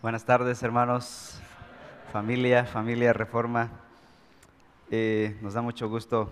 Buenas 0.00 0.24
tardes, 0.24 0.62
hermanos, 0.62 1.40
familia, 2.12 2.64
familia 2.64 3.12
Reforma. 3.12 3.68
Eh, 4.92 5.36
nos 5.42 5.54
da 5.54 5.60
mucho 5.60 5.88
gusto 5.88 6.30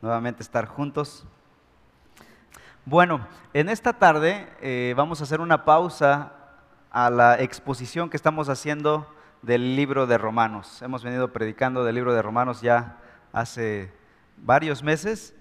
nuevamente 0.00 0.42
estar 0.42 0.64
juntos. 0.64 1.26
Bueno, 2.86 3.28
en 3.52 3.68
esta 3.68 3.92
tarde 3.92 4.48
eh, 4.62 4.94
vamos 4.96 5.20
a 5.20 5.24
hacer 5.24 5.42
una 5.42 5.66
pausa 5.66 6.32
a 6.90 7.10
la 7.10 7.38
exposición 7.38 8.08
que 8.08 8.16
estamos 8.16 8.48
haciendo 8.48 9.06
del 9.42 9.76
libro 9.76 10.06
de 10.06 10.16
Romanos. 10.16 10.80
Hemos 10.80 11.04
venido 11.04 11.30
predicando 11.30 11.84
del 11.84 11.96
libro 11.96 12.14
de 12.14 12.22
Romanos 12.22 12.62
ya 12.62 12.96
hace 13.34 13.92
varios 14.38 14.82
meses 14.82 15.34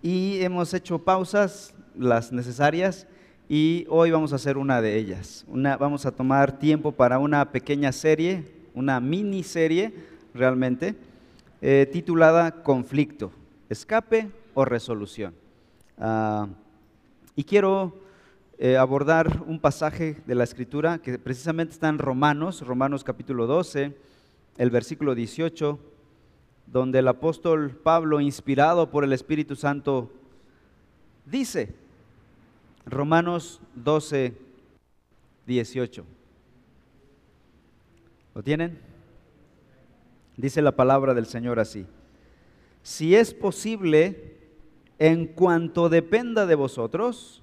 y 0.00 0.40
hemos 0.40 0.72
hecho 0.72 1.04
pausas, 1.04 1.74
las 1.94 2.32
necesarias, 2.32 3.06
y 3.48 3.86
hoy 3.88 4.10
vamos 4.10 4.32
a 4.32 4.36
hacer 4.36 4.58
una 4.58 4.82
de 4.82 4.96
ellas. 4.96 5.44
Vamos 5.48 6.04
a 6.04 6.12
tomar 6.12 6.58
tiempo 6.58 6.92
para 6.92 7.18
una 7.18 7.52
pequeña 7.52 7.92
serie, 7.92 8.44
una 8.74 8.98
miniserie 9.00 9.94
realmente, 10.34 10.96
eh, 11.62 11.88
titulada 11.92 12.62
Conflicto, 12.62 13.30
escape 13.68 14.30
o 14.54 14.64
resolución. 14.64 15.34
Ah, 15.98 16.48
y 17.36 17.44
quiero 17.44 17.94
eh, 18.58 18.76
abordar 18.76 19.42
un 19.46 19.60
pasaje 19.60 20.16
de 20.26 20.34
la 20.34 20.44
escritura 20.44 20.98
que 20.98 21.18
precisamente 21.18 21.74
está 21.74 21.88
en 21.88 21.98
Romanos, 21.98 22.66
Romanos 22.66 23.04
capítulo 23.04 23.46
12, 23.46 23.96
el 24.58 24.70
versículo 24.70 25.14
18, 25.14 25.78
donde 26.66 26.98
el 26.98 27.08
apóstol 27.08 27.70
Pablo, 27.82 28.20
inspirado 28.20 28.90
por 28.90 29.04
el 29.04 29.12
Espíritu 29.12 29.54
Santo, 29.54 30.10
dice, 31.24 31.85
Romanos 32.86 33.60
12, 33.74 34.32
18. 35.44 36.04
¿Lo 38.34 38.42
tienen? 38.42 38.78
Dice 40.36 40.62
la 40.62 40.76
palabra 40.76 41.12
del 41.12 41.26
Señor 41.26 41.58
así. 41.58 41.86
Si 42.84 43.16
es 43.16 43.34
posible, 43.34 44.36
en 45.00 45.26
cuanto 45.26 45.88
dependa 45.88 46.46
de 46.46 46.54
vosotros, 46.54 47.42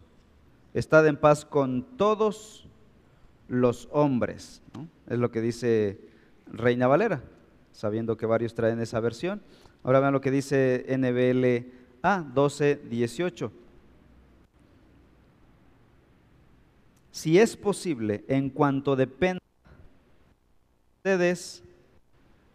estad 0.74 1.06
en 1.08 1.18
paz 1.18 1.44
con 1.44 1.84
todos 1.98 2.66
los 3.50 3.90
hombres. 3.92 4.62
Es 5.10 5.20
lo 5.20 5.30
que 5.30 5.42
dice 5.42 6.00
Reina 6.48 6.88
Valera, 6.88 7.22
sabiendo 7.74 8.16
que 8.16 8.26
varios 8.26 8.56
traen 8.56 8.80
esa 8.80 9.02
versión. 9.02 9.42
Ahora 9.84 10.00
vean 10.00 10.14
lo 10.14 10.22
que 10.22 10.32
dice 10.32 10.86
NBLA 10.88 12.24
12, 12.34 12.76
18. 12.90 13.63
Si 17.14 17.38
es 17.38 17.56
posible, 17.56 18.26
en 18.28 18.50
cuanto 18.50 18.96
dependa 18.96 19.40
de 21.04 21.12
ustedes, 21.12 21.64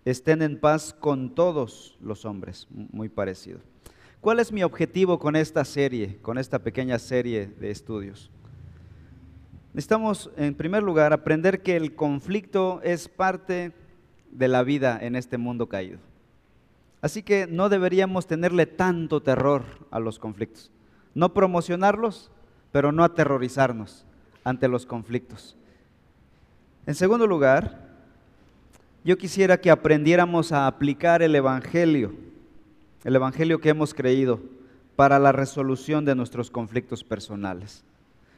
estén 0.05 0.43
en 0.43 0.59
paz 0.59 0.93
con 0.99 1.33
todos 1.37 1.97
los 2.01 2.25
hombres. 2.25 2.67
Muy 2.71 3.09
parecido. 3.09 3.61
¿Cuál 4.21 4.41
es 4.41 4.51
mi 4.51 4.65
objetivo 4.65 5.21
con 5.21 5.37
esta 5.37 5.65
serie, 5.65 6.19
con 6.23 6.39
esta 6.39 6.59
pequeña 6.59 6.99
serie 6.99 7.47
de 7.47 7.71
estudios? 7.71 8.33
Necesitamos, 9.75 10.33
en 10.37 10.57
primer 10.57 10.83
lugar, 10.83 11.13
aprender 11.13 11.63
que 11.63 11.77
el 11.77 11.95
conflicto 11.95 12.81
es 12.83 13.07
parte 13.07 13.73
de 14.33 14.49
la 14.49 14.65
vida 14.65 14.99
en 15.01 15.15
este 15.15 15.39
mundo 15.39 15.69
caído. 15.69 16.01
Así 17.01 17.23
que 17.23 17.47
no 17.47 17.69
deberíamos 17.69 18.27
tenerle 18.27 18.67
tanto 18.67 19.23
terror 19.23 19.63
a 19.93 20.01
los 20.01 20.19
conflictos. 20.19 20.73
No 21.15 21.33
promocionarlos, 21.33 22.33
pero 22.73 22.91
no 22.91 23.05
aterrorizarnos 23.05 24.05
ante 24.49 24.67
los 24.67 24.87
conflictos. 24.87 25.57
En 26.87 26.95
segundo 26.95 27.27
lugar, 27.27 27.87
yo 29.05 29.19
quisiera 29.19 29.61
que 29.61 29.71
aprendiéramos 29.71 30.53
a 30.53 30.67
aplicar 30.67 31.23
el 31.23 31.35
Evangelio, 31.35 32.13
el 33.05 33.15
Evangelio 33.15 33.61
que 33.61 33.69
hemos 33.69 33.93
creído, 33.93 34.41
para 34.97 35.19
la 35.19 35.33
resolución 35.33 36.05
de 36.05 36.15
nuestros 36.15 36.51
conflictos 36.51 37.05
personales. 37.05 37.85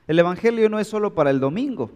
El 0.08 0.18
Evangelio 0.18 0.68
no 0.68 0.80
es 0.80 0.88
solo 0.88 1.14
para 1.14 1.30
el 1.30 1.38
domingo, 1.38 1.92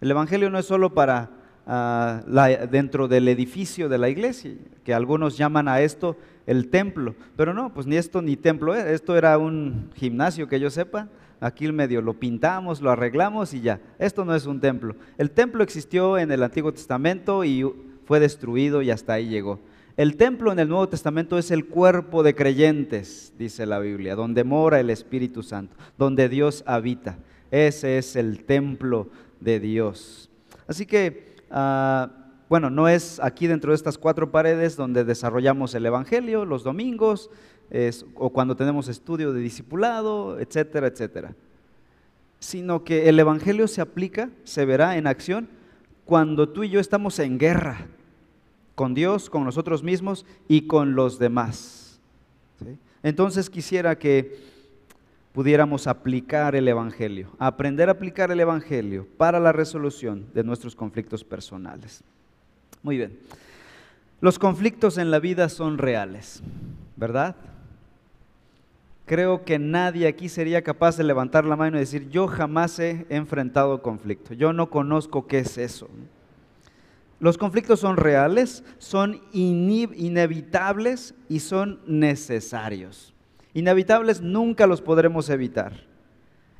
el 0.00 0.10
Evangelio 0.10 0.50
no 0.50 0.58
es 0.58 0.66
solo 0.66 0.92
para 0.92 1.30
ah, 1.64 2.22
dentro 2.68 3.06
del 3.06 3.28
edificio 3.28 3.88
de 3.88 3.98
la 3.98 4.08
iglesia, 4.08 4.52
que 4.84 4.92
algunos 4.92 5.38
llaman 5.38 5.68
a 5.68 5.80
esto 5.80 6.16
el 6.46 6.68
templo, 6.68 7.14
pero 7.36 7.54
no, 7.54 7.72
pues 7.72 7.86
ni 7.86 7.96
esto 7.96 8.20
ni 8.20 8.36
templo, 8.36 8.74
esto 8.74 9.16
era 9.16 9.38
un 9.38 9.90
gimnasio 9.94 10.48
que 10.48 10.58
yo 10.58 10.68
sepa, 10.68 11.08
aquí 11.42 11.66
el 11.66 11.72
medio 11.72 12.00
lo 12.00 12.14
pintamos, 12.14 12.80
lo 12.80 12.90
arreglamos 12.90 13.52
y 13.52 13.60
ya. 13.60 13.80
Esto 13.98 14.24
no 14.24 14.34
es 14.34 14.46
un 14.46 14.60
templo. 14.60 14.94
El 15.18 15.30
templo 15.32 15.62
existió 15.62 16.16
en 16.16 16.30
el 16.30 16.42
Antiguo 16.42 16.72
Testamento 16.72 17.44
y 17.44 17.64
fue 18.04 18.20
destruido 18.20 18.80
y 18.80 18.90
hasta 18.90 19.14
ahí 19.14 19.28
llegó. 19.28 19.58
El 19.96 20.16
templo 20.16 20.52
en 20.52 20.58
el 20.58 20.68
Nuevo 20.68 20.88
Testamento 20.88 21.36
es 21.36 21.50
el 21.50 21.66
cuerpo 21.66 22.22
de 22.22 22.34
creyentes, 22.34 23.34
dice 23.36 23.66
la 23.66 23.78
Biblia, 23.78 24.14
donde 24.14 24.44
mora 24.44 24.80
el 24.80 24.88
Espíritu 24.88 25.42
Santo, 25.42 25.76
donde 25.98 26.28
Dios 26.28 26.62
habita. 26.66 27.18
Ese 27.50 27.98
es 27.98 28.16
el 28.16 28.44
templo 28.44 29.08
de 29.40 29.60
Dios. 29.60 30.30
Así 30.66 30.86
que, 30.86 31.36
ah, 31.50 32.10
bueno, 32.48 32.70
no 32.70 32.88
es 32.88 33.20
aquí 33.20 33.46
dentro 33.46 33.72
de 33.72 33.76
estas 33.76 33.98
cuatro 33.98 34.30
paredes 34.30 34.76
donde 34.76 35.04
desarrollamos 35.04 35.74
el 35.74 35.84
Evangelio 35.84 36.44
los 36.44 36.64
domingos, 36.64 37.28
o 38.14 38.30
cuando 38.30 38.56
tenemos 38.56 38.88
estudio 38.88 39.32
de 39.32 39.40
discipulado, 39.40 40.38
etcétera, 40.38 40.88
etcétera. 40.88 41.34
Sino 42.38 42.84
que 42.84 43.08
el 43.08 43.18
Evangelio 43.18 43.68
se 43.68 43.80
aplica, 43.80 44.30
se 44.44 44.64
verá 44.64 44.96
en 44.96 45.06
acción 45.06 45.48
cuando 46.04 46.48
tú 46.48 46.64
y 46.64 46.70
yo 46.70 46.80
estamos 46.80 47.18
en 47.18 47.38
guerra 47.38 47.86
con 48.74 48.94
Dios, 48.94 49.30
con 49.30 49.44
nosotros 49.44 49.82
mismos 49.82 50.26
y 50.48 50.62
con 50.62 50.94
los 50.94 51.18
demás. 51.18 52.00
Entonces 53.02 53.50
quisiera 53.50 53.98
que 53.98 54.36
pudiéramos 55.32 55.86
aplicar 55.86 56.54
el 56.54 56.68
Evangelio, 56.68 57.30
aprender 57.38 57.88
a 57.88 57.92
aplicar 57.92 58.30
el 58.30 58.40
Evangelio 58.40 59.06
para 59.16 59.40
la 59.40 59.52
resolución 59.52 60.26
de 60.34 60.44
nuestros 60.44 60.76
conflictos 60.76 61.24
personales. 61.24 62.02
Muy 62.82 62.96
bien. 62.96 63.18
Los 64.20 64.38
conflictos 64.38 64.98
en 64.98 65.10
la 65.10 65.18
vida 65.18 65.48
son 65.48 65.78
reales, 65.78 66.42
¿verdad? 66.96 67.34
Creo 69.06 69.44
que 69.44 69.58
nadie 69.58 70.06
aquí 70.06 70.28
sería 70.28 70.62
capaz 70.62 70.96
de 70.96 71.04
levantar 71.04 71.44
la 71.44 71.56
mano 71.56 71.76
y 71.76 71.80
decir, 71.80 72.08
yo 72.08 72.26
jamás 72.26 72.78
he 72.78 73.06
enfrentado 73.08 73.82
conflicto, 73.82 74.34
yo 74.34 74.52
no 74.52 74.70
conozco 74.70 75.26
qué 75.26 75.40
es 75.40 75.58
eso. 75.58 75.88
Los 77.20 77.38
conflictos 77.38 77.78
son 77.78 77.96
reales, 77.96 78.64
son 78.78 79.20
inevitables 79.32 81.14
y 81.28 81.38
son 81.38 81.80
necesarios. 81.86 83.14
Inevitables 83.54 84.20
nunca 84.20 84.66
los 84.66 84.80
podremos 84.80 85.30
evitar. 85.30 85.72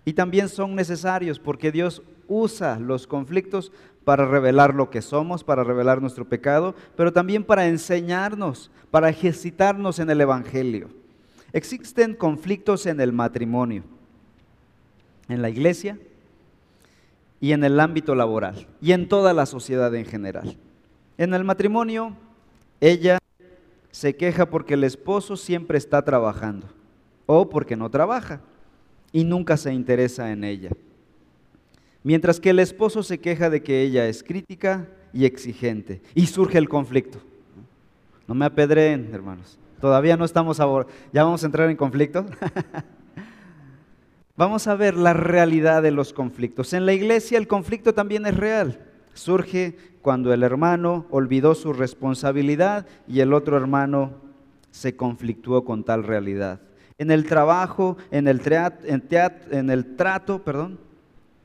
Y 0.05 0.13
también 0.13 0.49
son 0.49 0.77
necesarios 0.77 1.41
porque 1.41 1.73
Dios 1.73 2.03
usa 2.29 2.79
los 2.79 3.09
conflictos 3.09 3.73
para 4.05 4.25
revelar 4.25 4.75
lo 4.75 4.89
que 4.89 5.03
somos, 5.03 5.43
para 5.43 5.65
revelar 5.65 6.01
nuestro 6.01 6.29
pecado, 6.29 6.77
pero 6.97 7.13
también 7.13 7.43
para 7.43 7.67
enseñarnos, 7.67 8.71
para 8.91 9.09
ejercitarnos 9.09 9.99
en 9.99 10.11
el 10.11 10.21
Evangelio. 10.21 11.02
Existen 11.53 12.15
conflictos 12.15 12.87
en 12.87 13.01
el 13.01 13.13
matrimonio, 13.13 13.85
en 15.29 15.43
la 15.43 15.51
iglesia 15.51 15.99
y 17.41 17.53
en 17.53 17.65
el 17.65 17.79
ámbito 17.79 18.15
laboral 18.15 18.67
y 18.81 18.93
en 18.93 19.09
toda 19.09 19.35
la 19.35 19.47
sociedad 19.47 19.95
en 19.95 20.07
general. 20.07 20.57
En 21.19 21.35
el 21.35 21.45
matrimonio, 21.45 22.17
ella 22.81 23.19
se 23.91 24.17
queja 24.17 24.49
porque 24.49 24.75
el 24.75 24.85
esposo 24.85 25.37
siempre 25.37 25.77
está 25.77 26.03
trabajando 26.03 26.69
o 27.27 27.49
porque 27.51 27.77
no 27.77 27.91
trabaja 27.91 28.41
y 29.12 29.25
nunca 29.25 29.57
se 29.57 29.75
interesa 29.75 30.33
en 30.33 30.45
ella. 30.45 30.71
Mientras 32.03 32.41
que 32.41 32.51
el 32.51 32.59
esposo 32.59 33.03
se 33.03 33.21
queja 33.21 33.51
de 33.51 33.62
que 33.62 33.83
ella 33.83 34.09
es 34.09 34.23
crítica 34.23 34.88
y 35.12 35.26
exigente 35.26 36.00
y 36.15 36.26
surge 36.26 36.59
el 36.59 36.69
conflicto. 36.69 37.21
No 38.26 38.35
me 38.35 38.47
apedreen, 38.47 39.11
hermanos. 39.12 39.59
Todavía 39.82 40.17
no 40.17 40.25
estamos 40.25 40.61
a... 40.61 40.67
¿Ya 41.12 41.25
vamos 41.25 41.43
a 41.43 41.46
entrar 41.46 41.69
en 41.69 41.76
conflicto? 41.76 42.25
vamos 44.37 44.69
a 44.69 44.76
ver 44.76 44.96
la 44.96 45.12
realidad 45.12 45.82
de 45.82 45.90
los 45.90 46.12
conflictos. 46.12 46.73
En 46.73 46.87
la 46.87 46.93
iglesia 46.93 47.37
el 47.37 47.49
conflicto 47.49 47.93
también 47.93 48.25
es 48.26 48.37
real. 48.37 48.79
Surge 49.12 49.76
cuando 50.00 50.32
el 50.32 50.44
hermano 50.44 51.06
olvidó 51.11 51.56
su 51.56 51.73
responsabilidad 51.73 52.87
y 53.08 53.19
el 53.19 53.34
otro 53.34 53.56
hermano 53.56 54.12
se 54.70 54.94
conflictuó 54.94 55.64
con 55.64 55.82
tal 55.82 56.05
realidad. 56.05 56.61
En 56.96 57.11
el 57.11 57.26
trabajo, 57.26 57.96
en 58.12 58.28
el, 58.28 58.40
en, 58.85 59.02
en 59.50 59.69
el 59.69 59.96
trato, 59.96 60.44
perdón, 60.44 60.78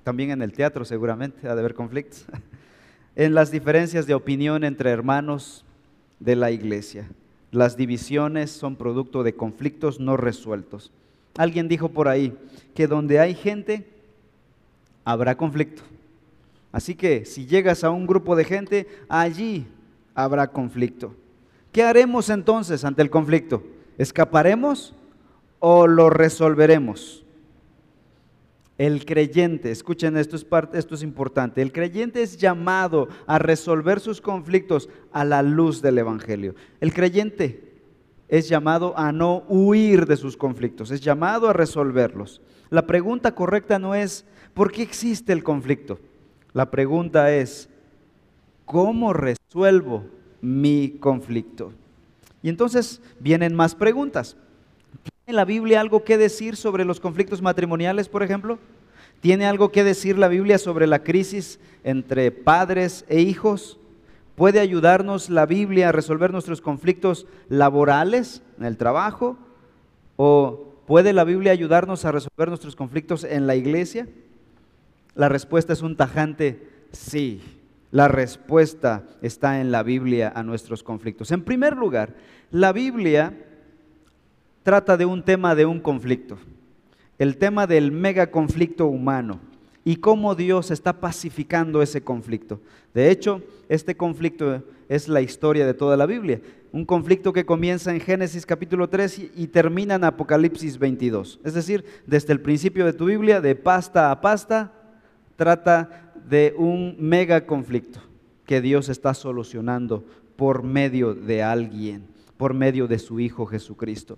también 0.04 0.30
en 0.30 0.44
el 0.44 0.54
teatro 0.54 0.86
seguramente 0.86 1.50
ha 1.50 1.56
de 1.56 1.62
haber 1.62 1.74
conflictos, 1.74 2.28
en 3.16 3.34
las 3.34 3.50
diferencias 3.50 4.06
de 4.06 4.14
opinión 4.14 4.64
entre 4.64 4.92
hermanos 4.92 5.66
de 6.20 6.36
la 6.36 6.52
iglesia. 6.52 7.10
Las 7.52 7.78
divisiones 7.78 8.52
son 8.52 8.76
producto 8.76 9.24
de 9.24 9.36
conflictos 9.36 10.00
no 10.00 10.18
resueltos. 10.18 10.92
Alguien 11.38 11.68
dijo 11.68 11.90
por 11.90 12.08
ahí 12.08 12.38
que 12.74 12.88
donde 12.88 13.20
hay 13.20 13.36
gente, 13.36 13.88
habrá 15.06 15.38
conflicto. 15.38 15.84
Así 16.72 16.96
que 16.96 17.26
si 17.26 17.46
llegas 17.46 17.84
a 17.84 17.90
un 17.90 18.06
grupo 18.06 18.36
de 18.36 18.44
gente, 18.44 18.88
allí 19.08 19.66
habrá 20.14 20.48
conflicto. 20.48 21.14
¿Qué 21.72 21.84
haremos 21.84 22.30
entonces 22.30 22.84
ante 22.84 23.02
el 23.02 23.10
conflicto? 23.10 23.64
¿Escaparemos 23.98 24.94
o 25.60 25.88
lo 25.88 26.10
resolveremos? 26.10 27.24
El 28.78 29.06
creyente, 29.06 29.72
escuchen 29.72 30.18
esto 30.18 30.36
es, 30.36 30.46
parte, 30.46 30.78
esto 30.78 30.94
es 30.94 31.02
importante, 31.02 31.64
el 31.64 31.72
creyente 31.72 32.22
es 32.22 32.38
llamado 32.38 33.08
a 33.26 33.40
resolver 33.40 34.00
sus 34.00 34.22
conflictos 34.22 34.88
a 35.12 35.26
la 35.26 35.42
luz 35.42 35.82
del 35.82 35.98
Evangelio. 35.98 36.54
El 36.80 36.94
creyente 36.94 37.82
es 38.28 38.48
llamado 38.48 38.98
a 38.98 39.12
no 39.12 39.44
huir 39.48 40.06
de 40.06 40.16
sus 40.16 40.38
conflictos, 40.38 40.92
es 40.92 41.02
llamado 41.02 41.50
a 41.50 41.54
resolverlos. 41.54 42.42
La 42.70 42.86
pregunta 42.86 43.34
correcta 43.34 43.80
no 43.80 43.96
es, 43.96 44.26
¿por 44.54 44.72
qué 44.72 44.84
existe 44.84 45.34
el 45.34 45.44
conflicto? 45.44 46.00
La 46.54 46.70
pregunta 46.70 47.34
es, 47.34 47.70
¿cómo 48.66 49.12
resuelvo 49.14 50.06
mi 50.40 50.98
conflicto? 51.00 51.72
Y 52.44 52.50
entonces 52.50 53.02
vienen 53.20 53.56
más 53.56 53.74
preguntas. 53.74 54.38
¿Tiene 55.28 55.36
la 55.36 55.44
Biblia 55.44 55.82
algo 55.82 56.06
que 56.06 56.18
decir 56.18 56.56
sobre 56.56 56.86
los 56.86 57.02
conflictos 57.02 57.42
matrimoniales, 57.42 58.08
por 58.08 58.24
ejemplo? 58.24 58.60
¿Tiene 59.20 59.46
algo 59.46 59.74
que 59.74 59.84
decir 59.84 60.18
la 60.18 60.30
Biblia 60.30 60.58
sobre 60.58 60.88
la 60.88 61.04
crisis 61.04 61.60
entre 61.84 62.32
padres 62.32 63.04
e 63.10 63.20
hijos? 63.20 63.78
¿Puede 64.36 64.62
ayudarnos 64.62 65.30
la 65.30 65.46
Biblia 65.46 65.90
a 65.90 65.92
resolver 65.92 66.32
nuestros 66.32 66.62
conflictos 66.62 67.28
laborales 67.50 68.42
en 68.58 68.64
el 68.64 68.78
trabajo? 68.78 69.38
¿O 70.16 70.74
puede 70.88 71.12
la 71.12 71.26
Biblia 71.26 71.52
ayudarnos 71.52 72.06
a 72.06 72.14
resolver 72.14 72.48
nuestros 72.48 72.78
conflictos 72.78 73.26
en 73.26 73.48
la 73.48 73.58
iglesia? 73.58 74.08
La 75.14 75.28
respuesta 75.28 75.74
es 75.74 75.82
un 75.82 75.98
tajante 75.98 76.70
sí. 76.94 77.42
La 77.92 78.08
respuesta 78.08 79.04
está 79.22 79.60
en 79.60 79.74
la 79.74 79.84
Biblia 79.84 80.32
a 80.34 80.42
nuestros 80.44 80.84
conflictos. 80.84 81.32
En 81.32 81.44
primer 81.44 81.76
lugar, 81.76 82.16
la 82.50 82.72
Biblia 82.72 83.34
trata 84.68 84.98
de 84.98 85.06
un 85.06 85.24
tema 85.24 85.56
de 85.56 85.66
un 85.66 85.80
conflicto, 85.80 86.38
el 87.20 87.38
tema 87.38 87.68
del 87.68 87.94
mega 87.94 88.32
conflicto 88.32 88.88
humano 88.88 89.40
y 89.86 89.96
cómo 89.96 90.36
Dios 90.36 90.72
está 90.72 91.00
pacificando 91.00 91.82
ese 91.82 92.02
conflicto. 92.02 92.60
De 92.94 93.10
hecho, 93.10 93.42
este 93.70 93.96
conflicto 93.96 94.62
es 94.90 95.08
la 95.08 95.22
historia 95.22 95.66
de 95.66 95.74
toda 95.74 95.96
la 95.96 96.06
Biblia. 96.06 96.42
Un 96.74 96.84
conflicto 96.84 97.32
que 97.32 97.46
comienza 97.46 97.94
en 97.94 98.02
Génesis 98.02 98.46
capítulo 98.46 98.90
3 98.90 99.32
y 99.38 99.48
termina 99.48 99.96
en 99.96 100.04
Apocalipsis 100.04 100.78
22. 100.78 101.40
Es 101.46 101.54
decir, 101.54 101.86
desde 102.06 102.34
el 102.34 102.42
principio 102.42 102.86
de 102.86 102.92
tu 102.92 103.06
Biblia, 103.06 103.40
de 103.40 103.56
pasta 103.56 104.12
a 104.12 104.20
pasta, 104.20 104.74
trata 105.38 106.12
de 106.30 106.54
un 106.58 106.98
mega 107.00 107.46
conflicto 107.46 108.02
que 108.46 108.60
Dios 108.60 108.90
está 108.90 109.14
solucionando 109.14 110.04
por 110.36 110.62
medio 110.62 111.14
de 111.16 111.42
alguien, 111.42 112.04
por 112.36 112.54
medio 112.54 112.90
de 112.90 113.00
su 113.00 113.22
Hijo 113.22 113.46
Jesucristo. 113.46 114.18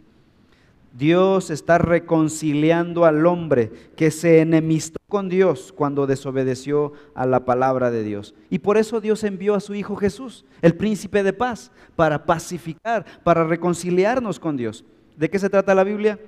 Dios 0.93 1.49
está 1.49 1.77
reconciliando 1.77 3.05
al 3.05 3.25
hombre 3.25 3.71
que 3.95 4.11
se 4.11 4.41
enemistó 4.41 4.99
con 5.07 5.29
Dios 5.29 5.73
cuando 5.75 6.07
desobedeció 6.07 6.93
a 7.13 7.25
la 7.25 7.45
palabra 7.45 7.91
de 7.91 8.03
Dios. 8.03 8.33
Y 8.49 8.59
por 8.59 8.77
eso 8.77 8.99
Dios 8.99 9.23
envió 9.23 9.55
a 9.55 9.59
su 9.59 9.75
Hijo 9.75 9.95
Jesús, 9.95 10.45
el 10.61 10.75
príncipe 10.75 11.23
de 11.23 11.33
paz, 11.33 11.71
para 11.95 12.25
pacificar, 12.25 13.05
para 13.23 13.43
reconciliarnos 13.43 14.39
con 14.39 14.57
Dios. 14.57 14.83
¿De 15.17 15.29
qué 15.29 15.37
se 15.39 15.49
trata 15.49 15.75
la 15.75 15.83
Biblia? 15.83 16.19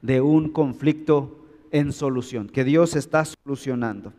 De 0.00 0.20
un 0.20 0.48
conflicto 0.48 1.38
en 1.70 1.92
solución, 1.92 2.48
que 2.48 2.64
Dios 2.64 2.96
está 2.96 3.24
solucionando. 3.24 4.12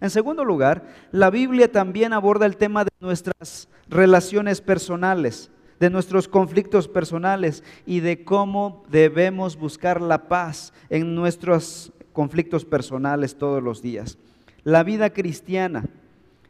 En 0.00 0.10
segundo 0.10 0.44
lugar, 0.44 0.84
la 1.12 1.30
Biblia 1.30 1.70
también 1.70 2.12
aborda 2.12 2.46
el 2.46 2.56
tema 2.56 2.84
de 2.84 2.90
nuestras 3.00 3.68
relaciones 3.88 4.60
personales 4.60 5.50
de 5.80 5.90
nuestros 5.90 6.28
conflictos 6.28 6.86
personales 6.86 7.64
y 7.86 8.00
de 8.00 8.22
cómo 8.22 8.84
debemos 8.90 9.56
buscar 9.56 10.00
la 10.00 10.28
paz 10.28 10.74
en 10.90 11.14
nuestros 11.14 11.90
conflictos 12.12 12.66
personales 12.66 13.36
todos 13.36 13.62
los 13.62 13.80
días. 13.80 14.18
La 14.62 14.84
vida 14.84 15.10
cristiana 15.10 15.86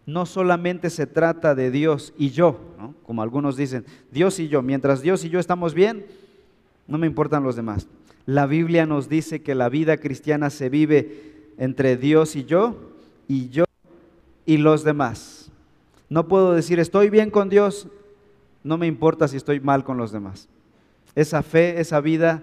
no 0.04 0.26
solamente 0.26 0.90
se 0.90 1.06
trata 1.06 1.54
de 1.54 1.70
Dios 1.70 2.12
y 2.18 2.30
yo, 2.30 2.58
como 3.04 3.22
algunos 3.22 3.56
dicen, 3.56 3.84
Dios 4.10 4.40
y 4.40 4.48
yo, 4.48 4.62
mientras 4.62 5.00
Dios 5.00 5.24
y 5.24 5.30
yo 5.30 5.38
estamos 5.38 5.74
bien, 5.74 6.06
no 6.88 6.98
me 6.98 7.06
importan 7.06 7.44
los 7.44 7.54
demás. 7.54 7.86
La 8.26 8.46
Biblia 8.46 8.84
nos 8.84 9.08
dice 9.08 9.42
que 9.42 9.54
la 9.54 9.68
vida 9.68 9.96
cristiana 9.96 10.50
se 10.50 10.68
vive 10.68 11.52
entre 11.56 11.96
Dios 11.96 12.34
y 12.34 12.44
yo, 12.44 12.74
y 13.28 13.48
yo 13.50 13.64
y 14.44 14.56
los 14.56 14.82
demás. 14.82 15.52
No 16.08 16.26
puedo 16.26 16.52
decir 16.52 16.80
estoy 16.80 17.10
bien 17.10 17.30
con 17.30 17.48
Dios 17.48 17.86
no 18.62 18.78
me 18.78 18.86
importa 18.86 19.28
si 19.28 19.36
estoy 19.36 19.60
mal 19.60 19.84
con 19.84 19.96
los 19.96 20.12
demás. 20.12 20.48
Esa 21.14 21.42
fe, 21.42 21.80
esa 21.80 22.00
vida 22.00 22.42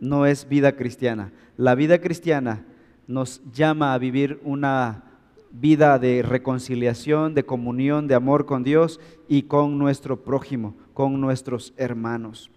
no 0.00 0.26
es 0.26 0.48
vida 0.48 0.76
cristiana. 0.76 1.32
La 1.56 1.74
vida 1.74 2.00
cristiana 2.00 2.64
nos 3.06 3.42
llama 3.52 3.94
a 3.94 3.98
vivir 3.98 4.40
una 4.44 5.02
vida 5.50 5.98
de 5.98 6.22
reconciliación, 6.22 7.34
de 7.34 7.44
comunión, 7.44 8.08
de 8.08 8.14
amor 8.14 8.44
con 8.44 8.64
Dios 8.64 9.00
y 9.28 9.42
con 9.42 9.78
nuestro 9.78 10.22
prójimo, 10.22 10.74
con 10.92 11.20
nuestros 11.20 11.72
hermanos. 11.76 12.50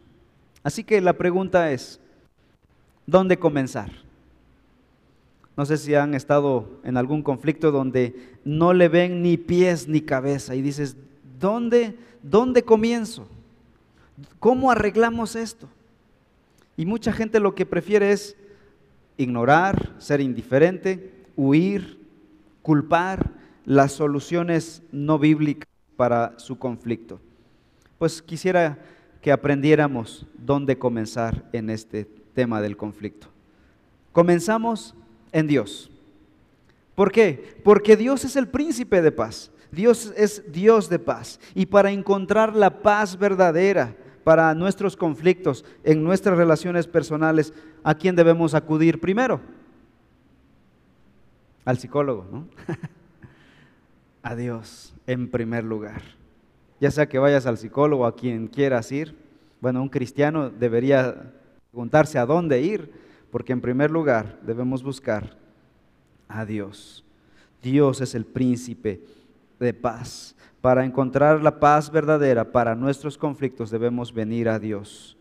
Así 0.63 0.83
que 0.83 0.99
la 1.01 1.13
pregunta 1.13 1.71
es, 1.71 1.99
¿dónde 3.05 3.37
comenzar? 3.37 3.91
No 5.55 5.65
sé 5.65 5.77
si 5.77 5.95
han 5.95 6.13
estado 6.13 6.69
en 6.83 6.97
algún 6.97 7.23
conflicto 7.23 7.71
donde 7.71 8.37
no 8.43 8.73
le 8.73 8.89
ven 8.89 9.21
ni 9.21 9.37
pies 9.37 9.87
ni 9.87 10.01
cabeza 10.01 10.55
y 10.55 10.61
dices, 10.61 10.97
¿dónde 11.39 11.95
¿dónde 12.21 12.63
comienzo? 12.63 13.27
¿Cómo 14.39 14.71
arreglamos 14.71 15.35
esto? 15.35 15.67
Y 16.75 16.85
mucha 16.85 17.11
gente 17.11 17.39
lo 17.39 17.55
que 17.55 17.65
prefiere 17.65 18.11
es 18.11 18.35
ignorar, 19.17 19.95
ser 19.97 20.21
indiferente, 20.21 21.25
huir, 21.35 21.99
culpar 22.61 23.31
las 23.65 23.91
soluciones 23.91 24.83
no 24.91 25.19
bíblicas 25.19 25.67
para 25.95 26.37
su 26.37 26.57
conflicto. 26.57 27.19
Pues 27.97 28.21
quisiera 28.21 28.79
que 29.21 29.31
aprendiéramos 29.31 30.25
dónde 30.37 30.77
comenzar 30.77 31.49
en 31.51 31.69
este 31.69 32.05
tema 32.33 32.61
del 32.61 32.77
conflicto. 32.77 33.27
Comenzamos 34.11 34.95
en 35.31 35.47
Dios. 35.47 35.91
¿Por 36.95 37.11
qué? 37.11 37.59
Porque 37.63 37.95
Dios 37.95 38.23
es 38.25 38.35
el 38.35 38.47
príncipe 38.47 39.01
de 39.01 39.11
paz. 39.11 39.51
Dios 39.71 40.13
es 40.15 40.51
Dios 40.51 40.89
de 40.89 40.99
paz. 40.99 41.39
Y 41.53 41.65
para 41.65 41.91
encontrar 41.91 42.55
la 42.55 42.81
paz 42.81 43.17
verdadera 43.17 43.95
para 44.23 44.53
nuestros 44.53 44.97
conflictos, 44.97 45.63
en 45.83 46.03
nuestras 46.03 46.37
relaciones 46.37 46.85
personales, 46.85 47.53
¿a 47.83 47.95
quién 47.95 48.15
debemos 48.15 48.53
acudir 48.53 48.99
primero? 48.99 49.39
Al 51.63 51.77
psicólogo, 51.77 52.25
¿no? 52.31 52.47
a 54.23 54.35
Dios 54.35 54.93
en 55.05 55.29
primer 55.29 55.63
lugar. 55.63 56.01
Ya 56.81 56.91
sea 56.91 57.07
que 57.07 57.19
vayas 57.19 57.45
al 57.45 57.57
psicólogo, 57.57 58.05
a 58.05 58.15
quien 58.15 58.47
quieras 58.47 58.91
ir, 58.91 59.15
bueno, 59.61 59.81
un 59.81 59.89
cristiano 59.89 60.49
debería 60.49 61.33
preguntarse 61.71 62.19
a 62.19 62.25
dónde 62.25 62.61
ir, 62.61 62.91
porque 63.31 63.53
en 63.53 63.61
primer 63.61 63.91
lugar 63.91 64.39
debemos 64.43 64.83
buscar 64.83 65.37
a 66.27 66.45
Dios. 66.45 67.03
Dios 67.61 68.01
es 68.01 68.13
el 68.13 68.25
príncipe 68.25 69.01
de 69.59 69.73
paz. 69.73 70.35
Para 70.61 70.85
encontrar 70.85 71.41
la 71.41 71.59
paz 71.59 71.91
verdadera 71.91 72.51
para 72.51 72.75
nuestros 72.75 73.17
conflictos 73.17 73.69
debemos 73.69 74.13
venir 74.13 74.49
a 74.49 74.59
Dios. 74.59 75.17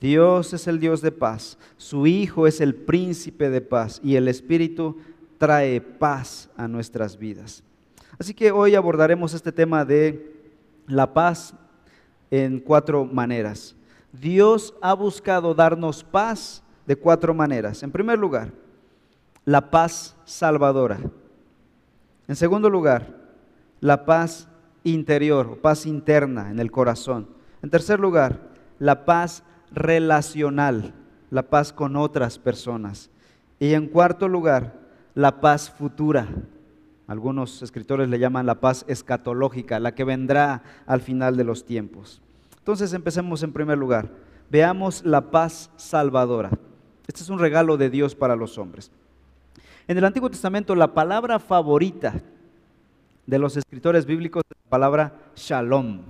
Dios 0.00 0.52
es 0.52 0.66
el 0.68 0.78
Dios 0.78 1.02
de 1.02 1.10
paz, 1.10 1.58
su 1.76 2.06
Hijo 2.06 2.46
es 2.46 2.60
el 2.60 2.74
príncipe 2.74 3.50
de 3.50 3.60
paz 3.60 4.00
y 4.02 4.14
el 4.14 4.28
Espíritu 4.28 4.96
trae 5.38 5.80
paz 5.80 6.48
a 6.56 6.68
nuestras 6.68 7.18
vidas. 7.18 7.64
Así 8.18 8.34
que 8.34 8.50
hoy 8.50 8.74
abordaremos 8.74 9.34
este 9.34 9.52
tema 9.52 9.84
de 9.84 10.36
la 10.86 11.12
paz 11.12 11.54
en 12.30 12.60
cuatro 12.60 13.04
maneras. 13.04 13.76
Dios 14.12 14.74
ha 14.80 14.94
buscado 14.94 15.54
darnos 15.54 16.02
paz 16.02 16.62
de 16.86 16.96
cuatro 16.96 17.34
maneras. 17.34 17.82
En 17.82 17.90
primer 17.90 18.18
lugar, 18.18 18.52
la 19.44 19.70
paz 19.70 20.16
salvadora. 20.24 20.98
En 22.26 22.36
segundo 22.36 22.70
lugar, 22.70 23.27
la 23.80 24.04
paz 24.04 24.48
interior, 24.84 25.58
paz 25.60 25.86
interna 25.86 26.50
en 26.50 26.58
el 26.58 26.70
corazón. 26.70 27.28
En 27.62 27.70
tercer 27.70 28.00
lugar, 28.00 28.48
la 28.78 29.04
paz 29.04 29.42
relacional, 29.72 30.94
la 31.30 31.42
paz 31.44 31.72
con 31.72 31.96
otras 31.96 32.38
personas. 32.38 33.10
Y 33.58 33.74
en 33.74 33.88
cuarto 33.88 34.28
lugar, 34.28 34.74
la 35.14 35.40
paz 35.40 35.70
futura. 35.70 36.28
Algunos 37.06 37.62
escritores 37.62 38.08
le 38.08 38.18
llaman 38.18 38.46
la 38.46 38.60
paz 38.60 38.84
escatológica, 38.88 39.80
la 39.80 39.94
que 39.94 40.04
vendrá 40.04 40.62
al 40.86 41.00
final 41.00 41.36
de 41.36 41.44
los 41.44 41.64
tiempos. 41.64 42.20
Entonces 42.58 42.92
empecemos 42.92 43.42
en 43.42 43.52
primer 43.52 43.78
lugar. 43.78 44.10
Veamos 44.50 45.04
la 45.04 45.30
paz 45.30 45.70
salvadora. 45.76 46.50
Este 47.06 47.22
es 47.22 47.30
un 47.30 47.38
regalo 47.38 47.76
de 47.76 47.90
Dios 47.90 48.14
para 48.14 48.36
los 48.36 48.58
hombres. 48.58 48.90
En 49.86 49.96
el 49.96 50.04
Antiguo 50.04 50.30
Testamento 50.30 50.74
la 50.74 50.92
palabra 50.92 51.38
favorita 51.38 52.20
de 53.28 53.38
los 53.38 53.58
escritores 53.58 54.06
bíblicos 54.06 54.42
es 54.48 54.56
la 54.64 54.70
palabra 54.70 55.12
shalom. 55.36 56.00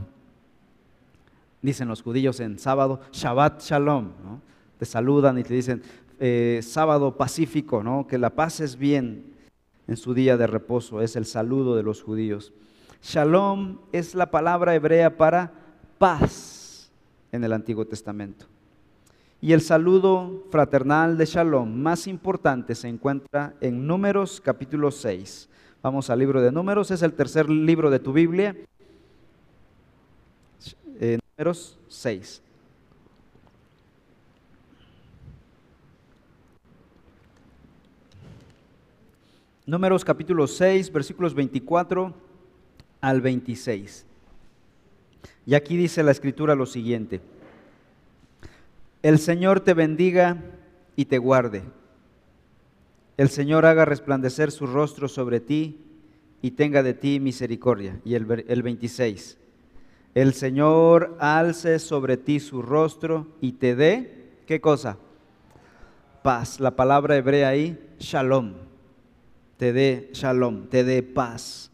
Dicen 1.61 1.89
los 1.89 2.01
judíos 2.01 2.39
en 2.39 2.61
sábado, 2.61 3.01
Shabbat 3.11 3.61
Shalom. 3.61 4.13
Te 4.79 4.87
saludan 4.87 5.37
y 5.37 5.43
te 5.43 5.53
dicen 5.53 5.83
eh, 6.21 6.61
sábado 6.63 7.17
pacífico, 7.17 7.83
¿no? 7.83 8.07
que 8.07 8.19
la 8.19 8.31
pases 8.31 8.77
bien 8.77 9.35
en 9.89 9.97
su 9.97 10.15
día 10.15 10.37
de 10.37 10.47
reposo. 10.47 11.03
Es 11.03 11.17
el 11.17 11.27
saludo 11.27 11.75
de 11.75 11.83
los 11.83 12.05
judíos. 12.05 12.53
Shalom 13.03 13.79
es 13.91 14.15
la 14.15 14.31
palabra 14.31 14.77
hebrea 14.77 15.17
para 15.17 15.53
paz 15.99 16.89
en 17.33 17.43
el 17.43 17.53
Antiguo 17.53 17.85
Testamento. 17.85 18.47
Y 19.41 19.55
el 19.55 19.61
saludo 19.61 20.45
fraternal 20.53 21.19
de 21.19 21.27
Shalom 21.27 21.69
más 21.83 22.07
importante 22.07 22.77
se 22.77 22.87
encuentra 22.87 23.57
en 23.61 23.89
Números 23.89 24.41
capítulo 24.41 24.93
6. 24.93 25.49
Vamos 25.81 26.11
al 26.11 26.19
libro 26.19 26.43
de 26.43 26.51
Números, 26.51 26.91
es 26.91 27.03
el 27.03 27.13
tercer 27.13 27.49
libro 27.49 27.89
de 27.89 28.01
tu 28.01 28.13
Biblia. 28.13 28.57
Eh, 31.01 31.19
números 31.37 31.79
6. 31.89 32.43
Números 39.67 40.05
capítulo 40.05 40.49
6, 40.49 40.93
versículos 40.93 41.35
24 41.35 42.13
al 43.01 43.21
26. 43.21 44.05
Y 45.47 45.55
aquí 45.55 45.77
dice 45.77 46.03
la 46.03 46.11
escritura 46.11 46.57
lo 46.57 46.67
siguiente. 46.67 47.21
El 49.03 49.21
Señor 49.21 49.61
te 49.61 49.75
bendiga 49.75 50.39
y 50.97 51.05
te 51.05 51.19
guarde. 51.19 51.63
El 53.19 53.31
Señor 53.31 53.67
haga 53.67 53.85
resplandecer 53.85 54.53
su 54.53 54.69
rostro 54.69 55.09
sobre 55.09 55.41
ti 55.41 55.81
y 56.41 56.53
tenga 56.53 56.85
de 56.85 56.95
ti 56.95 57.19
misericordia. 57.19 58.01
Y 58.05 58.15
el, 58.15 58.45
el 58.47 58.63
26. 58.63 59.37
El 60.15 60.35
Señor 60.35 61.17
alce 61.19 61.81
sobre 61.81 62.17
ti 62.17 62.39
su 62.39 62.63
rostro 62.63 63.27
y 63.41 63.53
te 63.53 63.75
dé, 63.75 64.37
¿qué 64.47 64.61
cosa? 64.61 64.99
Paz. 66.23 66.61
La 66.61 66.77
palabra 66.77 67.17
hebrea 67.17 67.49
ahí, 67.49 67.77
shalom. 67.99 68.55
Te 69.57 69.73
dé 69.73 70.11
shalom, 70.13 70.69
te 70.69 70.85
dé 70.85 71.03
paz. 71.03 71.73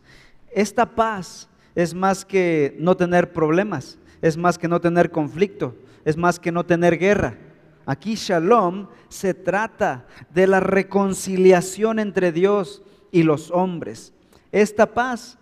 Esta 0.51 0.95
paz 0.95 1.51
es 1.75 1.93
más 1.93 2.25
que 2.25 2.75
no 2.79 2.97
tener 2.97 3.35
problemas, 3.35 3.99
es 4.23 4.39
más 4.39 4.57
que 4.57 4.69
no 4.69 4.81
tener 4.81 5.11
conflicto, 5.11 5.77
es 6.07 6.17
más 6.17 6.41
que 6.41 6.53
no 6.53 6.65
tener 6.65 6.97
guerra. 6.97 7.37
Aquí 7.87 8.15
shalom 8.15 8.89
se 9.09 9.35
trata 9.35 10.07
de 10.33 10.47
la 10.47 10.61
reconciliación 10.61 11.99
entre 11.99 12.33
Dios 12.33 12.83
y 13.13 13.23
los 13.23 13.51
hombres. 13.51 14.13
Esta 14.53 14.93
paz 14.95 15.39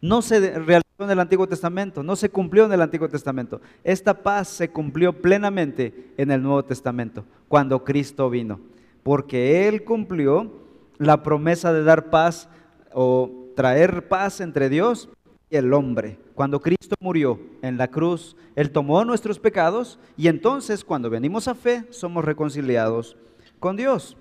no 0.00 0.20
se 0.22 0.58
realizó 0.58 0.82
en 0.98 1.10
el 1.10 1.20
Antiguo 1.20 1.46
Testamento, 1.46 2.02
no 2.02 2.16
se 2.16 2.30
cumplió 2.30 2.66
en 2.66 2.72
el 2.72 2.82
Antiguo 2.82 3.08
Testamento. 3.08 3.60
Esta 3.84 4.22
paz 4.22 4.48
se 4.48 4.70
cumplió 4.70 5.20
plenamente 5.20 6.12
en 6.16 6.30
el 6.30 6.42
Nuevo 6.42 6.64
Testamento, 6.64 7.24
cuando 7.48 7.84
Cristo 7.84 8.28
vino, 8.28 8.60
porque 9.02 9.68
Él 9.68 9.84
cumplió 9.84 10.52
la 10.98 11.22
promesa 11.22 11.72
de 11.72 11.82
dar 11.82 12.10
paz 12.10 12.48
o 12.92 13.30
traer 13.56 14.08
paz 14.08 14.40
entre 14.40 14.68
Dios 14.68 15.08
y 15.50 15.56
el 15.56 15.72
hombre. 15.72 16.18
Cuando 16.42 16.60
Cristo 16.60 16.96
murió 16.98 17.38
en 17.62 17.76
la 17.78 17.86
cruz, 17.86 18.34
Él 18.56 18.72
tomó 18.72 19.04
nuestros 19.04 19.38
pecados 19.38 20.00
y 20.16 20.26
entonces 20.26 20.84
cuando 20.84 21.08
venimos 21.08 21.46
a 21.46 21.54
fe 21.54 21.86
somos 21.90 22.24
reconciliados 22.24 23.16
con 23.60 23.76
Dios. 23.76 24.16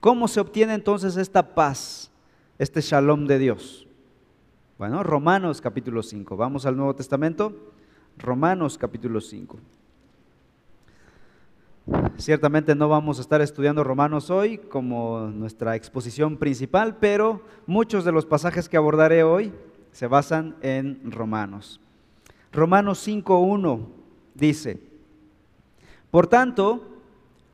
¿Cómo 0.00 0.26
se 0.26 0.40
obtiene 0.40 0.74
entonces 0.74 1.16
esta 1.16 1.54
paz, 1.54 2.10
este 2.58 2.80
shalom 2.80 3.28
de 3.28 3.38
Dios? 3.38 3.86
Bueno, 4.78 5.04
Romanos 5.04 5.60
capítulo 5.60 6.02
5. 6.02 6.36
Vamos 6.36 6.66
al 6.66 6.76
Nuevo 6.76 6.96
Testamento. 6.96 7.54
Romanos 8.18 8.76
capítulo 8.76 9.20
5. 9.20 9.60
Ciertamente 12.16 12.74
no 12.74 12.88
vamos 12.88 13.18
a 13.18 13.20
estar 13.20 13.40
estudiando 13.40 13.84
Romanos 13.84 14.28
hoy 14.28 14.58
como 14.58 15.30
nuestra 15.32 15.76
exposición 15.76 16.36
principal, 16.36 16.96
pero 16.96 17.42
muchos 17.64 18.04
de 18.04 18.10
los 18.10 18.26
pasajes 18.26 18.68
que 18.68 18.76
abordaré 18.76 19.22
hoy 19.22 19.52
se 19.92 20.06
basan 20.06 20.56
en 20.62 21.10
Romanos. 21.10 21.80
Romanos 22.52 23.06
5.1 23.06 23.86
dice, 24.34 24.80
por 26.10 26.26
tanto, 26.26 26.88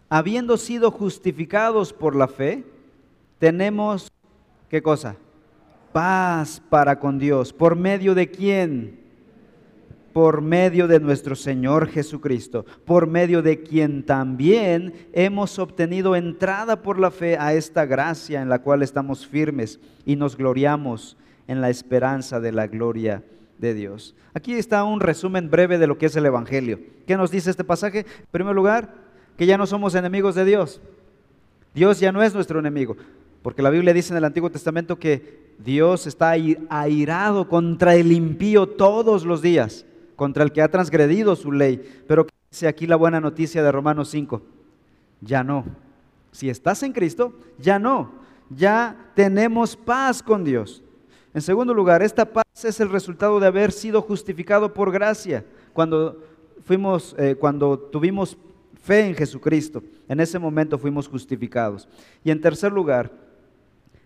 habiendo 0.09 0.57
sido 0.57 0.91
justificados 0.91 1.93
por 1.93 2.17
la 2.17 2.29
fe, 2.29 2.65
tenemos, 3.39 4.11
¿qué 4.71 4.83
cosa? 4.83 5.17
Paz 5.93 6.63
para 6.71 6.99
con 6.99 7.19
Dios. 7.19 7.53
¿Por 7.53 7.77
medio 7.77 8.15
de 8.15 8.31
quién? 8.31 9.01
Por 10.15 10.41
medio 10.41 10.89
de 10.89 11.01
nuestro 11.01 11.37
Señor 11.37 11.89
Jesucristo, 11.89 12.65
por 12.87 13.07
medio 13.07 13.43
de 13.43 13.63
quien 13.63 14.05
también 14.05 14.95
hemos 15.13 15.59
obtenido 15.59 16.17
entrada 16.17 16.81
por 16.81 16.99
la 16.99 17.11
fe 17.11 17.37
a 17.39 17.53
esta 17.53 17.85
gracia 17.85 18.41
en 18.41 18.49
la 18.49 18.61
cual 18.61 18.83
estamos 18.83 19.27
firmes 19.27 19.79
y 20.07 20.17
nos 20.17 20.37
gloriamos 20.37 21.19
en 21.49 21.61
la 21.61 21.71
esperanza 21.71 22.41
de 22.41 22.53
la 22.53 22.67
gloria 22.67 23.23
de 23.59 23.75
Dios. 23.75 24.15
Aquí 24.35 24.55
está 24.55 24.85
un 24.85 25.01
resumen 25.01 25.51
breve 25.51 25.79
de 25.79 25.87
lo 25.87 25.99
que 25.99 26.07
es 26.07 26.17
el 26.17 26.27
Evangelio. 26.27 26.81
¿Qué 27.07 27.17
nos 27.17 27.31
dice 27.31 27.51
este 27.51 27.65
pasaje? 27.65 28.01
En 28.01 28.27
primer 28.31 28.55
lugar, 28.55 28.95
que 29.37 29.47
ya 29.47 29.57
no 29.57 29.67
somos 29.67 29.95
enemigos 29.95 30.35
de 30.35 30.45
Dios. 30.45 30.81
Dios 31.75 32.01
ya 32.01 32.13
no 32.13 32.23
es 32.23 32.35
nuestro 32.35 32.59
enemigo, 32.59 32.97
porque 33.43 33.63
la 33.63 33.71
Biblia 33.71 33.93
dice 33.93 34.13
en 34.13 34.19
el 34.19 34.25
Antiguo 34.25 34.51
Testamento 34.51 34.99
que 34.99 35.55
Dios 35.59 36.07
está 36.07 36.35
airado 36.69 37.49
contra 37.49 37.95
el 37.95 38.13
impío 38.13 38.67
todos 38.67 39.25
los 39.25 39.43
días, 39.43 39.85
contra 40.17 40.43
el 40.43 40.53
que 40.53 40.63
ha 40.63 40.71
transgredido 40.71 41.37
su 41.37 41.53
ley. 41.53 41.83
Pero 42.07 42.27
dice 42.51 42.69
aquí 42.69 42.87
la 42.87 42.97
buena 42.97 43.21
noticia 43.21 43.63
de 43.63 43.73
Romanos 43.73 44.09
5? 44.11 44.43
Ya 45.21 45.45
no. 45.45 45.65
Si 46.33 46.51
estás 46.51 46.83
en 46.83 46.93
Cristo, 46.93 47.35
ya 47.59 47.79
no. 47.79 48.11
Ya 48.51 49.11
tenemos 49.15 49.77
paz 49.77 50.23
con 50.23 50.45
Dios. 50.45 50.83
En 51.37 51.43
segundo 51.43 51.75
lugar, 51.75 52.03
esta 52.03 52.25
paz 52.25 52.65
es 52.65 52.81
el 52.81 52.89
resultado 52.89 53.39
de 53.39 53.47
haber 53.47 53.71
sido 53.71 54.01
justificado 54.01 54.73
por 54.73 54.91
gracia 54.91 55.45
cuando 55.75 56.19
fuimos, 56.65 57.15
eh, 57.19 57.37
cuando 57.39 57.79
tuvimos 57.79 58.39
fe 58.83 59.09
en 59.09 59.15
Jesucristo. 59.15 59.83
En 60.09 60.19
ese 60.21 60.39
momento 60.39 60.79
fuimos 60.79 61.07
justificados. 61.07 61.87
Y 62.25 62.31
en 62.31 62.41
tercer 62.41 62.73
lugar, 62.73 63.13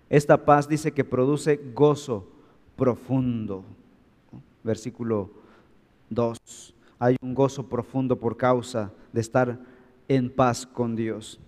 esta 0.08 0.44
paz 0.44 0.68
dice 0.68 0.90
que 0.90 1.04
produce 1.04 1.60
gozo 1.72 2.26
profundo. 2.75 3.64
Versículo 4.64 5.30
2. 6.08 6.37
Hay 6.99 7.14
un 7.22 7.32
gozo 7.32 7.68
profundo 7.68 8.18
por 8.18 8.37
causa 8.37 8.90
de 9.12 9.20
estar 9.20 9.56
en 10.08 10.30
paz 10.30 10.66
con 10.66 10.96
Dios. 10.96 11.38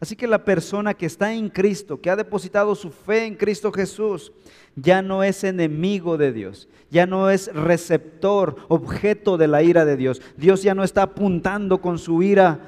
Así 0.00 0.14
que 0.14 0.28
la 0.28 0.44
persona 0.44 0.94
que 0.94 1.06
está 1.06 1.32
en 1.32 1.48
Cristo, 1.48 2.00
que 2.00 2.10
ha 2.10 2.16
depositado 2.16 2.74
su 2.74 2.90
fe 2.90 3.26
en 3.26 3.34
Cristo 3.34 3.72
Jesús, 3.72 4.32
ya 4.76 5.02
no 5.02 5.24
es 5.24 5.42
enemigo 5.42 6.16
de 6.16 6.32
Dios, 6.32 6.68
ya 6.90 7.06
no 7.06 7.30
es 7.30 7.52
receptor, 7.52 8.56
objeto 8.68 9.36
de 9.36 9.48
la 9.48 9.62
ira 9.62 9.84
de 9.84 9.96
Dios. 9.96 10.22
Dios 10.36 10.62
ya 10.62 10.74
no 10.74 10.84
está 10.84 11.02
apuntando 11.02 11.80
con 11.80 11.98
su 11.98 12.22
ira 12.22 12.60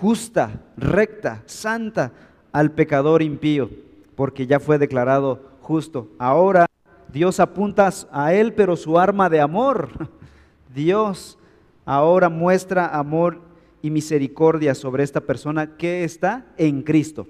justa, 0.00 0.60
recta, 0.76 1.42
santa 1.46 2.12
al 2.52 2.70
pecador 2.70 3.22
impío, 3.22 3.70
porque 4.14 4.46
ya 4.46 4.60
fue 4.60 4.78
declarado 4.78 5.40
justo. 5.60 6.08
Ahora 6.18 6.66
Dios 7.12 7.40
apunta 7.40 7.90
a 8.12 8.32
él, 8.32 8.52
pero 8.52 8.76
su 8.76 8.98
arma 8.98 9.28
de 9.28 9.40
amor. 9.40 9.88
Dios 10.74 11.38
ahora 11.84 12.28
muestra 12.28 12.88
amor 12.88 13.40
y 13.84 13.90
misericordia 13.90 14.74
sobre 14.74 15.04
esta 15.04 15.20
persona 15.20 15.76
que 15.76 16.04
está 16.04 16.46
en 16.56 16.80
Cristo. 16.80 17.26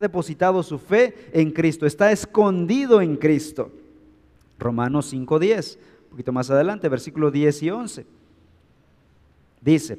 depositado 0.00 0.64
su 0.64 0.76
fe 0.80 1.14
en 1.32 1.52
Cristo, 1.52 1.86
está 1.86 2.10
escondido 2.10 3.00
en 3.00 3.14
Cristo. 3.14 3.70
Romanos 4.58 5.14
5.10, 5.14 5.76
un 5.76 6.10
poquito 6.10 6.32
más 6.32 6.50
adelante, 6.50 6.88
versículo 6.88 7.30
10 7.30 7.62
y 7.62 7.70
11. 7.70 8.06
Dice, 9.60 9.96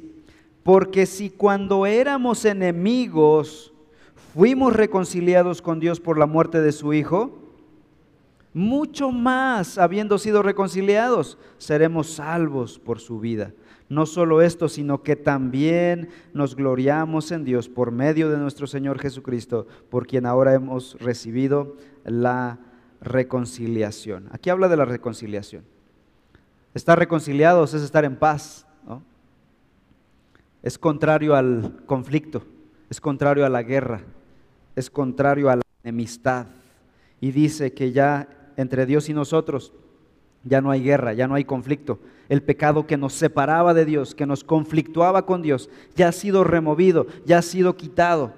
porque 0.62 1.06
si 1.06 1.30
cuando 1.30 1.86
éramos 1.86 2.44
enemigos 2.44 3.72
fuimos 4.34 4.74
reconciliados 4.74 5.62
con 5.62 5.80
Dios 5.80 6.00
por 6.00 6.18
la 6.18 6.26
muerte 6.26 6.60
de 6.60 6.72
su 6.72 6.92
Hijo, 6.92 7.38
mucho 8.52 9.10
más, 9.10 9.78
habiendo 9.78 10.18
sido 10.18 10.42
reconciliados, 10.42 11.38
seremos 11.56 12.10
salvos 12.10 12.78
por 12.78 13.00
su 13.00 13.20
vida. 13.20 13.54
No 13.94 14.06
solo 14.06 14.42
esto, 14.42 14.68
sino 14.68 15.04
que 15.04 15.14
también 15.14 16.08
nos 16.32 16.56
gloriamos 16.56 17.30
en 17.30 17.44
Dios 17.44 17.68
por 17.68 17.92
medio 17.92 18.28
de 18.28 18.38
nuestro 18.38 18.66
Señor 18.66 18.98
Jesucristo, 18.98 19.68
por 19.88 20.08
quien 20.08 20.26
ahora 20.26 20.52
hemos 20.52 20.98
recibido 20.98 21.76
la 22.04 22.58
reconciliación. 23.00 24.28
Aquí 24.32 24.50
habla 24.50 24.66
de 24.66 24.76
la 24.76 24.84
reconciliación. 24.84 25.62
Estar 26.74 26.98
reconciliados 26.98 27.72
es 27.72 27.82
estar 27.82 28.04
en 28.04 28.16
paz. 28.16 28.66
Es 30.60 30.76
contrario 30.76 31.36
al 31.36 31.84
conflicto, 31.86 32.42
es 32.90 33.00
contrario 33.00 33.46
a 33.46 33.48
la 33.48 33.62
guerra, 33.62 34.00
es 34.74 34.90
contrario 34.90 35.50
a 35.50 35.56
la 35.56 35.62
enemistad. 35.84 36.46
Y 37.20 37.30
dice 37.30 37.72
que 37.72 37.92
ya 37.92 38.28
entre 38.56 38.86
Dios 38.86 39.08
y 39.08 39.14
nosotros. 39.14 39.72
Ya 40.42 40.60
no 40.60 40.72
hay 40.72 40.82
guerra, 40.82 41.12
ya 41.12 41.28
no 41.28 41.36
hay 41.36 41.44
conflicto. 41.44 42.00
El 42.28 42.42
pecado 42.42 42.86
que 42.86 42.96
nos 42.96 43.12
separaba 43.12 43.74
de 43.74 43.84
Dios, 43.84 44.14
que 44.14 44.26
nos 44.26 44.44
conflictuaba 44.44 45.26
con 45.26 45.42
Dios, 45.42 45.68
ya 45.94 46.08
ha 46.08 46.12
sido 46.12 46.44
removido, 46.44 47.06
ya 47.24 47.38
ha 47.38 47.42
sido 47.42 47.76
quitado 47.76 48.32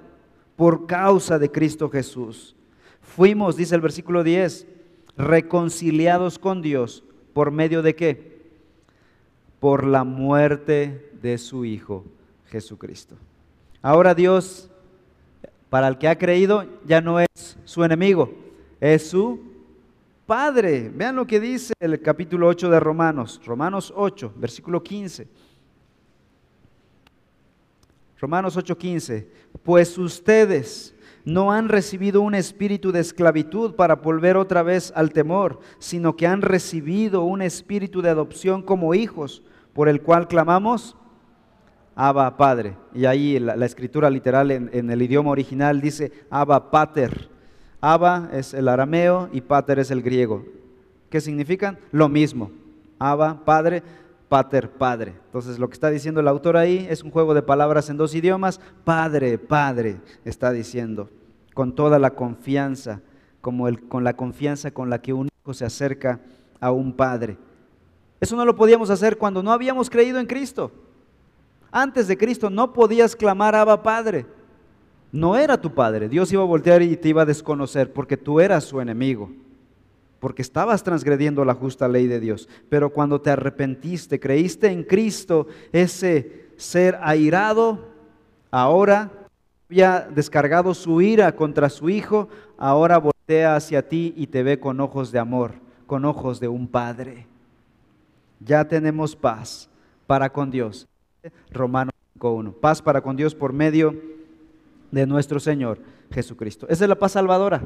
por 0.55 0.87
causa 0.87 1.39
de 1.39 1.51
Cristo 1.51 1.89
Jesús. 1.89 2.55
Fuimos, 3.01 3.55
dice 3.55 3.75
el 3.75 3.81
versículo 3.81 4.23
10, 4.23 4.67
reconciliados 5.17 6.37
con 6.37 6.61
Dios 6.61 7.03
por 7.33 7.51
medio 7.51 7.81
de 7.81 7.95
qué? 7.95 8.37
Por 9.59 9.85
la 9.85 10.03
muerte 10.03 11.11
de 11.21 11.37
su 11.37 11.65
Hijo 11.65 12.03
Jesucristo. 12.47 13.15
Ahora 13.81 14.13
Dios, 14.13 14.69
para 15.69 15.87
el 15.87 15.97
que 15.97 16.07
ha 16.07 16.17
creído, 16.17 16.65
ya 16.85 17.01
no 17.01 17.19
es 17.19 17.57
su 17.65 17.83
enemigo, 17.83 18.33
es 18.79 19.09
su 19.09 19.39
Padre. 20.27 20.91
Vean 20.93 21.15
lo 21.15 21.25
que 21.25 21.39
dice 21.39 21.73
el 21.79 21.99
capítulo 22.01 22.47
8 22.47 22.69
de 22.69 22.79
Romanos, 22.79 23.41
Romanos 23.45 23.91
8, 23.95 24.33
versículo 24.35 24.83
15. 24.83 25.27
Romanos 28.19 28.57
8:15, 28.57 29.27
pues 29.63 29.97
ustedes 29.97 30.95
no 31.23 31.51
han 31.51 31.69
recibido 31.69 32.21
un 32.21 32.35
espíritu 32.35 32.91
de 32.91 32.99
esclavitud 32.99 33.75
para 33.75 33.95
volver 33.95 34.37
otra 34.37 34.63
vez 34.63 34.91
al 34.95 35.11
temor, 35.11 35.59
sino 35.77 36.15
que 36.15 36.25
han 36.25 36.41
recibido 36.41 37.21
un 37.21 37.41
espíritu 37.41 38.01
de 38.01 38.09
adopción 38.09 38.63
como 38.63 38.95
hijos, 38.95 39.43
por 39.73 39.87
el 39.87 40.01
cual 40.01 40.27
clamamos, 40.27 40.97
Abba 41.95 42.35
Padre. 42.37 42.75
Y 42.93 43.05
ahí 43.05 43.39
la, 43.39 43.65
escritura 43.65 44.09
literal 44.09 44.51
en, 44.51 44.69
en, 44.73 44.89
el 44.89 45.01
idioma 45.01 45.31
original 45.31 45.79
dice 45.79 46.11
Abba 46.29 46.71
Pater. 46.71 47.36
Abba 47.81 48.29
es 48.33 48.53
el 48.53 48.67
arameo 48.67 49.29
y 49.31 49.41
Pater 49.41 49.79
es 49.79 49.91
el 49.91 50.01
griego. 50.01 50.43
¿Qué 51.09 51.21
significan? 51.21 51.77
Lo 51.91 52.09
mismo. 52.09 52.51
Abba, 52.99 53.43
Padre, 53.45 53.83
Pater, 54.29 54.69
Padre. 54.69 55.13
Entonces 55.25 55.59
lo 55.59 55.67
que 55.69 55.73
está 55.73 55.89
diciendo 55.89 56.19
el 56.19 56.27
autor 56.27 56.57
ahí 56.57 56.87
es 56.89 57.03
un 57.03 57.11
juego 57.11 57.33
de 57.33 57.41
palabras 57.41 57.89
en 57.89 57.97
dos 57.97 58.13
idiomas. 58.15 58.59
Padre, 58.83 59.37
Padre, 59.37 59.97
está 60.25 60.51
diciendo 60.51 61.09
con 61.53 61.73
toda 61.73 61.97
la 61.97 62.11
confianza, 62.11 63.01
como 63.41 63.67
el, 63.67 63.87
con 63.87 64.03
la 64.03 64.15
confianza 64.15 64.71
con 64.71 64.89
la 64.89 65.01
que 65.01 65.13
un 65.13 65.27
hijo 65.27 65.53
se 65.53 65.65
acerca 65.65 66.19
a 66.59 66.71
un 66.71 66.93
padre. 66.93 67.37
Eso 68.19 68.35
no 68.35 68.45
lo 68.45 68.55
podíamos 68.55 68.89
hacer 68.89 69.17
cuando 69.17 69.41
no 69.41 69.51
habíamos 69.51 69.89
creído 69.89 70.19
en 70.19 70.25
Cristo. 70.25 70.71
Antes 71.71 72.07
de 72.07 72.17
Cristo 72.17 72.49
no 72.49 72.73
podías 72.73 73.15
clamar 73.15 73.55
Abba 73.55 73.81
Padre. 73.81 74.25
No 75.17 75.35
era 75.35 75.59
tu 75.59 75.73
padre. 75.73 76.09
Dios 76.09 76.31
iba 76.31 76.43
a 76.43 76.45
voltear 76.45 76.83
y 76.83 76.95
te 76.95 77.09
iba 77.09 77.23
a 77.23 77.25
desconocer 77.25 77.91
porque 77.91 78.17
tú 78.17 78.39
eras 78.39 78.65
su 78.65 78.79
enemigo. 78.79 79.31
Porque 80.19 80.43
estabas 80.43 80.83
transgrediendo 80.83 81.43
la 81.43 81.55
justa 81.55 81.87
ley 81.87 82.05
de 82.05 82.19
Dios. 82.19 82.47
Pero 82.69 82.91
cuando 82.91 83.19
te 83.19 83.31
arrepentiste, 83.31 84.19
creíste 84.19 84.67
en 84.67 84.83
Cristo, 84.83 85.47
ese 85.71 86.45
ser 86.55 86.99
airado, 87.01 87.87
ahora 88.51 89.11
había 89.67 90.01
descargado 90.01 90.75
su 90.75 91.01
ira 91.01 91.35
contra 91.35 91.71
su 91.71 91.89
hijo, 91.89 92.29
ahora 92.55 92.99
voltea 92.99 93.55
hacia 93.55 93.89
ti 93.89 94.13
y 94.15 94.27
te 94.27 94.43
ve 94.43 94.59
con 94.59 94.79
ojos 94.79 95.11
de 95.11 95.17
amor, 95.17 95.53
con 95.87 96.05
ojos 96.05 96.39
de 96.39 96.47
un 96.47 96.67
padre. 96.67 97.25
Ya 98.39 98.67
tenemos 98.67 99.15
paz 99.15 99.67
para 100.05 100.31
con 100.31 100.51
Dios. 100.51 100.87
Romanos 101.49 101.95
5.1. 102.19 102.53
Paz 102.53 102.83
para 102.83 103.01
con 103.01 103.15
Dios 103.15 103.33
por 103.33 103.51
medio 103.51 103.95
de 104.91 105.05
nuestro 105.05 105.39
Señor 105.39 105.79
Jesucristo. 106.11 106.67
Esa 106.69 106.85
es 106.85 106.89
la 106.89 106.95
paz 106.95 107.13
salvadora. 107.13 107.61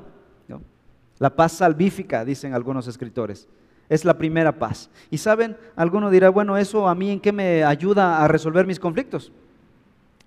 La 1.20 1.36
paz 1.36 1.52
salvífica, 1.52 2.26
dicen 2.26 2.56
algunos 2.56 2.88
escritores. 2.88 3.48
Es 3.90 4.06
la 4.06 4.18
primera 4.18 4.58
paz. 4.58 4.90
Y 5.12 5.20
saben, 5.20 5.56
alguno 5.76 6.10
dirá, 6.10 6.30
bueno, 6.30 6.58
¿eso 6.58 6.88
a 6.88 6.96
mí 6.96 7.12
en 7.12 7.20
qué 7.20 7.32
me 7.32 7.64
ayuda 7.64 8.24
a 8.24 8.28
resolver 8.28 8.66
mis 8.66 8.80
conflictos? 8.80 9.32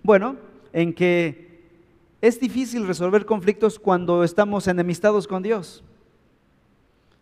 Bueno, 0.05 0.37
en 0.73 0.93
que 0.93 1.65
es 2.21 2.39
difícil 2.39 2.87
resolver 2.87 3.27
conflictos 3.27 3.79
cuando 3.79 4.23
estamos 4.23 4.69
enemistados 4.69 5.27
con 5.27 5.43
Dios. 5.43 5.83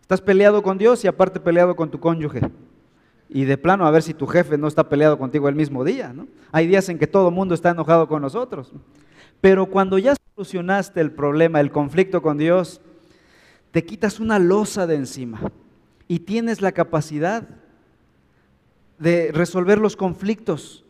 Estás 0.01 0.21
peleado 0.21 0.61
con 0.61 0.77
Dios 0.77 1.03
y 1.03 1.07
aparte 1.07 1.39
peleado 1.39 1.75
con 1.75 1.89
tu 1.89 1.99
cónyuge. 1.99 2.41
Y 3.27 3.45
de 3.45 3.57
plano 3.57 3.87
a 3.87 3.91
ver 3.91 4.03
si 4.03 4.13
tu 4.13 4.27
jefe 4.27 4.57
no 4.57 4.67
está 4.67 4.87
peleado 4.87 5.17
contigo 5.17 5.49
el 5.49 5.55
mismo 5.55 5.83
día. 5.83 6.13
¿no? 6.13 6.27
Hay 6.51 6.67
días 6.67 6.87
en 6.89 6.99
que 6.99 7.07
todo 7.07 7.29
el 7.29 7.33
mundo 7.33 7.55
está 7.55 7.71
enojado 7.71 8.07
con 8.07 8.21
nosotros. 8.21 8.71
Pero 9.43 9.65
cuando 9.65 9.97
ya 9.97 10.15
solucionaste 10.35 11.01
el 11.01 11.11
problema, 11.11 11.59
el 11.59 11.69
conflicto 11.69 12.21
con 12.21 12.37
Dios, 12.37 12.79
te 13.71 13.83
quitas 13.83 14.21
una 14.21 14.39
losa 14.39 14.87
de 14.87 14.95
encima 14.95 15.51
y 16.07 16.19
tienes 16.19 16.61
la 16.61 16.71
capacidad 16.71 17.45
de 18.99 19.33
resolver 19.33 19.79
los 19.79 19.97
conflictos 19.97 20.85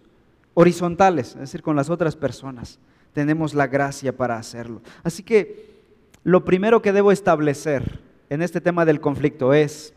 horizontales, 0.54 1.30
es 1.30 1.40
decir, 1.40 1.64
con 1.64 1.76
las 1.76 1.90
otras 1.90 2.16
personas 2.16 2.78
tenemos 3.14 3.56
la 3.56 3.66
gracia 3.66 4.16
para 4.16 4.38
hacerlo. 4.38 4.84
Así 5.02 5.24
que 5.24 5.82
lo 6.24 6.46
primero 6.46 6.84
que 6.84 6.94
debo 6.94 7.12
establecer 7.12 8.02
en 8.30 8.44
este 8.44 8.62
tema 8.62 8.86
del 8.86 9.02
conflicto 9.02 9.56
es 9.56 9.96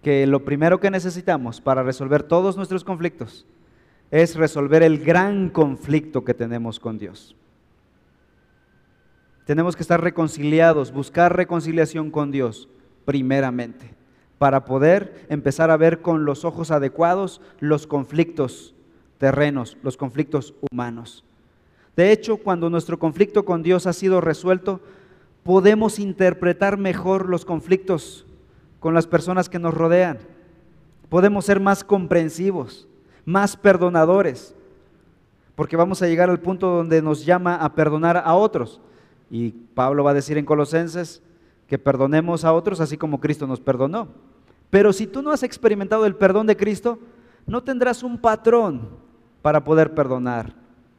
que 0.00 0.28
lo 0.28 0.44
primero 0.44 0.78
que 0.78 0.92
necesitamos 0.92 1.60
para 1.60 1.82
resolver 1.82 2.22
todos 2.22 2.56
nuestros 2.56 2.84
conflictos 2.84 3.46
es 4.12 4.36
resolver 4.36 4.82
el 4.82 4.98
gran 4.98 5.48
conflicto 5.48 6.22
que 6.22 6.34
tenemos 6.34 6.78
con 6.78 6.98
Dios. 6.98 7.34
Tenemos 9.46 9.74
que 9.74 9.82
estar 9.82 10.02
reconciliados, 10.02 10.92
buscar 10.92 11.34
reconciliación 11.34 12.10
con 12.10 12.30
Dios 12.30 12.68
primeramente, 13.06 13.94
para 14.38 14.66
poder 14.66 15.26
empezar 15.30 15.70
a 15.70 15.78
ver 15.78 16.02
con 16.02 16.26
los 16.26 16.44
ojos 16.44 16.70
adecuados 16.70 17.40
los 17.58 17.86
conflictos 17.86 18.74
terrenos, 19.16 19.78
los 19.82 19.96
conflictos 19.96 20.54
humanos. 20.70 21.24
De 21.96 22.12
hecho, 22.12 22.36
cuando 22.36 22.68
nuestro 22.68 22.98
conflicto 22.98 23.46
con 23.46 23.62
Dios 23.62 23.86
ha 23.86 23.94
sido 23.94 24.20
resuelto, 24.20 24.80
podemos 25.42 25.98
interpretar 25.98 26.76
mejor 26.76 27.30
los 27.30 27.46
conflictos 27.46 28.26
con 28.78 28.92
las 28.92 29.06
personas 29.06 29.48
que 29.48 29.58
nos 29.58 29.72
rodean. 29.72 30.18
Podemos 31.08 31.46
ser 31.46 31.60
más 31.60 31.82
comprensivos, 31.82 32.86
más 33.24 33.56
perdonadores, 33.56 34.54
porque 35.54 35.76
vamos 35.76 36.02
a 36.02 36.06
llegar 36.06 36.30
al 36.30 36.40
punto 36.40 36.68
donde 36.68 37.02
nos 37.02 37.24
llama 37.24 37.56
a 37.56 37.74
perdonar 37.74 38.16
a 38.16 38.34
otros. 38.34 38.80
Y 39.30 39.50
Pablo 39.50 40.04
va 40.04 40.10
a 40.10 40.14
decir 40.14 40.38
en 40.38 40.44
Colosenses 40.44 41.22
que 41.66 41.78
perdonemos 41.78 42.44
a 42.44 42.52
otros 42.52 42.80
así 42.80 42.96
como 42.96 43.20
Cristo 43.20 43.46
nos 43.46 43.60
perdonó. 43.60 44.08
Pero 44.70 44.92
si 44.92 45.06
tú 45.06 45.22
no 45.22 45.30
has 45.30 45.42
experimentado 45.42 46.06
el 46.06 46.14
perdón 46.14 46.46
de 46.46 46.56
Cristo, 46.56 46.98
no 47.46 47.62
tendrás 47.62 48.02
un 48.02 48.18
patrón 48.18 48.88
para 49.42 49.62
poder 49.64 49.94
perdonar 49.94 50.54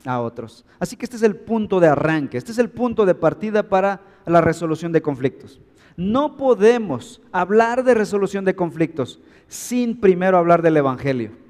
a 0.05 0.19
otros. 0.19 0.65
Así 0.79 0.95
que 0.95 1.05
este 1.05 1.17
es 1.17 1.23
el 1.23 1.35
punto 1.35 1.79
de 1.79 1.87
arranque, 1.87 2.37
este 2.37 2.51
es 2.51 2.57
el 2.57 2.69
punto 2.69 3.05
de 3.05 3.15
partida 3.15 3.63
para 3.63 4.01
la 4.25 4.41
resolución 4.41 4.91
de 4.91 5.01
conflictos. 5.01 5.59
No 5.95 6.37
podemos 6.37 7.21
hablar 7.31 7.83
de 7.83 7.93
resolución 7.93 8.45
de 8.45 8.55
conflictos 8.55 9.19
sin 9.47 9.99
primero 9.99 10.37
hablar 10.37 10.61
del 10.61 10.77
Evangelio. 10.77 11.42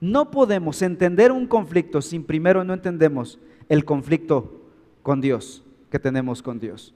No 0.00 0.30
podemos 0.30 0.82
entender 0.82 1.32
un 1.32 1.46
conflicto 1.46 2.00
sin 2.00 2.24
primero 2.24 2.64
no 2.64 2.74
entendemos 2.74 3.38
el 3.68 3.84
conflicto 3.84 4.62
con 5.02 5.20
Dios 5.20 5.64
que 5.90 5.98
tenemos 5.98 6.42
con 6.42 6.60
Dios. 6.60 6.94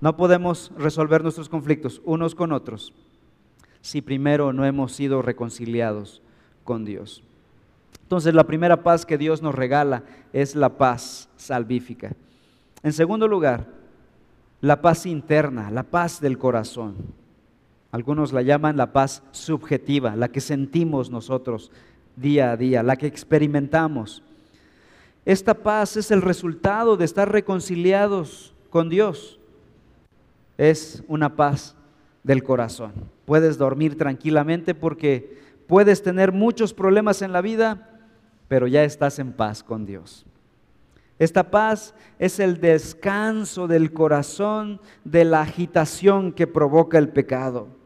No 0.00 0.16
podemos 0.16 0.70
resolver 0.76 1.22
nuestros 1.22 1.48
conflictos 1.48 2.00
unos 2.04 2.34
con 2.34 2.52
otros 2.52 2.92
si 3.80 4.02
primero 4.02 4.52
no 4.52 4.64
hemos 4.64 4.92
sido 4.92 5.22
reconciliados 5.22 6.20
con 6.64 6.84
Dios. 6.84 7.22
Entonces 8.02 8.34
la 8.34 8.44
primera 8.44 8.82
paz 8.82 9.06
que 9.06 9.18
Dios 9.18 9.42
nos 9.42 9.54
regala 9.54 10.04
es 10.32 10.54
la 10.54 10.76
paz 10.76 11.28
salvífica. 11.36 12.12
En 12.82 12.92
segundo 12.92 13.28
lugar, 13.28 13.66
la 14.60 14.80
paz 14.80 15.06
interna, 15.06 15.70
la 15.70 15.84
paz 15.84 16.20
del 16.20 16.38
corazón. 16.38 16.96
Algunos 17.90 18.32
la 18.32 18.42
llaman 18.42 18.76
la 18.76 18.92
paz 18.92 19.22
subjetiva, 19.32 20.14
la 20.14 20.28
que 20.28 20.40
sentimos 20.40 21.10
nosotros 21.10 21.70
día 22.16 22.52
a 22.52 22.56
día, 22.56 22.82
la 22.82 22.96
que 22.96 23.06
experimentamos. 23.06 24.22
Esta 25.24 25.54
paz 25.54 25.96
es 25.96 26.10
el 26.10 26.22
resultado 26.22 26.96
de 26.96 27.04
estar 27.04 27.30
reconciliados 27.30 28.54
con 28.70 28.88
Dios. 28.88 29.38
Es 30.58 31.02
una 31.08 31.36
paz 31.36 31.76
del 32.22 32.42
corazón. 32.42 32.92
Puedes 33.24 33.56
dormir 33.56 33.96
tranquilamente 33.96 34.74
porque 34.74 35.38
puedes 35.66 36.02
tener 36.02 36.32
muchos 36.32 36.74
problemas 36.74 37.22
en 37.22 37.32
la 37.32 37.40
vida, 37.40 38.00
pero 38.48 38.66
ya 38.66 38.84
estás 38.84 39.18
en 39.18 39.32
paz 39.32 39.62
con 39.62 39.86
Dios. 39.86 40.26
Esta 41.18 41.50
paz 41.50 41.94
es 42.18 42.38
el 42.38 42.60
descanso 42.60 43.66
del 43.66 43.92
corazón 43.92 44.80
de 45.04 45.24
la 45.24 45.40
agitación 45.40 46.32
que 46.32 46.46
provoca 46.46 46.98
el 46.98 47.08
pecado. 47.08 47.77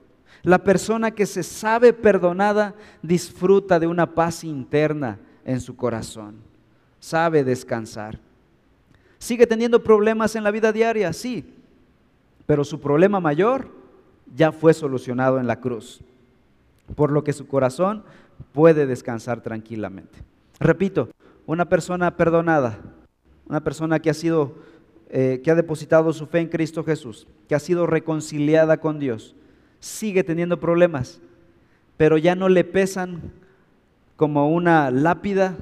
La 0.42 0.58
persona 0.58 1.12
que 1.12 1.26
se 1.26 1.42
sabe 1.42 1.92
perdonada 1.92 2.74
disfruta 3.00 3.78
de 3.78 3.86
una 3.86 4.14
paz 4.14 4.42
interna 4.42 5.18
en 5.44 5.60
su 5.60 5.76
corazón. 5.76 6.36
Sabe 6.98 7.44
descansar. 7.44 8.18
¿Sigue 9.18 9.46
teniendo 9.46 9.82
problemas 9.82 10.34
en 10.34 10.42
la 10.42 10.50
vida 10.50 10.72
diaria? 10.72 11.12
Sí. 11.12 11.44
pero 12.44 12.64
su 12.64 12.80
problema 12.80 13.20
mayor 13.20 13.68
ya 14.34 14.50
fue 14.50 14.74
solucionado 14.74 15.38
en 15.38 15.46
la 15.46 15.60
cruz, 15.60 16.00
por 16.96 17.12
lo 17.12 17.22
que 17.22 17.32
su 17.32 17.46
corazón 17.46 18.02
puede 18.52 18.84
descansar 18.84 19.40
tranquilamente. 19.42 20.18
Repito, 20.58 21.08
una 21.46 21.68
persona 21.68 22.16
perdonada, 22.16 22.78
una 23.48 23.62
persona 23.62 24.00
que 24.00 24.10
ha 24.10 24.14
sido, 24.14 24.54
eh, 25.08 25.40
que 25.42 25.50
ha 25.50 25.54
depositado 25.54 26.12
su 26.12 26.26
fe 26.26 26.40
en 26.40 26.48
Cristo 26.48 26.84
Jesús, 26.84 27.26
que 27.48 27.54
ha 27.54 27.60
sido 27.60 27.86
reconciliada 27.86 28.78
con 28.78 28.98
Dios, 28.98 29.34
sigue 29.82 30.22
teniendo 30.22 30.60
problemas, 30.60 31.20
pero 31.96 32.16
ya 32.16 32.36
no 32.36 32.48
le 32.48 32.62
pesan 32.62 33.20
como 34.16 34.48
una 34.48 34.92
lápida, 34.92 35.56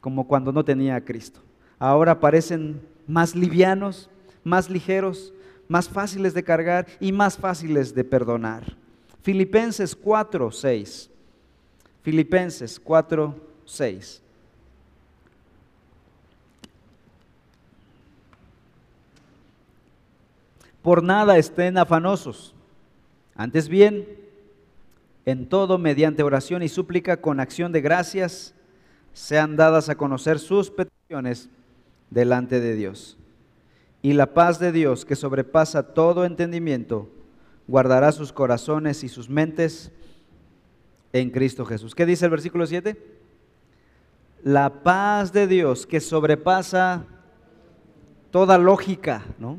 como 0.00 0.26
cuando 0.26 0.50
no 0.50 0.64
tenía 0.64 0.96
a 0.96 1.04
Cristo. 1.04 1.40
Ahora 1.78 2.18
parecen 2.18 2.80
más 3.06 3.36
livianos, 3.36 4.08
más 4.42 4.70
ligeros, 4.70 5.34
más 5.68 5.90
fáciles 5.90 6.32
de 6.32 6.42
cargar 6.42 6.86
y 7.00 7.12
más 7.12 7.36
fáciles 7.36 7.94
de 7.94 8.02
perdonar. 8.02 8.64
Filipenses 9.22 9.94
4, 9.94 10.50
6. 10.50 11.10
Filipenses 12.02 12.80
4, 12.80 13.34
6. 13.66 14.22
Por 20.80 21.02
nada 21.02 21.36
estén 21.36 21.76
afanosos. 21.76 22.54
Antes 23.36 23.68
bien, 23.68 24.06
en 25.26 25.48
todo, 25.48 25.78
mediante 25.78 26.22
oración 26.22 26.62
y 26.62 26.68
súplica, 26.68 27.20
con 27.20 27.40
acción 27.40 27.72
de 27.72 27.80
gracias, 27.80 28.54
sean 29.12 29.56
dadas 29.56 29.88
a 29.88 29.96
conocer 29.96 30.38
sus 30.38 30.70
peticiones 30.70 31.48
delante 32.10 32.60
de 32.60 32.74
Dios. 32.74 33.16
Y 34.02 34.12
la 34.12 34.34
paz 34.34 34.58
de 34.58 34.70
Dios, 34.70 35.04
que 35.04 35.16
sobrepasa 35.16 35.94
todo 35.94 36.24
entendimiento, 36.24 37.08
guardará 37.66 38.12
sus 38.12 38.32
corazones 38.32 39.02
y 39.02 39.08
sus 39.08 39.30
mentes 39.30 39.90
en 41.12 41.30
Cristo 41.30 41.64
Jesús. 41.64 41.94
¿Qué 41.94 42.04
dice 42.04 42.26
el 42.26 42.30
versículo 42.30 42.66
7? 42.66 42.96
La 44.42 44.82
paz 44.82 45.32
de 45.32 45.46
Dios, 45.46 45.86
que 45.86 46.00
sobrepasa 46.00 47.06
toda 48.30 48.58
lógica, 48.58 49.24
¿no? 49.38 49.58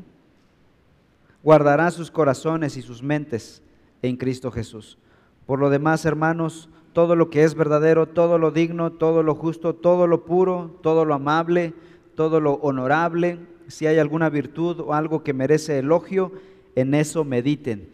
Guardará 1.42 1.90
sus 1.90 2.10
corazones 2.10 2.76
y 2.76 2.82
sus 2.82 3.02
mentes 3.02 3.62
en 4.02 4.16
Cristo 4.16 4.50
Jesús. 4.50 4.98
Por 5.46 5.58
lo 5.58 5.70
demás, 5.70 6.04
hermanos, 6.04 6.68
todo 6.92 7.14
lo 7.14 7.30
que 7.30 7.44
es 7.44 7.54
verdadero, 7.54 8.06
todo 8.06 8.38
lo 8.38 8.50
digno, 8.50 8.92
todo 8.92 9.22
lo 9.22 9.34
justo, 9.34 9.74
todo 9.74 10.06
lo 10.06 10.24
puro, 10.24 10.78
todo 10.82 11.04
lo 11.04 11.14
amable, 11.14 11.74
todo 12.14 12.40
lo 12.40 12.54
honorable, 12.54 13.38
si 13.68 13.86
hay 13.86 13.98
alguna 13.98 14.30
virtud 14.30 14.80
o 14.80 14.94
algo 14.94 15.22
que 15.22 15.32
merece 15.32 15.78
elogio, 15.78 16.32
en 16.74 16.94
eso 16.94 17.24
mediten. 17.24 17.90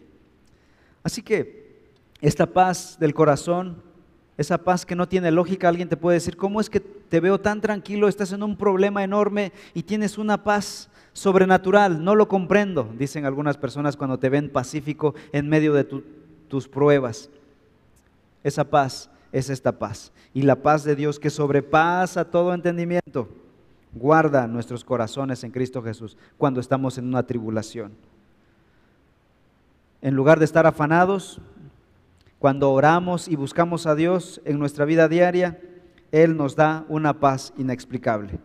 Así 1.03 1.21
que 1.21 1.81
esta 2.21 2.45
paz 2.45 2.97
del 2.99 3.13
corazón, 3.13 3.81
esa 4.37 4.57
paz 4.57 4.85
que 4.85 4.95
no 4.95 5.07
tiene 5.07 5.31
lógica, 5.31 5.69
alguien 5.69 5.89
te 5.89 5.97
puede 5.97 6.15
decir, 6.15 6.35
¿cómo 6.35 6.59
es 6.59 6.69
que 6.69 6.79
te 6.79 7.19
veo 7.19 7.39
tan 7.39 7.61
tranquilo? 7.61 8.07
Estás 8.07 8.31
en 8.31 8.41
un 8.41 8.57
problema 8.57 9.03
enorme 9.03 9.51
y 9.73 9.83
tienes 9.83 10.17
una 10.17 10.43
paz 10.43 10.89
sobrenatural. 11.13 12.03
No 12.03 12.15
lo 12.15 12.27
comprendo, 12.27 12.91
dicen 12.97 13.25
algunas 13.25 13.57
personas 13.57 13.95
cuando 13.95 14.17
te 14.17 14.29
ven 14.29 14.49
pacífico 14.49 15.13
en 15.31 15.49
medio 15.49 15.73
de 15.73 15.87
tus 16.47 16.67
pruebas. 16.67 17.29
Esa 18.43 18.63
paz 18.63 19.09
es 19.31 19.49
esta 19.49 19.71
paz. 19.71 20.11
Y 20.33 20.41
la 20.41 20.55
paz 20.55 20.83
de 20.83 20.95
Dios 20.95 21.19
que 21.19 21.29
sobrepasa 21.29 22.25
todo 22.25 22.53
entendimiento, 22.53 23.29
guarda 23.93 24.47
nuestros 24.47 24.83
corazones 24.83 25.43
en 25.43 25.51
Cristo 25.51 25.83
Jesús 25.83 26.17
cuando 26.37 26.59
estamos 26.59 26.97
en 26.97 27.05
una 27.05 27.23
tribulación. 27.23 27.91
En 30.01 30.15
lugar 30.15 30.39
de 30.39 30.45
estar 30.45 30.65
afanados, 30.65 31.39
cuando 32.43 32.73
oramos 32.73 33.29
y 33.29 33.37
buscamos 33.37 33.85
a 33.85 33.95
Dios 33.95 34.41
en 34.43 34.59
nuestra 34.59 34.83
vida 34.83 35.07
diaria, 35.07 35.61
Él 36.11 36.35
nos 36.35 36.57
da 36.57 36.83
una 36.89 37.21
paz 37.21 37.53
inexplicable. 37.57 38.37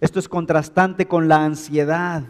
Esto 0.00 0.20
es 0.20 0.28
contrastante 0.28 1.08
con 1.08 1.26
la 1.26 1.44
ansiedad 1.44 2.22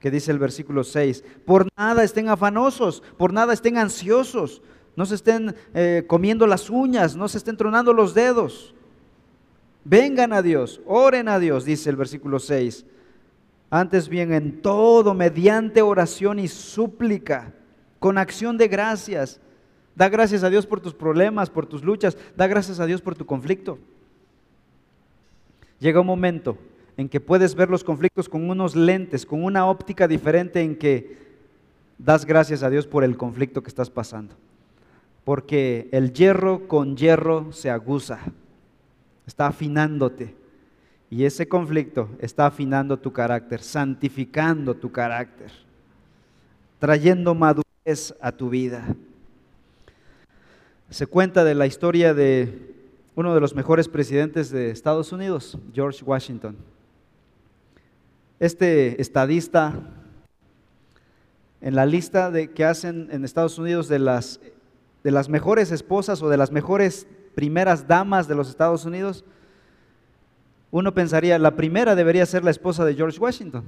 que 0.00 0.10
dice 0.10 0.32
el 0.32 0.40
versículo 0.40 0.82
6. 0.82 1.22
Por 1.46 1.68
nada 1.78 2.02
estén 2.02 2.28
afanosos, 2.28 3.00
por 3.16 3.32
nada 3.32 3.52
estén 3.52 3.78
ansiosos, 3.78 4.60
no 4.96 5.06
se 5.06 5.14
estén 5.14 5.54
eh, 5.72 6.02
comiendo 6.08 6.48
las 6.48 6.68
uñas, 6.68 7.14
no 7.14 7.28
se 7.28 7.38
estén 7.38 7.56
tronando 7.56 7.92
los 7.92 8.12
dedos. 8.12 8.74
Vengan 9.84 10.32
a 10.32 10.42
Dios, 10.42 10.80
oren 10.84 11.28
a 11.28 11.38
Dios, 11.38 11.64
dice 11.64 11.90
el 11.90 11.94
versículo 11.94 12.40
6. 12.40 12.84
Antes 13.70 14.08
bien, 14.08 14.32
en 14.32 14.62
todo, 14.62 15.14
mediante 15.14 15.80
oración 15.80 16.40
y 16.40 16.48
súplica, 16.48 17.54
con 18.00 18.18
acción 18.18 18.58
de 18.58 18.66
gracias. 18.66 19.38
Da 19.94 20.08
gracias 20.08 20.42
a 20.42 20.50
Dios 20.50 20.66
por 20.66 20.80
tus 20.80 20.94
problemas, 20.94 21.50
por 21.50 21.66
tus 21.66 21.84
luchas. 21.84 22.16
Da 22.36 22.46
gracias 22.46 22.80
a 22.80 22.86
Dios 22.86 23.00
por 23.00 23.14
tu 23.14 23.26
conflicto. 23.26 23.78
Llega 25.78 26.00
un 26.00 26.06
momento 26.06 26.56
en 26.96 27.08
que 27.08 27.20
puedes 27.20 27.54
ver 27.54 27.70
los 27.70 27.84
conflictos 27.84 28.28
con 28.28 28.48
unos 28.48 28.76
lentes, 28.76 29.26
con 29.26 29.44
una 29.44 29.66
óptica 29.66 30.06
diferente 30.06 30.62
en 30.62 30.76
que 30.76 31.18
das 31.98 32.24
gracias 32.24 32.62
a 32.62 32.70
Dios 32.70 32.86
por 32.86 33.04
el 33.04 33.16
conflicto 33.16 33.62
que 33.62 33.68
estás 33.68 33.90
pasando 33.90 34.34
porque 35.24 35.88
el 35.92 36.12
hierro 36.12 36.66
con 36.66 36.96
hierro 36.96 37.52
se 37.52 37.70
aguza, 37.70 38.18
está 39.26 39.46
afinándote. 39.46 40.34
Y 41.10 41.24
ese 41.24 41.46
conflicto 41.46 42.08
está 42.20 42.46
afinando 42.46 42.98
tu 42.98 43.12
carácter, 43.12 43.60
santificando 43.60 44.74
tu 44.74 44.90
carácter, 44.90 45.52
trayendo 46.78 47.34
madurez 47.34 48.14
a 48.20 48.32
tu 48.32 48.48
vida. 48.48 48.96
Se 50.92 51.06
cuenta 51.06 51.42
de 51.42 51.54
la 51.54 51.64
historia 51.64 52.12
de 52.12 52.74
uno 53.14 53.34
de 53.34 53.40
los 53.40 53.54
mejores 53.54 53.88
presidentes 53.88 54.50
de 54.50 54.70
Estados 54.70 55.10
Unidos, 55.10 55.56
George 55.72 56.04
Washington. 56.04 56.54
Este 58.38 59.00
estadista, 59.00 59.72
en 61.62 61.76
la 61.76 61.86
lista 61.86 62.30
de, 62.30 62.50
que 62.50 62.66
hacen 62.66 63.08
en 63.10 63.24
Estados 63.24 63.58
Unidos 63.58 63.88
de 63.88 64.00
las 64.00 64.38
de 65.02 65.10
las 65.10 65.30
mejores 65.30 65.72
esposas 65.72 66.20
o 66.20 66.28
de 66.28 66.36
las 66.36 66.52
mejores 66.52 67.06
primeras 67.34 67.88
damas 67.88 68.28
de 68.28 68.34
los 68.34 68.50
Estados 68.50 68.84
Unidos, 68.84 69.24
uno 70.70 70.92
pensaría, 70.92 71.38
la 71.38 71.56
primera 71.56 71.94
debería 71.94 72.26
ser 72.26 72.44
la 72.44 72.50
esposa 72.50 72.84
de 72.84 72.94
George 72.94 73.18
Washington. 73.18 73.64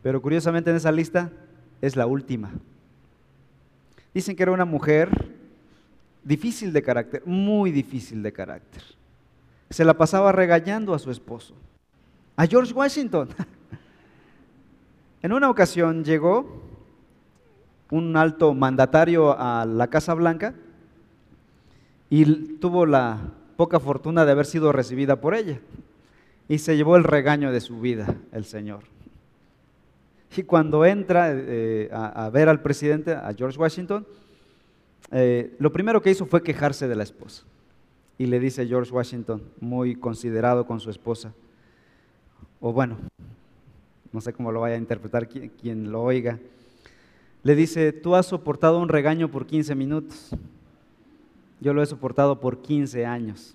Pero 0.00 0.22
curiosamente 0.22 0.70
en 0.70 0.76
esa 0.76 0.92
lista 0.92 1.32
es 1.82 1.96
la 1.96 2.06
última. 2.06 2.52
Dicen 4.14 4.36
que 4.36 4.44
era 4.44 4.52
una 4.52 4.64
mujer 4.64 5.10
difícil 6.24 6.72
de 6.72 6.82
carácter, 6.82 7.22
muy 7.26 7.70
difícil 7.70 8.22
de 8.22 8.32
carácter. 8.32 8.82
Se 9.70 9.84
la 9.84 9.94
pasaba 9.94 10.32
regañando 10.32 10.94
a 10.94 10.98
su 10.98 11.10
esposo, 11.10 11.54
a 12.36 12.46
George 12.46 12.72
Washington. 12.72 13.28
en 15.22 15.32
una 15.32 15.50
ocasión 15.50 16.04
llegó 16.04 16.62
un 17.90 18.16
alto 18.16 18.54
mandatario 18.54 19.38
a 19.38 19.64
la 19.64 19.88
Casa 19.88 20.14
Blanca 20.14 20.54
y 22.10 22.24
tuvo 22.56 22.86
la 22.86 23.32
poca 23.56 23.78
fortuna 23.80 24.24
de 24.24 24.32
haber 24.32 24.46
sido 24.46 24.72
recibida 24.72 25.20
por 25.20 25.34
ella. 25.34 25.60
Y 26.48 26.58
se 26.58 26.76
llevó 26.76 26.96
el 26.96 27.04
regaño 27.04 27.52
de 27.52 27.60
su 27.60 27.80
vida 27.80 28.14
el 28.32 28.44
Señor. 28.44 28.80
Y 30.36 30.42
cuando 30.42 30.84
entra 30.84 31.28
eh, 31.30 31.88
a, 31.92 32.28
ver 32.30 32.48
al 32.48 32.60
presidente, 32.60 33.12
a 33.12 33.32
George 33.36 33.58
Washington, 33.58 34.06
eh, 35.10 35.54
lo 35.58 35.72
primero 35.72 36.02
que 36.02 36.10
hizo 36.10 36.26
fue 36.26 36.42
quejarse 36.42 36.88
de 36.88 36.96
la 36.96 37.02
esposa. 37.02 37.44
Y 38.18 38.26
le 38.26 38.38
dice 38.38 38.66
George 38.66 38.92
Washington, 38.92 39.42
muy 39.60 39.96
considerado 39.96 40.66
con 40.66 40.80
su 40.80 40.90
esposa, 40.90 41.32
o 42.60 42.72
bueno, 42.72 42.96
no 44.12 44.20
sé 44.20 44.32
cómo 44.32 44.52
lo 44.52 44.60
vaya 44.60 44.76
a 44.76 44.78
interpretar 44.78 45.28
quien 45.28 45.90
lo 45.90 46.02
oiga, 46.02 46.38
le 47.42 47.54
dice, 47.54 47.92
tú 47.92 48.14
has 48.14 48.26
soportado 48.26 48.78
un 48.78 48.88
regaño 48.88 49.30
por 49.30 49.46
15 49.46 49.74
minutos. 49.74 50.30
Yo 51.60 51.74
lo 51.74 51.82
he 51.82 51.86
soportado 51.86 52.40
por 52.40 52.62
15 52.62 53.04
años. 53.04 53.54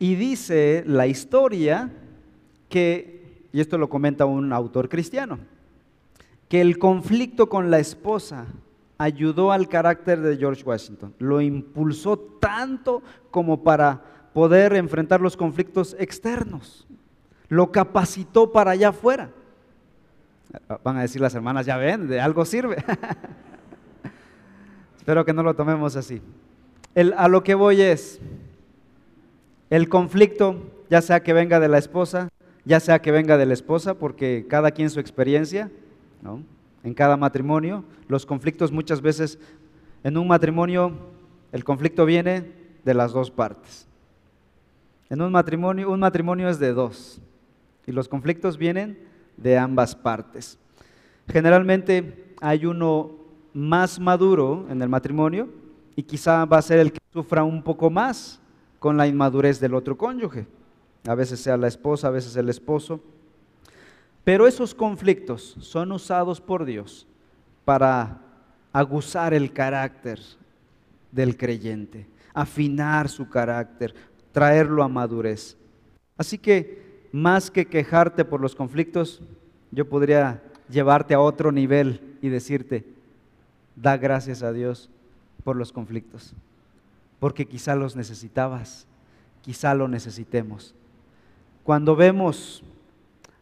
Y 0.00 0.16
dice 0.16 0.82
la 0.86 1.06
historia 1.06 1.90
que, 2.68 3.44
y 3.52 3.60
esto 3.60 3.78
lo 3.78 3.88
comenta 3.88 4.26
un 4.26 4.52
autor 4.52 4.88
cristiano, 4.88 5.38
que 6.48 6.60
el 6.60 6.78
conflicto 6.78 7.48
con 7.48 7.70
la 7.70 7.78
esposa 7.78 8.46
ayudó 8.98 9.52
al 9.52 9.68
carácter 9.68 10.20
de 10.20 10.36
George 10.36 10.62
Washington, 10.64 11.14
lo 11.18 11.40
impulsó 11.40 12.18
tanto 12.18 13.02
como 13.30 13.62
para 13.62 14.02
poder 14.32 14.74
enfrentar 14.74 15.20
los 15.20 15.36
conflictos 15.36 15.96
externos, 15.98 16.86
lo 17.48 17.70
capacitó 17.72 18.52
para 18.52 18.72
allá 18.72 18.88
afuera. 18.90 19.30
Van 20.82 20.96
a 20.96 21.02
decir 21.02 21.20
las 21.20 21.34
hermanas, 21.34 21.66
ya 21.66 21.76
ven, 21.76 22.08
de 22.08 22.20
algo 22.20 22.44
sirve. 22.44 22.76
Espero 24.96 25.24
que 25.24 25.32
no 25.32 25.42
lo 25.42 25.54
tomemos 25.54 25.96
así. 25.96 26.22
a 27.16 27.28
lo 27.28 27.42
que 27.42 27.54
voy 27.54 27.82
es, 27.82 28.20
el 29.70 29.88
conflicto, 29.88 30.56
ya 30.88 31.02
sea 31.02 31.22
que 31.22 31.32
venga 31.32 31.60
de 31.60 31.68
la 31.68 31.78
esposa, 31.78 32.28
ya 32.64 32.80
sea 32.80 33.00
que 33.00 33.12
venga 33.12 33.36
de 33.36 33.46
la 33.46 33.54
esposa, 33.54 33.94
porque 33.94 34.46
cada 34.48 34.70
quien 34.70 34.90
su 34.90 35.00
experiencia, 35.00 35.70
¿no? 36.22 36.42
En 36.86 36.94
cada 36.94 37.16
matrimonio, 37.16 37.82
los 38.06 38.24
conflictos 38.24 38.70
muchas 38.70 39.00
veces, 39.00 39.40
en 40.04 40.16
un 40.16 40.28
matrimonio, 40.28 40.92
el 41.50 41.64
conflicto 41.64 42.06
viene 42.06 42.52
de 42.84 42.94
las 42.94 43.12
dos 43.12 43.28
partes. 43.28 43.88
En 45.10 45.20
un 45.20 45.32
matrimonio, 45.32 45.90
un 45.90 45.98
matrimonio 45.98 46.48
es 46.48 46.60
de 46.60 46.72
dos, 46.72 47.20
y 47.88 47.90
los 47.90 48.06
conflictos 48.06 48.56
vienen 48.56 49.00
de 49.36 49.58
ambas 49.58 49.96
partes. 49.96 50.60
Generalmente 51.26 52.36
hay 52.40 52.66
uno 52.66 53.16
más 53.52 53.98
maduro 53.98 54.64
en 54.70 54.80
el 54.80 54.88
matrimonio 54.88 55.48
y 55.96 56.04
quizá 56.04 56.44
va 56.44 56.58
a 56.58 56.62
ser 56.62 56.78
el 56.78 56.92
que 56.92 57.00
sufra 57.12 57.42
un 57.42 57.64
poco 57.64 57.90
más 57.90 58.40
con 58.78 58.96
la 58.96 59.08
inmadurez 59.08 59.58
del 59.58 59.74
otro 59.74 59.98
cónyuge. 59.98 60.46
A 61.04 61.16
veces 61.16 61.40
sea 61.40 61.56
la 61.56 61.66
esposa, 61.66 62.06
a 62.06 62.12
veces 62.12 62.36
el 62.36 62.48
esposo. 62.48 63.00
Pero 64.26 64.48
esos 64.48 64.74
conflictos 64.74 65.54
son 65.60 65.92
usados 65.92 66.40
por 66.40 66.64
Dios 66.64 67.06
para 67.64 68.20
aguzar 68.72 69.32
el 69.32 69.52
carácter 69.52 70.18
del 71.12 71.36
creyente, 71.36 72.08
afinar 72.34 73.08
su 73.08 73.28
carácter, 73.28 73.94
traerlo 74.32 74.82
a 74.82 74.88
madurez. 74.88 75.56
Así 76.16 76.38
que 76.38 77.06
más 77.12 77.52
que 77.52 77.66
quejarte 77.66 78.24
por 78.24 78.40
los 78.40 78.56
conflictos, 78.56 79.22
yo 79.70 79.88
podría 79.88 80.42
llevarte 80.68 81.14
a 81.14 81.20
otro 81.20 81.52
nivel 81.52 82.18
y 82.20 82.28
decirte, 82.28 82.84
da 83.76 83.96
gracias 83.96 84.42
a 84.42 84.52
Dios 84.52 84.90
por 85.44 85.54
los 85.54 85.70
conflictos, 85.70 86.34
porque 87.20 87.46
quizá 87.46 87.76
los 87.76 87.94
necesitabas, 87.94 88.88
quizá 89.42 89.72
lo 89.72 89.86
necesitemos. 89.86 90.74
Cuando 91.62 91.94
vemos 91.94 92.64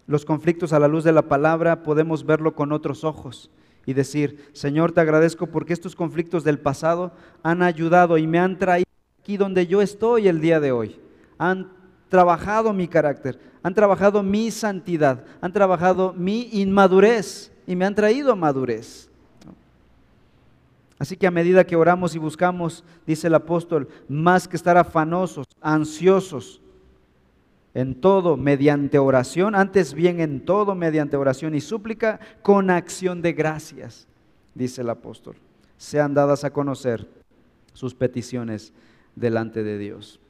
los 0.06 0.24
conflictos 0.24 0.72
a 0.72 0.78
la 0.78 0.88
luz 0.88 1.04
de 1.04 1.12
la 1.12 1.22
palabra, 1.22 1.82
podemos 1.82 2.24
verlo 2.24 2.54
con 2.54 2.72
otros 2.72 3.04
ojos 3.04 3.50
y 3.86 3.92
decir, 3.92 4.50
Señor, 4.52 4.92
te 4.92 5.00
agradezco 5.00 5.46
porque 5.46 5.72
estos 5.72 5.94
conflictos 5.94 6.44
del 6.44 6.58
pasado 6.58 7.12
han 7.42 7.62
ayudado 7.62 8.18
y 8.18 8.26
me 8.26 8.38
han 8.38 8.58
traído 8.58 8.88
aquí 9.20 9.36
donde 9.36 9.66
yo 9.66 9.82
estoy 9.82 10.28
el 10.28 10.40
día 10.40 10.60
de 10.60 10.72
hoy. 10.72 11.00
Han 11.38 11.72
trabajado 12.08 12.72
mi 12.72 12.88
carácter, 12.88 13.38
han 13.62 13.74
trabajado 13.74 14.22
mi 14.22 14.50
santidad, 14.50 15.24
han 15.40 15.52
trabajado 15.52 16.12
mi 16.12 16.48
inmadurez 16.52 17.52
y 17.66 17.76
me 17.76 17.84
han 17.84 17.94
traído 17.94 18.36
madurez. 18.36 19.10
Así 20.98 21.16
que 21.16 21.26
a 21.26 21.30
medida 21.30 21.64
que 21.64 21.76
oramos 21.76 22.14
y 22.14 22.18
buscamos, 22.18 22.84
dice 23.06 23.26
el 23.26 23.34
apóstol, 23.34 23.88
más 24.08 24.46
que 24.46 24.56
estar 24.56 24.76
afanosos, 24.76 25.46
ansiosos, 25.60 26.60
en 27.74 28.00
todo 28.00 28.36
mediante 28.36 28.98
oración, 28.98 29.56
antes 29.56 29.94
bien 29.94 30.20
en 30.20 30.44
todo 30.44 30.76
mediante 30.76 31.16
oración 31.16 31.54
y 31.54 31.60
súplica, 31.60 32.20
con 32.42 32.70
acción 32.70 33.20
de 33.20 33.32
gracias, 33.32 34.06
dice 34.54 34.82
el 34.82 34.90
apóstol, 34.90 35.36
sean 35.76 36.14
dadas 36.14 36.44
a 36.44 36.52
conocer 36.52 37.08
sus 37.72 37.94
peticiones 37.94 38.72
delante 39.16 39.64
de 39.64 39.76
Dios. 39.76 40.20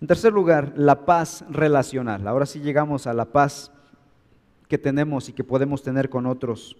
En 0.00 0.06
tercer 0.06 0.32
lugar, 0.32 0.74
la 0.76 1.06
paz 1.06 1.44
relacional. 1.50 2.28
Ahora 2.28 2.46
sí 2.46 2.60
llegamos 2.60 3.06
a 3.06 3.14
la 3.14 3.24
paz 3.24 3.72
que 4.68 4.78
tenemos 4.78 5.28
y 5.28 5.32
que 5.32 5.42
podemos 5.42 5.82
tener 5.82 6.08
con 6.08 6.26
otros 6.26 6.76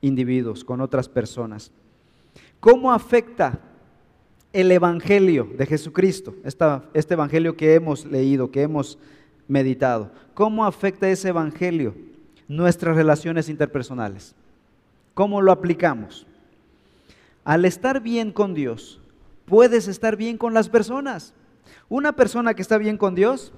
individuos, 0.00 0.64
con 0.64 0.80
otras 0.80 1.08
personas. 1.08 1.72
¿Cómo 2.60 2.92
afecta 2.92 3.58
el 4.54 4.70
Evangelio 4.70 5.48
de 5.58 5.66
Jesucristo, 5.66 6.34
este 6.44 7.14
Evangelio 7.14 7.56
que 7.56 7.74
hemos 7.74 8.06
leído, 8.06 8.52
que 8.52 8.62
hemos 8.62 8.98
meditado? 9.48 10.12
¿Cómo 10.32 10.64
afecta 10.64 11.08
ese 11.08 11.30
Evangelio 11.30 11.94
nuestras 12.46 12.96
relaciones 12.96 13.48
interpersonales? 13.48 14.36
¿Cómo 15.12 15.42
lo 15.42 15.50
aplicamos? 15.50 16.24
Al 17.44 17.64
estar 17.64 18.00
bien 18.00 18.30
con 18.30 18.54
Dios, 18.54 19.00
puedes 19.44 19.88
estar 19.88 20.16
bien 20.16 20.38
con 20.38 20.54
las 20.54 20.68
personas. 20.68 21.34
Una 21.88 22.12
persona 22.12 22.54
que 22.54 22.62
está 22.62 22.78
bien 22.78 22.96
con 22.96 23.16
Dios 23.16 23.52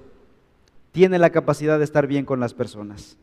tiene 0.91 1.19
la 1.19 1.29
capacidad 1.29 1.77
de 1.77 1.83
estar 1.83 2.07
bien 2.07 2.25
con 2.25 2.39
las 2.39 2.55
personas. 2.55 3.17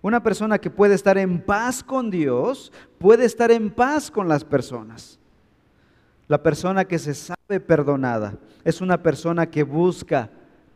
Una 0.00 0.22
persona 0.22 0.60
que 0.60 0.70
puede 0.70 0.94
estar 0.94 1.18
en 1.18 1.40
paz 1.40 1.82
con 1.82 2.08
Dios 2.08 2.72
puede 2.98 3.24
estar 3.24 3.50
en 3.50 3.70
paz 3.70 4.12
con 4.12 4.28
las 4.28 4.44
personas. 4.44 5.18
La 6.28 6.42
persona 6.42 6.84
que 6.84 6.98
se 6.98 7.14
sabe 7.14 7.60
perdonada 7.60 8.34
es 8.64 8.80
una 8.80 9.02
persona 9.02 9.46
que 9.46 9.62
busca 9.62 10.30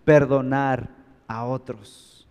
perdonar 0.05 0.91
a 1.27 1.45
otros. 1.45 2.27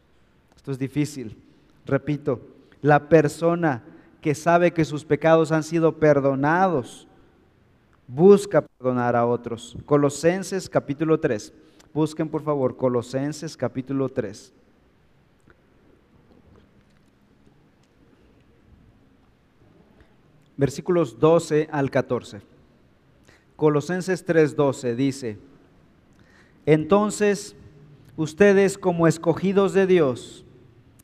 Esto 0.55 0.71
es 0.71 0.79
difícil. 0.79 1.37
Repito, 1.85 2.39
la 2.81 3.09
persona 3.09 3.83
que 4.21 4.35
sabe 4.35 4.71
que 4.71 4.85
sus 4.85 5.03
pecados 5.03 5.51
han 5.51 5.63
sido 5.63 5.97
perdonados 5.97 7.07
busca 8.07 8.61
perdonar 8.61 9.15
a 9.15 9.25
otros. 9.25 9.77
Colosenses 9.85 10.69
capítulo 10.69 11.19
3. 11.19 11.53
Busquen 11.93 12.29
por 12.29 12.41
favor 12.41 12.77
Colosenses 12.77 13.57
capítulo 13.57 14.09
3. 14.09 14.53
Versículos 20.57 21.19
12 21.19 21.69
al 21.71 21.89
14. 21.89 22.48
Colosenses 23.59 24.25
3:12 24.25 24.95
dice, 24.95 25.37
entonces 26.65 27.55
ustedes 28.15 28.77
como 28.77 29.05
escogidos 29.05 29.73
de 29.73 29.85
Dios, 29.85 30.45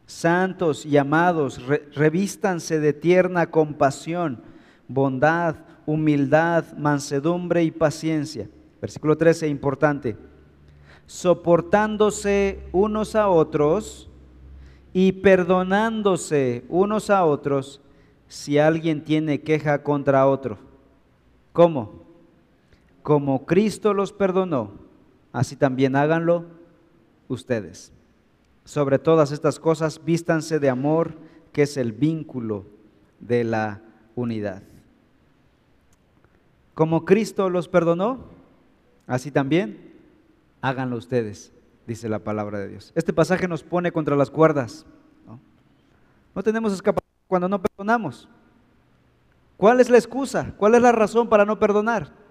santos 0.06 0.86
y 0.86 0.98
amados, 0.98 1.62
revístanse 1.94 2.80
de 2.80 2.94
tierna 2.94 3.52
compasión, 3.52 4.42
bondad, 4.88 5.58
humildad, 5.86 6.66
mansedumbre 6.78 7.64
y 7.64 7.72
paciencia. 7.72 8.50
Versículo 8.82 9.18
13, 9.18 9.48
importante. 9.50 10.16
Soportándose 11.08 12.60
unos 12.72 13.16
a 13.16 13.28
otros 13.30 14.10
y 14.94 15.12
perdonándose 15.12 16.64
unos 16.70 17.10
a 17.10 17.26
otros 17.26 17.82
si 18.28 18.58
alguien 18.58 19.04
tiene 19.04 19.42
queja 19.42 19.84
contra 19.84 20.26
otro. 20.26 20.58
¿Cómo? 21.52 22.05
Como 23.06 23.46
Cristo 23.46 23.94
los 23.94 24.14
perdonó, 24.14 24.72
así 25.32 25.56
también 25.56 25.96
háganlo 25.96 26.46
ustedes. 27.28 27.92
Sobre 28.64 28.98
todas 28.98 29.32
estas 29.32 29.60
cosas, 29.60 30.04
vístanse 30.04 30.58
de 30.58 30.72
amor, 30.72 31.14
que 31.54 31.62
es 31.62 31.78
el 31.78 31.92
vínculo 31.92 32.66
de 33.20 33.44
la 33.44 33.84
unidad. 34.16 34.64
Como 36.74 37.06
Cristo 37.06 37.52
los 37.52 37.68
perdonó, 37.68 38.22
así 39.06 39.30
también 39.30 39.94
háganlo 40.62 40.98
ustedes, 40.98 41.54
dice 41.86 42.10
la 42.10 42.18
palabra 42.18 42.58
de 42.58 42.70
Dios. 42.70 42.92
Este 42.96 43.14
pasaje 43.14 43.48
nos 43.48 43.62
pone 43.62 43.92
contra 43.92 44.16
las 44.16 44.32
cuerdas. 44.32 44.84
No, 46.34 46.42
tenemos 46.42 46.74
escapatoria 46.74 47.22
cuando 47.28 47.50
no 47.50 47.62
perdonamos. 47.62 48.28
¿Cuál 49.58 49.80
es 49.80 49.92
la 49.92 50.00
excusa? 50.00 50.56
¿Cuál 50.58 50.74
es 50.74 50.82
la 50.82 50.92
razón 50.92 51.30
para 51.30 51.46
no 51.46 51.60
perdonar? 51.60 52.25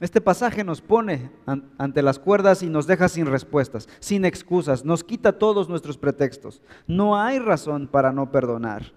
Este 0.00 0.20
pasaje 0.20 0.64
nos 0.64 0.80
pone 0.80 1.30
ante 1.78 2.02
las 2.02 2.18
cuerdas 2.18 2.62
y 2.62 2.68
nos 2.68 2.86
deja 2.86 3.08
sin 3.08 3.26
respuestas, 3.26 3.88
sin 4.00 4.24
excusas, 4.24 4.84
nos 4.84 5.04
quita 5.04 5.38
todos 5.38 5.68
nuestros 5.68 5.96
pretextos. 5.96 6.60
No 6.86 7.16
hay 7.16 7.38
razón 7.38 7.86
para 7.86 8.12
no 8.12 8.32
perdonar. 8.32 8.92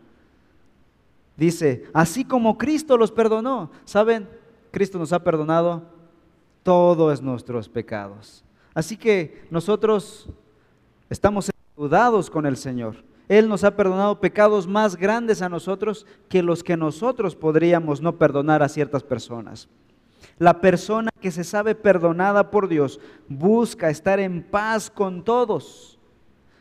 Dice, 1.38 1.84
así 1.94 2.24
como 2.26 2.58
Cristo 2.58 2.98
los 2.98 3.12
perdonó. 3.12 3.70
¿Saben? 3.84 4.28
Cristo 4.72 4.98
nos 4.98 5.14
ha 5.14 5.24
perdonado 5.24 5.84
todos 6.64 7.22
nuestros 7.22 7.70
pecados. 7.70 8.44
Así 8.74 8.98
que 8.98 9.46
nosotros 9.52 10.28
estamos 11.10 11.50
endeudados 11.50 12.30
con 12.30 12.46
el 12.46 12.58
Señor. 12.58 13.04
Él 13.28 13.48
nos 13.50 13.64
ha 13.64 13.76
perdonado 13.76 14.20
pecados 14.20 14.68
más 14.68 14.96
grandes 14.96 15.42
a 15.42 15.50
nosotros 15.50 16.06
que 16.30 16.44
los 16.44 16.64
que 16.64 16.78
nosotros 16.78 17.36
podríamos 17.36 18.02
no 18.02 18.18
perdonar 18.18 18.62
a 18.62 18.70
ciertas 18.70 19.04
personas. 19.04 19.68
La 20.38 20.60
persona 20.60 21.12
que 21.22 21.32
se 21.32 21.44
sabe 21.44 21.76
perdonada 21.76 22.52
por 22.52 22.68
Dios 22.68 23.00
busca 23.28 23.90
estar 23.90 24.20
en 24.20 24.44
paz 24.44 24.90
con 24.90 25.24
todos 25.24 25.98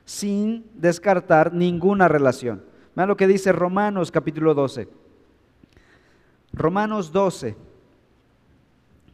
sin 0.04 0.64
descartar 0.74 1.52
ninguna 1.52 2.08
relación. 2.08 2.64
Vean 2.94 3.08
lo 3.08 3.16
que 3.16 3.26
dice 3.26 3.52
Romanos 3.52 4.12
capítulo 4.12 4.54
12. 4.54 4.88
Romanos 6.52 7.10
12, 7.10 7.56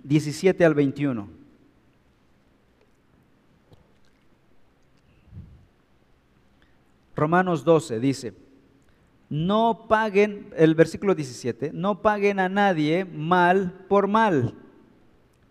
17 0.04 0.64
al 0.64 0.74
21. 0.74 1.28
Romanos 7.16 7.64
12 7.64 8.00
dice, 8.00 8.34
no 9.30 9.86
paguen, 9.88 10.52
el 10.56 10.74
versículo 10.74 11.14
17, 11.14 11.70
no 11.72 12.02
paguen 12.02 12.40
a 12.40 12.48
nadie 12.48 13.04
mal 13.04 13.86
por 13.88 14.08
mal. 14.08 14.54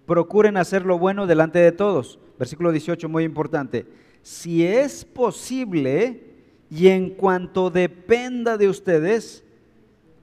Procuren 0.06 0.58
hacer 0.58 0.86
lo 0.86 1.00
bueno 1.00 1.26
delante 1.26 1.60
de 1.60 1.72
todos. 1.72 2.20
Versículo 2.38 2.72
18, 2.72 3.08
muy 3.08 3.24
importante. 3.24 3.88
si 4.22 4.66
es 4.66 5.06
posible 5.06 6.36
y 6.70 6.90
en 6.90 7.12
cuanto 7.12 7.70
dependa 7.70 8.58
de 8.58 8.68
ustedes, 8.68 9.46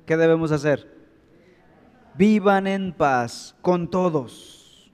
¿qué 0.04 0.18
debemos 0.18 0.52
hacer? 0.52 0.86
Vivan 2.14 2.66
en 2.66 2.92
paz 2.92 3.56
con 3.62 3.90
todos. 3.90 4.92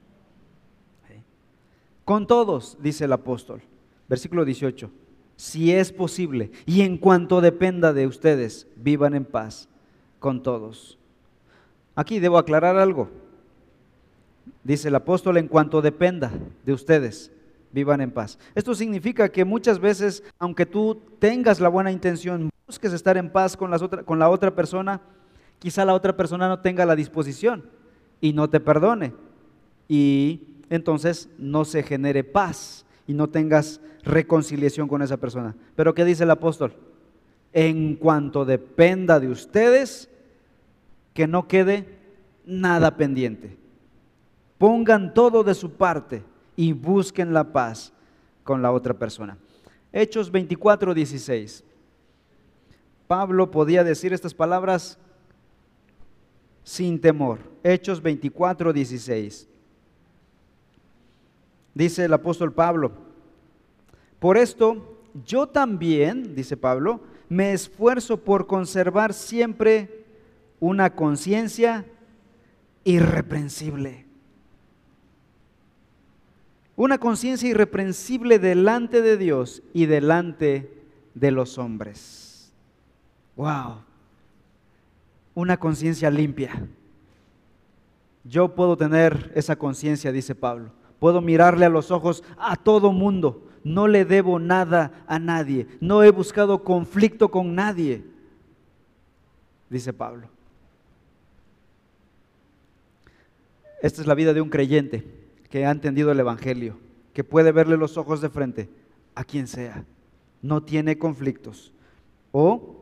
Con 2.04 2.26
todos, 2.26 2.78
dice 2.80 3.04
el 3.04 3.12
apóstol. 3.12 3.62
Versículo 4.08 4.44
18. 4.44 5.01
Si 5.42 5.72
es 5.72 5.90
posible 5.90 6.52
y 6.66 6.82
en 6.82 6.96
cuanto 6.96 7.40
dependa 7.40 7.92
de 7.92 8.06
ustedes, 8.06 8.68
vivan 8.76 9.12
en 9.12 9.24
paz 9.24 9.68
con 10.20 10.40
todos. 10.40 11.00
Aquí 11.96 12.20
debo 12.20 12.38
aclarar 12.38 12.76
algo. 12.76 13.10
Dice 14.62 14.86
el 14.86 14.94
apóstol, 14.94 15.38
en 15.38 15.48
cuanto 15.48 15.82
dependa 15.82 16.30
de 16.64 16.72
ustedes, 16.72 17.32
vivan 17.72 18.00
en 18.02 18.12
paz. 18.12 18.38
Esto 18.54 18.72
significa 18.72 19.30
que 19.30 19.44
muchas 19.44 19.80
veces, 19.80 20.22
aunque 20.38 20.64
tú 20.64 21.02
tengas 21.18 21.58
la 21.58 21.68
buena 21.68 21.90
intención, 21.90 22.48
busques 22.68 22.92
estar 22.92 23.16
en 23.16 23.28
paz 23.28 23.56
con, 23.56 23.68
las 23.72 23.82
con 23.82 24.20
la 24.20 24.30
otra 24.30 24.54
persona, 24.54 25.00
quizá 25.58 25.84
la 25.84 25.94
otra 25.94 26.16
persona 26.16 26.46
no 26.46 26.60
tenga 26.60 26.86
la 26.86 26.94
disposición 26.94 27.64
y 28.20 28.32
no 28.32 28.48
te 28.48 28.60
perdone. 28.60 29.12
Y 29.88 30.60
entonces 30.70 31.28
no 31.36 31.64
se 31.64 31.82
genere 31.82 32.22
paz 32.22 32.86
y 33.12 33.14
no 33.14 33.28
tengas 33.28 33.78
reconciliación 34.04 34.88
con 34.88 35.02
esa 35.02 35.18
persona. 35.18 35.54
Pero 35.76 35.92
¿qué 35.92 36.02
dice 36.02 36.24
el 36.24 36.30
apóstol? 36.30 36.72
En 37.52 37.94
cuanto 37.96 38.46
dependa 38.46 39.20
de 39.20 39.28
ustedes, 39.28 40.08
que 41.12 41.26
no 41.26 41.46
quede 41.46 41.86
nada 42.46 42.96
pendiente. 42.96 43.58
Pongan 44.56 45.12
todo 45.12 45.44
de 45.44 45.52
su 45.52 45.72
parte 45.72 46.22
y 46.56 46.72
busquen 46.72 47.34
la 47.34 47.52
paz 47.52 47.92
con 48.44 48.62
la 48.62 48.72
otra 48.72 48.94
persona. 48.94 49.36
Hechos 49.92 50.30
24, 50.30 50.94
16. 50.94 51.64
Pablo 53.06 53.50
podía 53.50 53.84
decir 53.84 54.14
estas 54.14 54.32
palabras 54.32 54.98
sin 56.62 56.98
temor. 56.98 57.40
Hechos 57.62 58.00
24, 58.00 58.72
16. 58.72 59.48
Dice 61.74 62.04
el 62.04 62.12
apóstol 62.12 62.52
Pablo, 62.52 62.92
por 64.18 64.36
esto 64.36 65.00
yo 65.26 65.46
también, 65.46 66.34
dice 66.34 66.56
Pablo, 66.56 67.00
me 67.28 67.52
esfuerzo 67.52 68.18
por 68.18 68.46
conservar 68.46 69.14
siempre 69.14 70.04
una 70.60 70.94
conciencia 70.94 71.84
irreprensible. 72.84 74.06
Una 76.76 76.98
conciencia 76.98 77.48
irreprensible 77.48 78.38
delante 78.38 79.02
de 79.02 79.16
Dios 79.16 79.62
y 79.72 79.86
delante 79.86 80.72
de 81.14 81.30
los 81.30 81.58
hombres. 81.58 82.52
Wow. 83.36 83.82
Una 85.34 85.58
conciencia 85.58 86.10
limpia. 86.10 86.68
Yo 88.24 88.54
puedo 88.54 88.76
tener 88.76 89.32
esa 89.34 89.56
conciencia, 89.56 90.12
dice 90.12 90.34
Pablo. 90.34 90.70
Puedo 91.02 91.20
mirarle 91.20 91.64
a 91.64 91.68
los 91.68 91.90
ojos 91.90 92.22
a 92.38 92.54
todo 92.54 92.92
mundo. 92.92 93.42
No 93.64 93.88
le 93.88 94.04
debo 94.04 94.38
nada 94.38 95.02
a 95.08 95.18
nadie. 95.18 95.66
No 95.80 96.04
he 96.04 96.10
buscado 96.10 96.62
conflicto 96.62 97.28
con 97.28 97.56
nadie, 97.56 98.04
dice 99.68 99.92
Pablo. 99.92 100.28
Esta 103.82 104.00
es 104.00 104.06
la 104.06 104.14
vida 104.14 104.32
de 104.32 104.42
un 104.42 104.48
creyente 104.48 105.04
que 105.50 105.66
ha 105.66 105.72
entendido 105.72 106.12
el 106.12 106.20
Evangelio, 106.20 106.78
que 107.12 107.24
puede 107.24 107.50
verle 107.50 107.76
los 107.76 107.96
ojos 107.96 108.20
de 108.20 108.30
frente 108.30 108.70
a 109.16 109.24
quien 109.24 109.48
sea. 109.48 109.84
No 110.40 110.62
tiene 110.62 110.98
conflictos. 110.98 111.72
O 112.30 112.76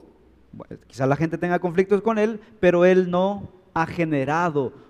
quizá 0.88 1.06
la 1.06 1.16
gente 1.16 1.38
tenga 1.38 1.59
conflictos 1.59 2.02
con 2.02 2.18
él, 2.18 2.38
pero 2.61 2.85
él 2.85 3.11
no 3.11 3.50
ha 3.72 3.87
generado 3.87 4.89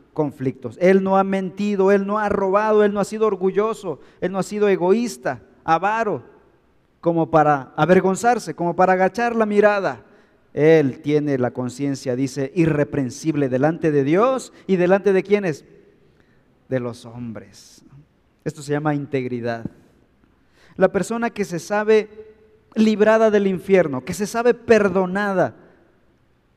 Él 0.81 1.03
no 1.03 1.17
ha 1.17 1.25
mentido, 1.25 1.93
él 1.93 2.07
no 2.07 2.19
ha 2.19 2.29
robado, 2.29 2.85
él 2.85 2.93
no 2.93 3.01
ha 3.01 3.05
sido 3.05 3.27
orgulloso, 3.27 4.01
él 4.21 4.33
no 4.33 4.39
ha 4.39 4.43
sido 4.43 4.69
egoísta, 4.69 5.43
avaro, 5.65 6.23
como 7.01 7.31
para 7.31 7.73
avergonzarse, 7.77 8.55
como 8.55 8.77
para 8.77 8.93
agachar 8.93 9.35
la 9.35 9.47
mirada. 9.47 10.05
Él 10.53 11.01
tiene 11.01 11.39
la 11.39 11.53
conciencia, 11.53 12.17
dice, 12.17 12.53
irreprensible 12.55 13.49
delante 13.49 13.93
de 13.93 14.05
Dios 14.05 14.53
y 14.67 14.77
delante 14.77 15.13
de 15.13 15.23
quienes? 15.23 15.65
de 16.71 16.81
los 16.81 17.05
hombres. 17.05 17.85
Esto 18.45 18.63
se 18.63 18.73
llama 18.73 18.95
integridad. 18.95 19.67
La 20.77 20.91
persona 20.91 21.29
que 21.29 21.45
se 21.45 21.59
sabe 21.59 22.09
librada 22.75 23.31
del 23.31 23.49
infierno, 23.49 24.05
que 24.05 24.15
se 24.15 24.27
sabe 24.27 24.55
perdonada, 24.55 25.57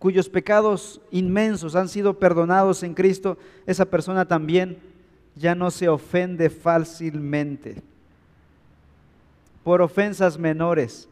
cuyos 0.03 0.27
pecados 0.27 0.99
inmensos 1.11 1.77
han 1.77 1.87
sido 1.87 2.19
perdonados 2.19 2.83
en 2.83 2.93
Cristo, 2.93 3.37
esa 3.65 3.85
persona 3.85 4.27
también 4.27 4.77
ya 5.33 5.55
no 5.55 5.71
se 5.71 5.87
ofende 5.87 6.49
fácilmente 6.49 7.81
por 9.63 9.81
ofensas 9.81 10.37
menores, 10.37 11.07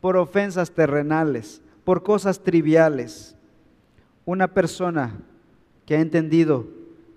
por 0.00 0.16
ofensas 0.16 0.70
terrenales, 0.70 1.60
por 1.82 2.04
cosas 2.04 2.44
triviales. 2.44 3.34
Una 4.24 4.46
persona 4.46 5.18
que 5.84 5.96
ha 5.96 6.00
entendido 6.00 6.68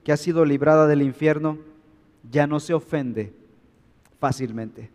que 0.03 0.13
ha 0.13 0.17
sido 0.17 0.43
librada 0.43 0.87
del 0.87 1.03
infierno 1.03 1.59
ya 2.31 2.47
no 2.47 2.59
se 2.59 2.73
ofende 2.73 3.31
fácilmente. 4.19 4.89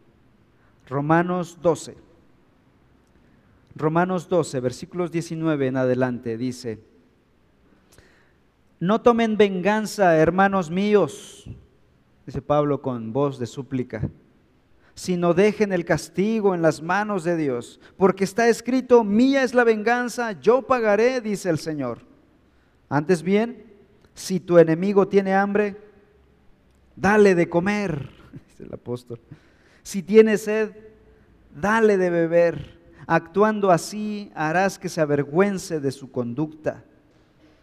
Romanos 0.88 1.56
12. 1.62 2.05
Romanos 3.76 4.30
12, 4.30 4.58
versículos 4.60 5.12
19 5.12 5.66
en 5.66 5.76
adelante 5.76 6.38
dice, 6.38 6.80
no 8.80 9.02
tomen 9.02 9.36
venganza, 9.36 10.16
hermanos 10.16 10.70
míos, 10.70 11.44
dice 12.24 12.40
Pablo 12.40 12.80
con 12.80 13.12
voz 13.12 13.38
de 13.38 13.44
súplica, 13.44 14.08
sino 14.94 15.34
dejen 15.34 15.74
el 15.74 15.84
castigo 15.84 16.54
en 16.54 16.62
las 16.62 16.80
manos 16.80 17.22
de 17.22 17.36
Dios, 17.36 17.78
porque 17.98 18.24
está 18.24 18.48
escrito, 18.48 19.04
mía 19.04 19.42
es 19.42 19.52
la 19.52 19.62
venganza, 19.62 20.32
yo 20.32 20.62
pagaré, 20.62 21.20
dice 21.20 21.50
el 21.50 21.58
Señor. 21.58 21.98
Antes 22.88 23.22
bien, 23.22 23.62
si 24.14 24.40
tu 24.40 24.56
enemigo 24.56 25.06
tiene 25.06 25.34
hambre, 25.34 25.76
dale 26.96 27.34
de 27.34 27.46
comer, 27.50 28.08
dice 28.48 28.64
el 28.64 28.72
apóstol. 28.72 29.20
Si 29.82 30.02
tiene 30.02 30.38
sed, 30.38 30.72
dale 31.54 31.98
de 31.98 32.08
beber. 32.08 32.75
Actuando 33.06 33.70
así 33.70 34.32
harás 34.34 34.78
que 34.78 34.88
se 34.88 35.00
avergüence 35.00 35.80
de 35.80 35.92
su 35.92 36.10
conducta. 36.10 36.82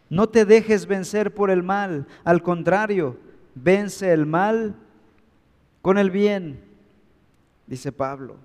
No 0.10 0.30
te 0.30 0.46
dejes 0.46 0.86
vencer 0.86 1.34
por 1.34 1.50
el 1.50 1.64
mal, 1.64 2.08
al 2.24 2.42
contrario, 2.44 3.18
vence 3.56 4.12
el 4.14 4.26
mal 4.26 4.76
con 5.82 5.98
el 5.98 6.12
bien, 6.12 6.62
dice 7.68 7.92
Pablo. 7.92 8.38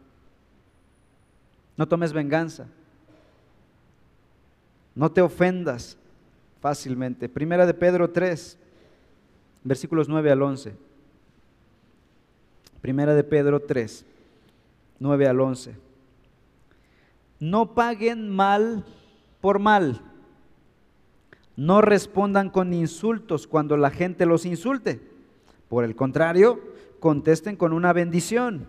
No 1.77 1.87
tomes 1.87 2.13
venganza. 2.13 2.67
No 4.95 5.13
te 5.13 5.21
ofendas 5.21 5.97
fácilmente. 6.61 7.29
Primera 7.29 7.67
de 7.67 7.75
Pedro 7.75 8.11
3, 8.11 8.59
versículos 9.63 10.09
9 10.09 10.33
al 10.33 10.43
11. 10.43 10.75
Primera 12.81 13.15
de 13.15 13.23
Pedro 13.23 13.61
3, 13.61 14.05
9 14.99 15.29
al 15.29 15.41
11. 15.41 15.88
No 17.41 17.75
paguen 17.75 18.29
mal 18.29 18.85
por 19.41 19.59
mal. 19.59 20.01
No 21.57 21.81
respondan 21.81 22.51
con 22.51 22.73
insultos 22.73 23.47
cuando 23.47 23.77
la 23.77 23.91
gente 23.91 24.27
los 24.27 24.47
insulte. 24.47 25.01
Por 25.69 25.85
el 25.85 25.97
contrario, 25.97 26.61
contesten 27.01 27.57
con 27.57 27.73
una 27.73 27.93
bendición. 27.93 28.67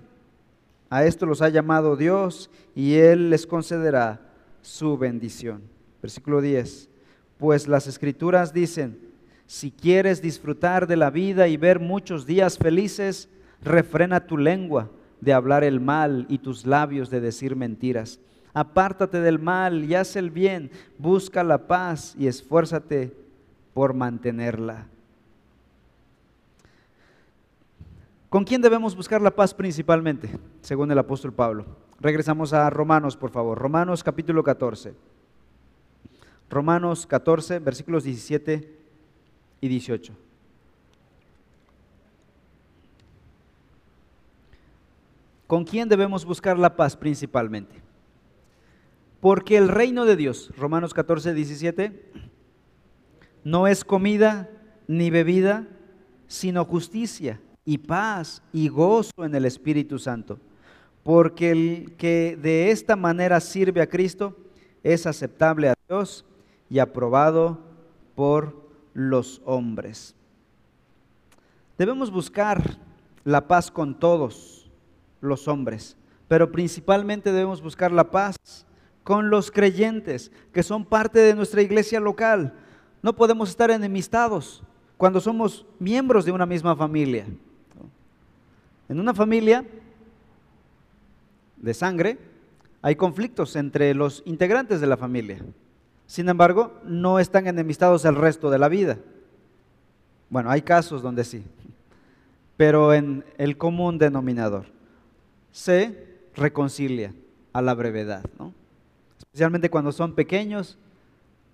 A 0.89 1.05
esto 1.05 1.25
los 1.25 1.41
ha 1.41 1.49
llamado 1.49 1.95
Dios 1.95 2.49
y 2.75 2.95
Él 2.95 3.29
les 3.29 3.45
concederá 3.45 4.21
su 4.61 4.97
bendición. 4.97 5.61
Versículo 6.01 6.41
10 6.41 6.89
pues 7.39 7.69
las 7.69 7.87
escrituras 7.87 8.53
dicen, 8.53 8.99
si 9.47 9.71
quieres 9.71 10.21
disfrutar 10.21 10.87
de 10.87 10.97
la 10.97 11.09
vida 11.09 11.47
y 11.47 11.55
ver 11.55 11.79
muchos 11.79 12.25
días 12.25 12.57
felices, 12.57 13.29
refrena 13.63 14.27
tu 14.27 14.37
lengua 14.37 14.91
de 15.21 15.31
hablar 15.31 15.63
el 15.63 15.79
mal 15.79 16.25
y 16.27 16.39
tus 16.39 16.65
labios 16.65 17.09
de 17.09 17.21
decir 17.21 17.55
mentiras. 17.55 18.19
Apártate 18.53 19.21
del 19.21 19.39
mal 19.39 19.85
y 19.85 19.95
haz 19.95 20.15
el 20.15 20.31
bien, 20.31 20.71
busca 20.97 21.43
la 21.43 21.67
paz 21.67 22.15
y 22.17 22.27
esfuérzate 22.27 23.15
por 23.73 23.93
mantenerla. 23.93 24.87
¿Con 28.29 28.43
quién 28.43 28.61
debemos 28.61 28.95
buscar 28.95 29.21
la 29.21 29.35
paz 29.35 29.53
principalmente? 29.53 30.29
Según 30.61 30.91
el 30.91 30.99
apóstol 30.99 31.33
Pablo. 31.33 31.65
Regresamos 31.99 32.53
a 32.53 32.69
Romanos, 32.69 33.17
por 33.17 33.31
favor. 33.31 33.57
Romanos 33.57 34.03
capítulo 34.03 34.43
14. 34.43 34.93
Romanos 36.49 37.05
14, 37.05 37.59
versículos 37.59 38.03
17 38.03 38.75
y 39.61 39.67
18. 39.67 40.13
¿Con 45.47 45.63
quién 45.65 45.89
debemos 45.89 46.25
buscar 46.25 46.59
la 46.59 46.75
paz 46.75 46.95
principalmente? 46.95 47.88
Porque 49.21 49.57
el 49.57 49.67
reino 49.67 50.05
de 50.05 50.15
Dios, 50.15 50.51
Romanos 50.57 50.93
14, 50.93 51.33
17, 51.33 52.11
no 53.43 53.67
es 53.67 53.83
comida 53.83 54.49
ni 54.87 55.09
bebida, 55.09 55.67
sino 56.27 56.65
justicia 56.65 57.41
y 57.65 57.79
paz 57.79 58.41
y 58.53 58.69
gozo 58.69 59.25
en 59.25 59.35
el 59.35 59.45
Espíritu 59.45 59.99
Santo. 59.99 60.39
Porque 61.03 61.51
el 61.51 61.95
que 61.97 62.37
de 62.41 62.71
esta 62.71 62.95
manera 62.95 63.39
sirve 63.39 63.81
a 63.81 63.89
Cristo 63.89 64.37
es 64.83 65.05
aceptable 65.05 65.69
a 65.69 65.73
Dios 65.87 66.25
y 66.69 66.79
aprobado 66.79 67.59
por 68.15 68.69
los 68.93 69.41
hombres. 69.45 70.15
Debemos 71.77 72.11
buscar 72.11 72.77
la 73.23 73.47
paz 73.47 73.71
con 73.71 73.97
todos 73.97 74.69
los 75.21 75.47
hombres, 75.47 75.95
pero 76.27 76.51
principalmente 76.51 77.31
debemos 77.31 77.61
buscar 77.61 77.91
la 77.91 78.11
paz 78.11 78.35
con 79.09 79.31
los 79.31 79.49
creyentes 79.49 80.31
que 80.53 80.61
son 80.61 80.85
parte 80.85 81.17
de 81.17 81.33
nuestra 81.33 81.63
iglesia 81.63 81.99
local. 81.99 82.53
No 83.01 83.15
podemos 83.15 83.49
estar 83.49 83.71
enemistados 83.71 84.61
cuando 84.97 85.19
somos 85.19 85.65
miembros 85.79 86.25
de 86.25 86.31
una 86.31 86.45
misma 86.45 86.75
familia. 86.75 87.25
En 88.87 88.99
una 88.99 89.15
familia 89.15 89.65
de 91.57 91.73
sangre 91.73 92.19
hay 92.83 92.95
conflictos 92.95 93.55
entre 93.55 93.95
los 93.95 94.21
integrantes 94.27 94.79
de 94.79 94.85
la 94.85 94.95
familia. 94.95 95.39
Sin 96.05 96.29
embargo, 96.29 96.79
no 96.85 97.17
están 97.17 97.47
enemistados 97.47 98.05
el 98.05 98.15
resto 98.15 98.51
de 98.51 98.59
la 98.59 98.69
vida. 98.69 98.99
Bueno, 100.29 100.51
hay 100.51 100.61
casos 100.61 101.01
donde 101.01 101.23
sí, 101.23 101.43
pero 102.57 102.93
en 102.93 103.25
el 103.39 103.57
común 103.57 103.97
denominador 103.97 104.67
se 105.51 106.19
reconcilia 106.35 107.11
a 107.53 107.63
la 107.63 107.73
brevedad, 107.73 108.23
¿no? 108.37 108.58
Especialmente 109.39 109.69
cuando 109.69 109.93
son 109.93 110.15
pequeños, 110.15 110.77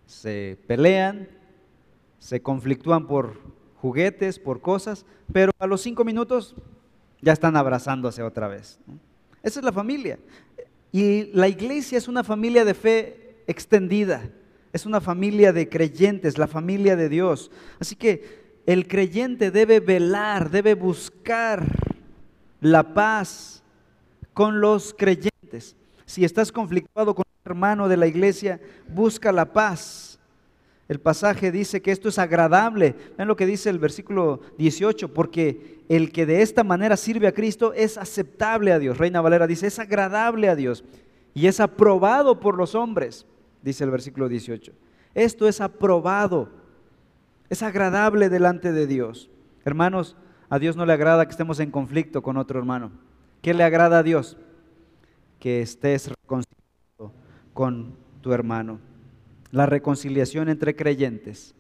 se 0.08 0.58
pelean, 0.66 1.30
se 2.18 2.42
conflictúan 2.42 3.06
por 3.06 3.40
juguetes, 3.76 4.40
por 4.40 4.60
cosas, 4.60 5.06
pero 5.32 5.52
a 5.60 5.68
los 5.68 5.82
cinco 5.82 6.04
minutos 6.04 6.56
ya 7.22 7.32
están 7.32 7.56
abrazándose 7.56 8.24
otra 8.24 8.48
vez. 8.48 8.80
Esa 9.44 9.60
es 9.60 9.64
la 9.64 9.72
familia. 9.72 10.18
Y 10.92 11.26
la 11.34 11.48
iglesia 11.48 12.00
es 12.00 12.08
una 12.08 12.24
familia 12.24 12.66
de 12.66 12.74
fe 12.74 13.44
extendida, 13.46 14.32
es 14.74 14.88
una 14.88 15.00
familia 15.00 15.54
de 15.54 15.70
creyentes, 15.70 16.40
la 16.40 16.48
familia 16.48 16.96
de 16.96 17.08
Dios. 17.08 17.52
Así 17.80 17.96
que 17.96 18.62
el 18.66 18.88
creyente 18.88 19.52
debe 19.52 19.80
velar, 19.80 20.50
debe 20.50 20.74
buscar 20.74 21.68
la 22.62 22.96
paz 22.96 23.62
con 24.34 24.60
los 24.60 24.92
creyentes. 24.92 25.76
Si 26.08 26.26
estás 26.26 26.52
conflictuado 26.52 27.14
con 27.14 27.26
hermano 27.46 27.88
de 27.88 27.98
la 27.98 28.08
iglesia, 28.08 28.60
busca 28.88 29.32
la 29.32 29.54
paz. 29.54 30.20
El 30.88 31.00
pasaje 31.00 31.52
dice 31.52 31.82
que 31.82 31.92
esto 31.92 32.10
es 32.10 32.20
agradable. 32.20 32.96
Vean 33.18 33.28
lo 33.28 33.36
que 33.36 33.46
dice 33.46 33.70
el 33.70 33.80
versículo 33.80 34.42
18, 34.58 35.14
porque 35.14 35.84
el 35.88 36.12
que 36.12 36.26
de 36.26 36.42
esta 36.42 36.64
manera 36.64 36.98
sirve 36.98 37.28
a 37.28 37.34
Cristo 37.34 37.74
es 37.74 37.98
aceptable 37.98 38.72
a 38.72 38.80
Dios. 38.80 38.98
Reina 38.98 39.22
Valera 39.22 39.48
dice, 39.48 39.68
es 39.68 39.80
agradable 39.80 40.50
a 40.50 40.56
Dios 40.56 40.84
y 41.34 41.48
es 41.48 41.60
aprobado 41.60 42.40
por 42.40 42.56
los 42.58 42.76
hombres, 42.76 43.26
dice 43.62 43.84
el 43.84 43.92
versículo 43.92 44.28
18. 44.28 44.74
Esto 45.14 45.48
es 45.48 45.62
aprobado, 45.62 46.50
es 47.50 47.64
agradable 47.64 48.30
delante 48.30 48.72
de 48.72 48.88
Dios. 48.88 49.30
Hermanos, 49.64 50.16
a 50.50 50.60
Dios 50.60 50.76
no 50.76 50.86
le 50.86 50.94
agrada 50.94 51.26
que 51.26 51.32
estemos 51.32 51.60
en 51.60 51.72
conflicto 51.72 52.22
con 52.22 52.38
otro 52.38 52.60
hermano. 52.60 52.92
¿Qué 53.42 53.54
le 53.54 53.64
agrada 53.64 54.00
a 54.00 54.04
Dios? 54.04 54.38
Que 55.40 55.62
estés 55.62 56.10
reconciliado 56.10 56.65
con 57.56 57.96
tu 58.22 58.34
hermano. 58.34 58.80
La 59.52 59.66
reconciliación 59.66 60.50
entre 60.50 60.76
creyentes 60.76 61.56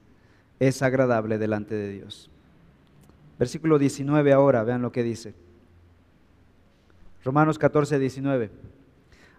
es 0.59 0.83
agradable 0.83 1.39
delante 1.39 1.73
de 1.73 1.89
Dios. 1.89 2.29
Versículo 3.39 3.79
19 3.79 4.33
ahora, 4.33 4.63
vean 4.63 4.81
lo 4.81 4.91
que 4.91 5.03
dice. 5.03 5.33
Romanos 7.23 7.57
14, 7.57 7.97
19. 7.97 8.51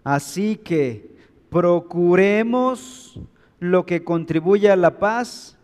Así 0.03 0.57
que 0.57 1.15
procuremos 1.49 3.19
lo 3.59 3.85
que 3.85 4.03
contribuye 4.03 4.71
a 4.71 4.75
la 4.75 4.99
paz 4.99 5.57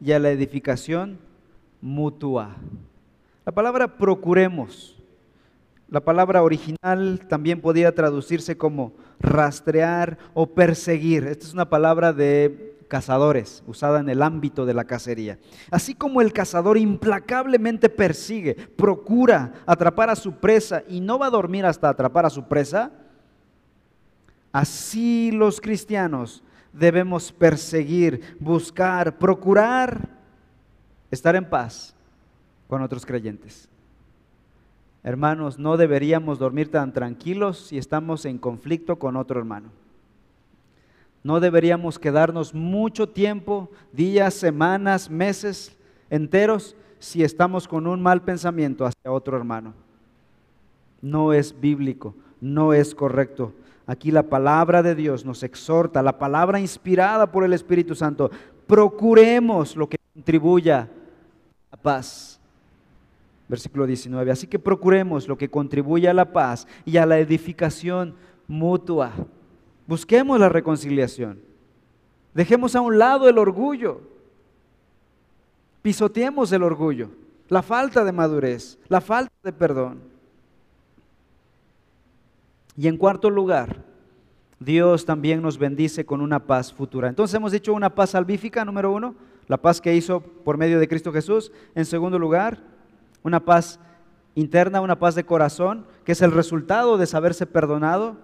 y 0.00 0.12
a 0.12 0.18
la 0.18 0.30
edificación 0.30 1.18
mutua. 1.80 2.56
La 3.46 3.52
palabra 3.52 3.96
procuremos, 3.98 4.93
la 5.94 6.00
palabra 6.00 6.42
original 6.42 7.20
también 7.28 7.60
podía 7.60 7.94
traducirse 7.94 8.58
como 8.58 8.94
rastrear 9.20 10.18
o 10.34 10.44
perseguir. 10.48 11.24
Esta 11.24 11.46
es 11.46 11.54
una 11.54 11.70
palabra 11.70 12.12
de 12.12 12.76
cazadores, 12.88 13.62
usada 13.68 14.00
en 14.00 14.08
el 14.08 14.20
ámbito 14.20 14.66
de 14.66 14.74
la 14.74 14.86
cacería. 14.86 15.38
Así 15.70 15.94
como 15.94 16.20
el 16.20 16.32
cazador 16.32 16.78
implacablemente 16.78 17.88
persigue, 17.88 18.56
procura 18.56 19.52
atrapar 19.66 20.10
a 20.10 20.16
su 20.16 20.32
presa 20.32 20.82
y 20.88 21.00
no 21.00 21.16
va 21.16 21.26
a 21.26 21.30
dormir 21.30 21.64
hasta 21.64 21.90
atrapar 21.90 22.26
a 22.26 22.30
su 22.30 22.42
presa, 22.48 22.90
así 24.50 25.30
los 25.30 25.60
cristianos 25.60 26.42
debemos 26.72 27.30
perseguir, 27.30 28.36
buscar, 28.40 29.16
procurar 29.16 30.08
estar 31.08 31.36
en 31.36 31.48
paz 31.48 31.94
con 32.66 32.82
otros 32.82 33.06
creyentes. 33.06 33.68
Hermanos, 35.04 35.58
no 35.58 35.76
deberíamos 35.76 36.38
dormir 36.38 36.70
tan 36.70 36.94
tranquilos 36.94 37.58
si 37.58 37.76
estamos 37.76 38.24
en 38.24 38.38
conflicto 38.38 38.96
con 38.98 39.16
otro 39.16 39.38
hermano. 39.38 39.68
No 41.22 41.40
deberíamos 41.40 41.98
quedarnos 41.98 42.54
mucho 42.54 43.06
tiempo, 43.08 43.70
días, 43.92 44.32
semanas, 44.32 45.10
meses 45.10 45.76
enteros, 46.08 46.74
si 46.98 47.22
estamos 47.22 47.68
con 47.68 47.86
un 47.86 48.00
mal 48.00 48.22
pensamiento 48.22 48.86
hacia 48.86 49.12
otro 49.12 49.36
hermano. 49.36 49.74
No 51.02 51.34
es 51.34 51.58
bíblico, 51.60 52.14
no 52.40 52.72
es 52.72 52.94
correcto. 52.94 53.52
Aquí 53.86 54.10
la 54.10 54.22
palabra 54.22 54.82
de 54.82 54.94
Dios 54.94 55.26
nos 55.26 55.42
exhorta, 55.42 56.02
la 56.02 56.18
palabra 56.18 56.60
inspirada 56.60 57.30
por 57.30 57.44
el 57.44 57.52
Espíritu 57.52 57.94
Santo. 57.94 58.30
Procuremos 58.66 59.76
lo 59.76 59.86
que 59.86 59.98
contribuya 60.14 60.88
a 61.70 61.76
paz. 61.76 62.33
Versículo 63.48 63.86
19. 63.86 64.30
Así 64.30 64.46
que 64.46 64.58
procuremos 64.58 65.28
lo 65.28 65.36
que 65.36 65.50
contribuya 65.50 66.10
a 66.10 66.14
la 66.14 66.32
paz 66.32 66.66
y 66.84 66.96
a 66.96 67.06
la 67.06 67.18
edificación 67.18 68.14
mutua. 68.48 69.12
Busquemos 69.86 70.40
la 70.40 70.48
reconciliación. 70.48 71.40
Dejemos 72.32 72.74
a 72.74 72.80
un 72.80 72.98
lado 72.98 73.28
el 73.28 73.38
orgullo. 73.38 74.00
Pisoteemos 75.82 76.50
el 76.52 76.62
orgullo, 76.62 77.10
la 77.48 77.62
falta 77.62 78.04
de 78.04 78.12
madurez, 78.12 78.78
la 78.88 79.02
falta 79.02 79.34
de 79.42 79.52
perdón. 79.52 80.00
Y 82.76 82.88
en 82.88 82.96
cuarto 82.96 83.28
lugar, 83.28 83.84
Dios 84.58 85.04
también 85.04 85.42
nos 85.42 85.58
bendice 85.58 86.06
con 86.06 86.20
una 86.20 86.46
paz 86.46 86.72
futura. 86.72 87.08
Entonces 87.08 87.34
hemos 87.34 87.52
dicho 87.52 87.74
una 87.74 87.94
paz 87.94 88.10
salvífica, 88.10 88.64
número 88.64 88.92
uno, 88.92 89.14
la 89.46 89.58
paz 89.58 89.80
que 89.80 89.94
hizo 89.94 90.20
por 90.20 90.56
medio 90.56 90.80
de 90.80 90.88
Cristo 90.88 91.12
Jesús. 91.12 91.52
En 91.74 91.84
segundo 91.84 92.18
lugar, 92.18 92.62
una 93.24 93.40
paz 93.40 93.80
interna, 94.36 94.80
una 94.80 94.98
paz 94.98 95.16
de 95.16 95.24
corazón, 95.24 95.86
que 96.04 96.12
es 96.12 96.22
el 96.22 96.30
resultado 96.30 96.96
de 96.96 97.06
saberse 97.06 97.46
perdonado. 97.46 98.16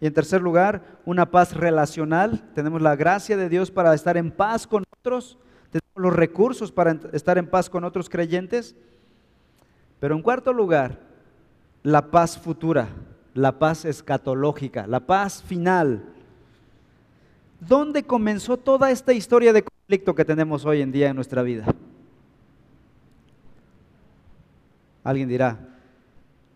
Y 0.00 0.06
en 0.06 0.12
tercer 0.14 0.42
lugar, 0.42 0.98
una 1.04 1.30
paz 1.30 1.54
relacional. 1.54 2.50
Tenemos 2.54 2.82
la 2.82 2.96
gracia 2.96 3.36
de 3.36 3.48
Dios 3.48 3.70
para 3.70 3.94
estar 3.94 4.16
en 4.16 4.32
paz 4.32 4.66
con 4.66 4.84
otros. 4.98 5.38
Tenemos 5.70 5.94
los 5.96 6.16
recursos 6.16 6.72
para 6.72 6.98
estar 7.12 7.38
en 7.38 7.48
paz 7.48 7.70
con 7.70 7.84
otros 7.84 8.08
creyentes. 8.08 8.74
Pero 10.00 10.16
en 10.16 10.22
cuarto 10.22 10.52
lugar, 10.52 11.00
la 11.82 12.10
paz 12.10 12.38
futura, 12.38 12.88
la 13.34 13.58
paz 13.58 13.84
escatológica, 13.84 14.86
la 14.86 15.00
paz 15.00 15.42
final. 15.42 16.04
¿Dónde 17.60 18.02
comenzó 18.02 18.56
toda 18.56 18.90
esta 18.90 19.12
historia 19.12 19.52
de 19.52 19.62
conflicto 19.62 20.14
que 20.14 20.24
tenemos 20.24 20.64
hoy 20.64 20.82
en 20.82 20.92
día 20.92 21.08
en 21.08 21.16
nuestra 21.16 21.42
vida? 21.42 21.66
Alguien 25.06 25.28
dirá, 25.28 25.56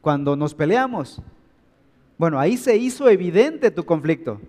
cuando 0.00 0.34
nos 0.34 0.56
peleamos, 0.56 1.22
bueno, 2.18 2.36
ahí 2.36 2.56
se 2.56 2.76
hizo 2.76 3.08
evidente 3.08 3.70
tu 3.70 3.84
conflicto. 3.84 4.40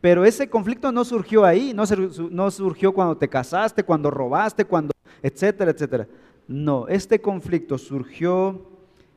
Pero 0.00 0.24
ese 0.24 0.50
conflicto 0.50 0.90
no 0.90 1.04
surgió 1.04 1.44
ahí, 1.44 1.72
no, 1.72 2.50
surgió 2.50 2.92
cuando 2.92 3.16
te 3.16 3.28
casaste, 3.28 3.84
cuando 3.84 4.10
robaste, 4.10 4.64
cuando, 4.64 4.92
etcétera, 5.22 5.70
etcétera. 5.70 6.08
No, 6.48 6.88
este 6.88 7.20
conflicto 7.20 7.78
surgió 7.78 8.60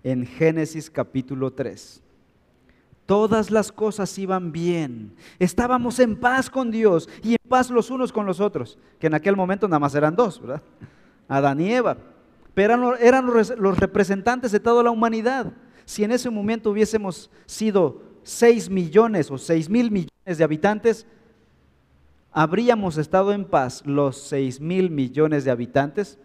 en 0.04 0.28
Génesis 0.28 0.92
capítulo 0.92 1.52
3. 1.52 2.04
Todas 3.08 3.50
las 3.50 3.72
cosas 3.72 4.16
iban 4.20 4.52
bien. 4.52 5.16
Estábamos 5.40 5.98
en 5.98 6.16
paz 6.16 6.48
con 6.48 6.70
Dios 6.70 7.10
y 7.24 7.32
en 7.32 7.50
paz 7.50 7.72
los 7.72 7.90
unos 7.90 8.14
con 8.14 8.28
los 8.28 8.40
otros, 8.40 8.78
que 9.00 9.08
en 9.08 9.16
aquel 9.16 9.36
momento 9.36 9.68
nada 9.68 9.80
más 9.80 9.96
eran 9.96 10.16
dos, 10.16 10.40
¿verdad? 10.40 10.62
Adán 11.28 11.60
y 11.60 11.74
Eva. 11.74 11.98
Pero 12.58 12.98
eran, 12.98 13.28
los 13.28 13.78
representantes 13.78 14.52
de 14.52 14.60
toda 14.60 14.82
la 14.82 14.90
humanidad 14.90 15.54
Si 15.86 16.04
en 16.04 16.12
ese 16.12 16.28
momento 16.32 16.72
hubiésemos 16.72 17.30
sido 17.46 18.02
6 18.24 18.72
millones 18.72 19.30
o 19.30 19.38
6 19.38 19.70
mil 19.70 19.92
millones 19.92 20.40
de 20.40 20.44
habitantes, 20.44 21.06
habríamos 22.32 22.98
estado 22.98 23.32
en 23.32 23.46
paz 23.46 23.84
los 23.86 24.18
6 24.24 24.60
mil 24.60 24.90
millones 24.90 25.46
de 25.46 25.52
habitantes 25.52 26.18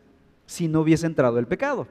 si 0.47 0.68
no 0.68 0.80
hubiese 0.80 1.05
entrado 1.05 1.39
el 1.39 1.47
pecado. 1.47 1.87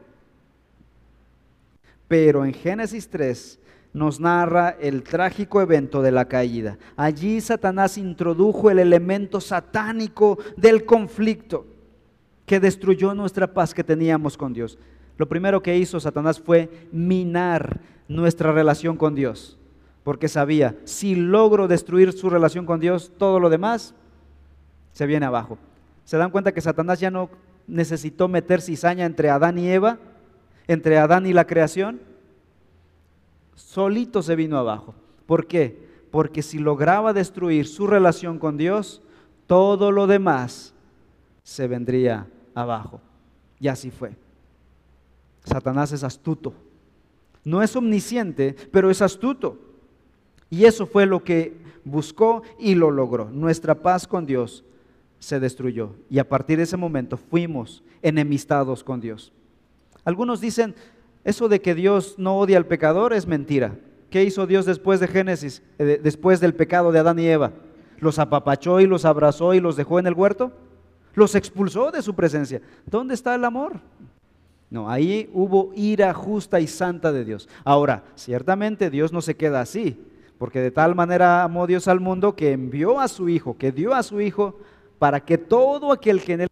Pero 2.08 2.44
en 2.44 2.56
Génesis 2.56 3.08
3 3.12 3.60
nos 3.94 4.20
narra 4.20 4.76
el 4.82 5.04
trágico 5.04 5.62
evento 5.62 6.02
de 6.02 6.14
la 6.14 6.26
caída. 6.26 6.80
Allí 6.96 7.42
Satanás 7.42 7.96
introdujo 7.96 8.72
el 8.72 8.80
elemento 8.80 9.40
satánico 9.40 10.40
del 10.58 10.84
conflicto 10.84 11.71
que 12.52 12.60
destruyó 12.60 13.14
nuestra 13.14 13.48
paz 13.48 13.74
que 13.74 13.82
teníamos 13.82 14.36
con 14.36 14.52
Dios. 14.52 14.78
Lo 15.18 15.26
primero 15.26 15.64
que 15.64 15.78
hizo 15.78 16.02
Satanás 16.02 16.38
fue 16.38 16.70
minar 16.92 17.80
nuestra 18.10 18.52
relación 18.52 18.98
con 18.98 19.16
Dios, 19.16 19.58
porque 20.04 20.28
sabía, 20.28 20.76
si 20.84 21.16
logro 21.16 21.70
destruir 21.70 22.12
su 22.12 22.30
relación 22.30 22.66
con 22.66 22.82
Dios, 22.82 23.10
todo 23.18 23.40
lo 23.40 23.50
demás 23.50 23.96
se 24.92 25.06
viene 25.06 25.26
abajo. 25.26 25.58
¿Se 26.04 26.18
dan 26.18 26.30
cuenta 26.30 26.52
que 26.52 26.60
Satanás 26.60 27.00
ya 27.00 27.10
no 27.10 27.30
necesitó 27.68 28.28
meter 28.28 28.60
cizaña 28.60 29.06
entre 29.06 29.30
Adán 29.30 29.58
y 29.58 29.70
Eva? 29.70 29.98
entre 30.68 30.98
Adán 30.98 31.26
y 31.26 31.32
la 31.32 31.48
creación, 31.48 32.02
solito 33.56 34.22
se 34.22 34.36
vino 34.36 34.58
abajo. 34.58 34.94
¿Por 35.26 35.48
qué? 35.48 35.88
Porque 36.12 36.42
si 36.42 36.60
lograba 36.60 37.14
destruir 37.14 37.66
su 37.66 37.88
relación 37.88 38.40
con 38.40 38.58
Dios, 38.58 39.02
todo 39.48 39.90
lo 39.90 40.06
demás 40.06 40.74
se 41.44 41.70
vendría 41.70 42.28
abajo. 42.56 43.02
Y 43.60 43.68
así 43.68 43.92
fue. 43.92 44.16
Satanás 45.44 45.92
es 45.92 46.04
astuto. 46.04 46.54
No 47.44 47.62
es 47.62 47.76
omnisciente, 47.76 48.56
pero 48.72 48.90
es 48.90 49.02
astuto. 49.02 49.58
Y 50.50 50.66
eso 50.66 50.86
fue 50.86 51.06
lo 51.06 51.24
que 51.24 51.58
buscó 51.84 52.44
y 52.60 52.76
lo 52.76 52.92
logró. 52.92 53.30
Nuestra 53.30 53.76
paz 53.76 54.08
con 54.08 54.26
Dios 54.26 54.64
se 55.20 55.40
destruyó. 55.40 55.92
Y 56.10 56.20
a 56.20 56.28
partir 56.28 56.58
de 56.58 56.64
ese 56.64 56.78
momento 56.78 57.18
fuimos 57.18 57.84
enemistados 58.02 58.84
con 58.84 59.00
Dios. 59.00 59.32
Algunos 60.04 60.42
dicen, 60.42 60.76
eso 61.24 61.48
de 61.48 61.62
que 61.62 61.76
Dios 61.76 62.16
no 62.18 62.38
odia 62.38 62.58
al 62.58 62.66
pecador 62.66 63.14
es 63.14 63.28
mentira. 63.28 63.78
¿Qué 64.10 64.24
hizo 64.24 64.46
Dios 64.46 64.66
después 64.66 65.00
de 65.00 65.08
Génesis, 65.08 65.64
eh, 65.80 66.00
después 66.04 66.40
del 66.40 66.54
pecado 66.54 66.92
de 66.92 67.00
Adán 67.00 67.20
y 67.20 67.28
Eva? 67.28 67.54
¿Los 68.00 68.20
apapachó 68.20 68.82
y 68.82 68.88
los 68.88 69.06
abrazó 69.06 69.54
y 69.54 69.60
los 69.60 69.76
dejó 69.76 70.00
en 70.00 70.08
el 70.08 70.16
huerto? 70.16 70.52
¿Los 71.14 71.36
expulsó 71.36 71.92
de 71.92 72.02
su 72.02 72.14
presencia? 72.14 72.62
¿Dónde 72.86 73.14
está 73.14 73.36
el 73.36 73.44
amor? 73.46 73.80
No, 74.70 74.90
ahí 74.90 75.30
hubo 75.34 75.72
ira 75.76 76.14
justa 76.14 76.60
y 76.62 76.68
santa 76.68 77.12
de 77.12 77.26
Dios. 77.26 77.50
Ahora, 77.66 78.04
ciertamente 78.16 78.90
Dios 78.90 79.12
no 79.12 79.22
se 79.22 79.36
queda 79.36 79.60
así, 79.60 80.02
porque 80.38 80.62
de 80.62 80.72
tal 80.72 80.96
manera 80.96 81.44
amó 81.44 81.68
Dios 81.68 81.90
al 81.90 82.00
mundo 82.00 82.36
que 82.36 82.54
envió 82.54 83.00
a 83.00 83.10
su 83.10 83.28
Hijo, 83.28 83.58
que 83.58 83.74
dio 83.74 83.94
a 83.94 84.02
su 84.02 84.22
Hijo 84.22 84.58
para 84.98 85.20
que 85.20 85.38
todo 85.38 85.92
aquel 85.92 86.24
que 86.24 86.34
en 86.34 86.42
él 86.42 86.48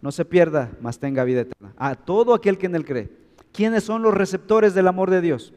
no 0.00 0.12
se 0.12 0.24
pierda, 0.24 0.70
mas 0.80 0.98
tenga 0.98 1.24
vida 1.24 1.42
eterna. 1.42 1.72
A 1.76 1.94
todo 1.94 2.34
aquel 2.34 2.58
que 2.58 2.66
en 2.66 2.74
él 2.74 2.84
cree. 2.84 3.10
¿Quiénes 3.52 3.84
son 3.84 4.02
los 4.02 4.14
receptores 4.14 4.74
del 4.74 4.88
amor 4.88 5.10
de 5.10 5.20
Dios? 5.20 5.52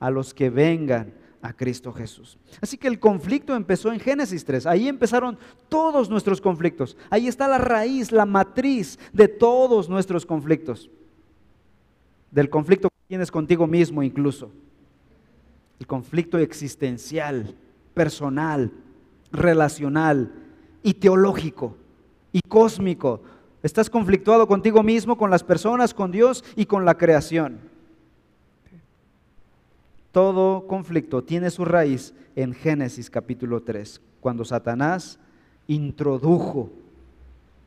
A 0.00 0.10
los 0.10 0.34
que 0.34 0.50
vengan 0.50 1.12
a 1.44 1.52
Cristo 1.52 1.92
Jesús. 1.92 2.38
Así 2.62 2.78
que 2.78 2.88
el 2.88 2.98
conflicto 2.98 3.54
empezó 3.54 3.92
en 3.92 4.00
Génesis 4.00 4.44
3. 4.44 4.64
Ahí 4.64 4.88
empezaron 4.88 5.38
todos 5.68 6.08
nuestros 6.08 6.40
conflictos. 6.40 6.96
Ahí 7.10 7.28
está 7.28 7.46
la 7.46 7.58
raíz, 7.58 8.10
la 8.10 8.24
matriz 8.24 8.98
de 9.12 9.28
todos 9.28 9.88
nuestros 9.90 10.24
conflictos. 10.24 10.90
Del 12.30 12.48
conflicto 12.48 12.88
que 12.88 13.08
tienes 13.08 13.30
contigo 13.30 13.66
mismo 13.66 14.02
incluso. 14.02 14.50
El 15.78 15.86
conflicto 15.86 16.38
existencial, 16.38 17.54
personal, 17.92 18.72
relacional 19.30 20.32
y 20.82 20.94
teológico 20.94 21.76
y 22.32 22.40
cósmico 22.40 23.20
Estás 23.64 23.88
conflictuado 23.88 24.46
contigo 24.46 24.82
mismo, 24.82 25.16
con 25.16 25.30
las 25.30 25.42
personas, 25.42 25.94
con 25.94 26.10
Dios 26.12 26.44
y 26.54 26.66
con 26.66 26.84
la 26.84 26.98
creación. 26.98 27.60
Todo 30.14 30.68
conflicto 30.68 31.24
tiene 31.24 31.50
su 31.50 31.64
raíz 31.64 32.14
en 32.36 32.54
Génesis 32.54 33.10
capítulo 33.10 33.64
3, 33.64 34.00
cuando 34.20 34.44
Satanás 34.44 35.18
introdujo 35.66 36.70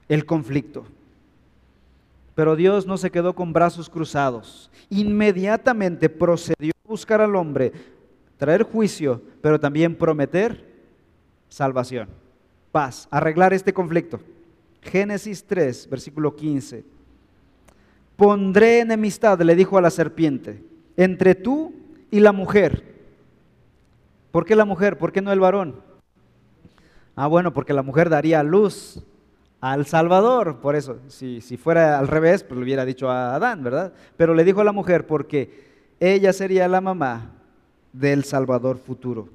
el 0.07 0.25
conflicto. 0.25 0.85
Pero 2.35 2.55
Dios 2.55 2.87
no 2.87 2.97
se 2.97 3.11
quedó 3.11 3.35
con 3.35 3.51
brazos 3.51 3.89
cruzados. 3.89 4.71
Inmediatamente 4.89 6.07
procedió 6.07 6.71
a 6.85 6.87
buscar 6.87 7.19
al 7.19 7.35
hombre, 7.35 7.73
traer 8.37 8.63
juicio, 8.63 9.21
pero 9.41 9.59
también 9.59 9.93
prometer 9.93 10.65
salvación, 11.49 12.07
paz, 12.71 13.09
arreglar 13.11 13.53
este 13.53 13.73
conflicto. 13.73 14.21
Génesis 14.81 15.43
3, 15.43 15.89
versículo 15.89 16.33
15. 16.33 16.85
Pondré 18.15 18.79
enemistad, 18.79 19.37
le 19.41 19.53
dijo 19.53 19.77
a 19.77 19.81
la 19.81 19.89
serpiente, 19.89 20.63
entre 20.95 21.35
tú 21.35 21.73
y 22.12 22.20
la 22.20 22.32
mujer. 22.32 22.84
¿Por 24.32 24.45
qué 24.45 24.55
la 24.55 24.66
mujer? 24.66 24.97
¿Por 24.97 25.12
qué 25.12 25.22
no 25.22 25.32
el 25.32 25.39
varón? 25.39 25.82
Ah, 27.16 27.28
bueno, 27.28 27.53
porque 27.53 27.74
la 27.74 27.82
mujer 27.82 28.10
daría 28.10 28.43
luz 28.43 29.03
al 29.60 29.86
Salvador. 29.86 30.60
Por 30.60 30.76
eso, 30.76 30.99
si, 31.08 31.41
si 31.41 31.58
fuera 31.58 31.97
al 31.97 32.08
revés, 32.08 32.43
pues 32.43 32.58
le 32.58 32.64
hubiera 32.64 32.86
dicho 32.86 33.10
a 33.10 33.36
Adán, 33.36 33.64
¿verdad? 33.64 33.93
Pero 34.16 34.34
le 34.34 34.43
dijo 34.43 34.62
a 34.62 34.66
la 34.66 34.72
mujer 34.72 35.08
porque 35.08 35.66
ella 35.99 36.32
sería 36.34 36.68
la 36.68 36.82
mamá 36.82 37.32
del 37.93 38.24
Salvador 38.24 38.78
futuro. 38.78 39.30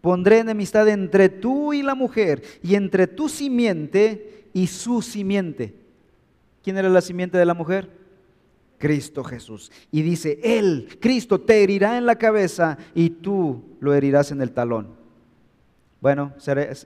Pondré 0.00 0.38
enemistad 0.38 0.86
entre 0.88 1.28
tú 1.28 1.72
y 1.72 1.82
la 1.82 1.94
mujer 1.94 2.42
y 2.62 2.74
entre 2.74 3.06
tu 3.06 3.28
simiente 3.28 4.48
y 4.52 4.66
su 4.66 5.02
simiente. 5.02 5.74
¿Quién 6.62 6.76
era 6.76 6.88
la 6.88 7.00
simiente 7.00 7.38
de 7.38 7.46
la 7.46 7.54
mujer? 7.54 8.03
Cristo 8.78 9.24
Jesús. 9.24 9.70
Y 9.90 10.02
dice, 10.02 10.38
Él, 10.42 10.98
Cristo, 11.00 11.40
te 11.40 11.62
herirá 11.62 11.98
en 11.98 12.06
la 12.06 12.16
cabeza 12.16 12.78
y 12.94 13.10
tú 13.10 13.62
lo 13.80 13.94
herirás 13.94 14.30
en 14.30 14.40
el 14.42 14.52
talón. 14.52 14.88
Bueno, 16.00 16.34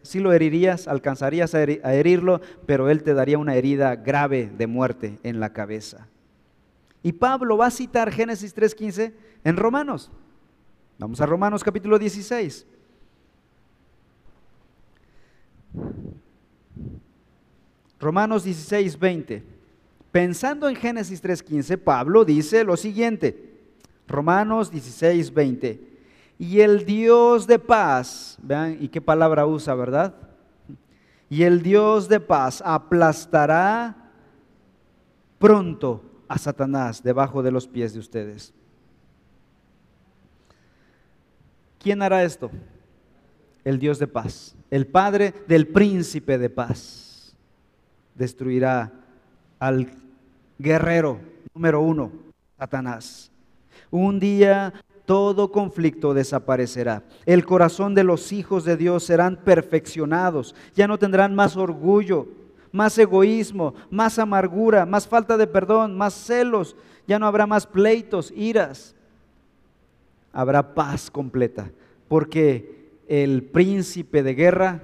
si 0.02 0.20
lo 0.20 0.32
herirías, 0.32 0.86
alcanzarías 0.86 1.54
a 1.54 1.62
herirlo, 1.62 2.40
pero 2.66 2.88
Él 2.88 3.02
te 3.02 3.14
daría 3.14 3.38
una 3.38 3.56
herida 3.56 3.96
grave 3.96 4.48
de 4.56 4.66
muerte 4.68 5.18
en 5.24 5.40
la 5.40 5.52
cabeza. 5.52 6.06
Y 7.02 7.12
Pablo 7.12 7.56
va 7.56 7.66
a 7.66 7.70
citar 7.70 8.12
Génesis 8.12 8.54
3.15 8.54 9.12
en 9.42 9.56
Romanos. 9.56 10.10
Vamos 10.98 11.20
a 11.20 11.26
Romanos 11.26 11.64
capítulo 11.64 11.98
16. 11.98 12.66
Romanos 17.98 18.44
16, 18.44 18.98
20. 18.98 19.57
Pensando 20.12 20.68
en 20.68 20.76
Génesis 20.76 21.22
3.15, 21.22 21.78
Pablo 21.78 22.24
dice 22.24 22.64
lo 22.64 22.76
siguiente. 22.76 23.58
Romanos 24.06 24.70
16, 24.70 25.32
20. 25.34 25.80
Y 26.38 26.60
el 26.60 26.84
Dios 26.84 27.46
de 27.46 27.58
paz, 27.58 28.38
vean, 28.42 28.78
¿y 28.80 28.88
qué 28.88 29.00
palabra 29.00 29.44
usa, 29.44 29.74
verdad? 29.74 30.14
Y 31.28 31.42
el 31.42 31.62
Dios 31.62 32.08
de 32.08 32.20
paz 32.20 32.62
aplastará 32.64 34.12
pronto 35.38 36.02
a 36.26 36.38
Satanás 36.38 37.02
debajo 37.02 37.42
de 37.42 37.50
los 37.50 37.66
pies 37.66 37.92
de 37.92 37.98
ustedes. 37.98 38.54
¿Quién 41.78 42.02
hará 42.02 42.24
esto? 42.24 42.50
El 43.64 43.78
Dios 43.78 43.98
de 43.98 44.06
paz, 44.06 44.56
el 44.70 44.86
Padre 44.86 45.34
del 45.46 45.68
príncipe 45.68 46.38
de 46.38 46.48
paz 46.48 47.36
destruirá 48.14 48.92
al 49.58 49.90
guerrero 50.58 51.20
número 51.54 51.80
uno, 51.80 52.12
Satanás. 52.58 53.30
Un 53.90 54.20
día 54.20 54.72
todo 55.06 55.50
conflicto 55.50 56.12
desaparecerá. 56.12 57.02
El 57.24 57.46
corazón 57.46 57.94
de 57.94 58.04
los 58.04 58.30
hijos 58.32 58.64
de 58.64 58.76
Dios 58.76 59.04
serán 59.04 59.36
perfeccionados. 59.36 60.54
Ya 60.74 60.86
no 60.86 60.98
tendrán 60.98 61.34
más 61.34 61.56
orgullo, 61.56 62.28
más 62.72 62.98
egoísmo, 62.98 63.74
más 63.90 64.18
amargura, 64.18 64.84
más 64.84 65.08
falta 65.08 65.36
de 65.38 65.46
perdón, 65.46 65.96
más 65.96 66.12
celos. 66.12 66.76
Ya 67.06 67.18
no 67.18 67.26
habrá 67.26 67.46
más 67.46 67.66
pleitos, 67.66 68.32
iras. 68.36 68.94
Habrá 70.30 70.74
paz 70.74 71.10
completa, 71.10 71.70
porque 72.06 72.90
el 73.08 73.44
príncipe 73.44 74.22
de 74.22 74.34
guerra 74.34 74.82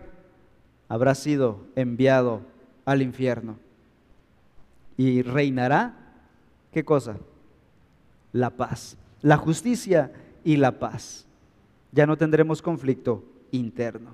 habrá 0.88 1.14
sido 1.14 1.66
enviado 1.76 2.40
al 2.86 3.02
infierno. 3.02 3.58
Y 4.96 5.22
reinará, 5.22 5.94
¿qué 6.72 6.84
cosa? 6.84 7.16
La 8.32 8.50
paz, 8.50 8.96
la 9.22 9.36
justicia 9.36 10.12
y 10.44 10.56
la 10.56 10.78
paz. 10.78 11.26
Ya 11.92 12.06
no 12.06 12.16
tendremos 12.16 12.62
conflicto 12.62 13.24
interno. 13.50 14.10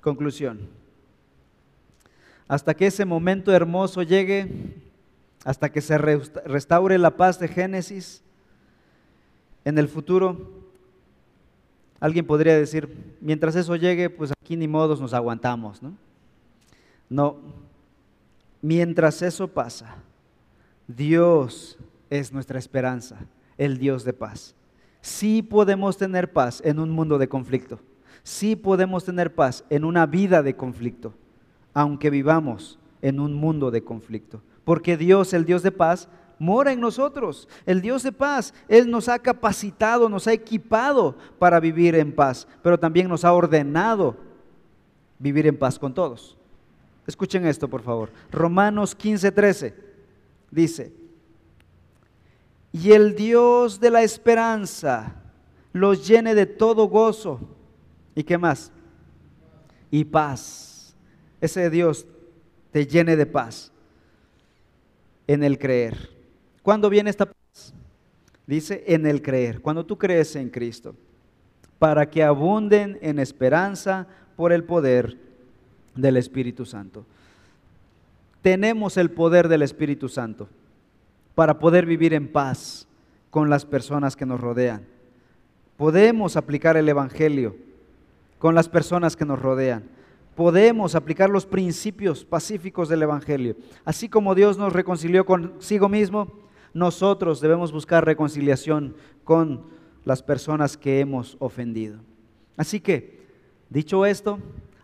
Conclusión. 0.00 0.68
Hasta 2.48 2.74
que 2.74 2.86
ese 2.86 3.04
momento 3.04 3.52
hermoso 3.52 4.02
llegue, 4.02 4.74
hasta 5.44 5.70
que 5.70 5.80
se 5.80 5.98
restaure 5.98 6.98
la 6.98 7.16
paz 7.16 7.38
de 7.38 7.48
Génesis, 7.48 8.22
en 9.64 9.78
el 9.78 9.88
futuro, 9.88 10.50
alguien 12.00 12.26
podría 12.26 12.56
decir, 12.56 13.16
mientras 13.20 13.54
eso 13.56 13.76
llegue, 13.76 14.10
pues 14.10 14.32
aquí 14.42 14.56
ni 14.56 14.66
modos 14.66 15.00
nos 15.00 15.12
aguantamos, 15.12 15.82
¿no? 15.82 15.94
No, 17.08 17.36
mientras 18.62 19.22
eso 19.22 19.48
pasa, 19.48 19.96
Dios 20.86 21.78
es 22.10 22.32
nuestra 22.32 22.58
esperanza, 22.58 23.16
el 23.58 23.78
Dios 23.78 24.04
de 24.04 24.12
paz. 24.12 24.54
Sí 25.00 25.42
podemos 25.42 25.96
tener 25.96 26.32
paz 26.32 26.60
en 26.64 26.78
un 26.78 26.90
mundo 26.90 27.18
de 27.18 27.28
conflicto. 27.28 27.80
Sí 28.22 28.56
podemos 28.56 29.04
tener 29.04 29.34
paz 29.34 29.64
en 29.70 29.84
una 29.84 30.06
vida 30.06 30.42
de 30.42 30.56
conflicto, 30.56 31.14
aunque 31.72 32.10
vivamos 32.10 32.78
en 33.00 33.18
un 33.18 33.34
mundo 33.34 33.70
de 33.70 33.82
conflicto. 33.82 34.42
Porque 34.64 34.96
Dios, 34.96 35.32
el 35.32 35.44
Dios 35.44 35.62
de 35.62 35.72
paz, 35.72 36.08
mora 36.38 36.72
en 36.72 36.80
nosotros. 36.80 37.48
El 37.66 37.80
Dios 37.80 38.02
de 38.02 38.12
paz, 38.12 38.52
Él 38.68 38.90
nos 38.90 39.08
ha 39.08 39.18
capacitado, 39.18 40.08
nos 40.08 40.26
ha 40.26 40.32
equipado 40.32 41.16
para 41.38 41.60
vivir 41.60 41.94
en 41.94 42.12
paz, 42.12 42.48
pero 42.62 42.78
también 42.78 43.08
nos 43.08 43.24
ha 43.24 43.32
ordenado 43.32 44.16
vivir 45.18 45.46
en 45.46 45.58
paz 45.58 45.78
con 45.78 45.94
todos. 45.94 46.36
Escuchen 47.10 47.44
esto, 47.44 47.66
por 47.66 47.82
favor. 47.82 48.12
Romanos 48.30 48.96
15:13 48.96 49.74
dice, 50.48 50.92
y 52.72 52.92
el 52.92 53.16
Dios 53.16 53.80
de 53.80 53.90
la 53.90 54.04
esperanza 54.04 55.16
los 55.72 56.06
llene 56.06 56.36
de 56.36 56.46
todo 56.46 56.86
gozo. 56.86 57.40
¿Y 58.14 58.22
qué 58.22 58.38
más? 58.38 58.70
Y 59.90 60.04
paz. 60.04 60.94
Ese 61.40 61.68
Dios 61.68 62.06
te 62.70 62.86
llene 62.86 63.16
de 63.16 63.26
paz 63.26 63.72
en 65.26 65.42
el 65.42 65.58
creer. 65.58 66.10
¿Cuándo 66.62 66.88
viene 66.88 67.10
esta 67.10 67.26
paz? 67.26 67.74
Dice 68.46 68.84
en 68.86 69.04
el 69.04 69.20
creer, 69.20 69.60
cuando 69.60 69.84
tú 69.84 69.98
crees 69.98 70.36
en 70.36 70.48
Cristo, 70.48 70.94
para 71.80 72.08
que 72.08 72.22
abunden 72.22 73.00
en 73.02 73.18
esperanza 73.18 74.06
por 74.36 74.52
el 74.52 74.62
poder 74.62 75.29
del 76.00 76.16
Espíritu 76.16 76.64
Santo. 76.64 77.04
Tenemos 78.42 78.96
el 78.96 79.10
poder 79.10 79.48
del 79.48 79.62
Espíritu 79.62 80.08
Santo 80.08 80.48
para 81.34 81.58
poder 81.58 81.86
vivir 81.86 82.14
en 82.14 82.28
paz 82.28 82.86
con 83.30 83.50
las 83.50 83.64
personas 83.64 84.16
que 84.16 84.26
nos 84.26 84.40
rodean. 84.40 84.84
Podemos 85.76 86.36
aplicar 86.36 86.76
el 86.76 86.88
Evangelio 86.88 87.56
con 88.38 88.54
las 88.54 88.68
personas 88.68 89.16
que 89.16 89.24
nos 89.24 89.40
rodean. 89.40 89.84
Podemos 90.34 90.94
aplicar 90.94 91.28
los 91.28 91.46
principios 91.46 92.24
pacíficos 92.24 92.88
del 92.88 93.02
Evangelio. 93.02 93.56
Así 93.84 94.08
como 94.08 94.34
Dios 94.34 94.58
nos 94.58 94.72
reconcilió 94.72 95.26
consigo 95.26 95.88
mismo, 95.88 96.32
nosotros 96.72 97.40
debemos 97.40 97.72
buscar 97.72 98.04
reconciliación 98.04 98.94
con 99.24 99.64
las 100.04 100.22
personas 100.22 100.76
que 100.76 101.00
hemos 101.00 101.36
ofendido. 101.40 101.98
Así 102.56 102.80
que, 102.80 103.26
dicho 103.68 104.06
esto, 104.06 104.38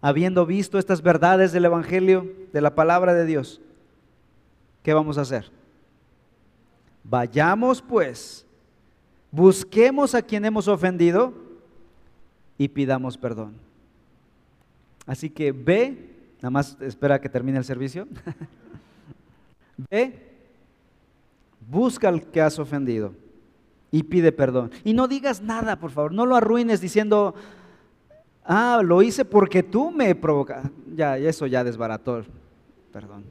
habiendo 0.07 0.47
visto 0.47 0.79
estas 0.79 1.03
verdades 1.03 1.51
del 1.51 1.65
Evangelio, 1.65 2.33
de 2.53 2.61
la 2.61 2.77
palabra 2.77 3.13
de 3.13 3.27
Dios, 3.27 3.61
¿qué 4.85 4.95
vamos 4.95 5.19
a 5.19 5.23
hacer? 5.23 5.51
Vayamos 7.03 7.83
pues, 7.83 8.47
busquemos 9.33 10.15
a 10.15 10.23
quien 10.23 10.45
hemos 10.45 10.69
ofendido 10.69 11.35
y 12.57 12.69
pidamos 12.69 13.19
perdón. 13.19 13.55
Así 15.07 15.29
que 15.29 15.51
ve, 15.51 16.15
nada 16.37 16.51
más 16.51 16.81
espera 16.81 17.21
que 17.21 17.29
termine 17.29 17.59
el 17.59 17.65
servicio, 17.65 18.07
ve, 19.91 20.23
busca 21.69 22.11
al 22.11 22.23
que 22.31 22.41
has 22.41 22.61
ofendido 22.61 23.13
y 23.91 24.05
pide 24.05 24.31
perdón. 24.31 24.71
Y 24.85 24.93
no 24.93 25.09
digas 25.09 25.43
nada, 25.43 25.81
por 25.81 25.91
favor, 25.91 26.13
no 26.13 26.27
lo 26.27 26.37
arruines 26.37 26.81
diciendo, 26.81 27.35
ah, 28.47 28.81
lo 28.85 29.03
hice 29.03 29.25
porque 29.25 29.63
tú 29.63 29.91
me 29.91 30.15
provocas. 30.15 30.71
Ya, 30.95 31.19
eso 31.19 31.47
ya 31.47 31.63
desbarató, 31.65 32.25
perdón. 32.93 33.25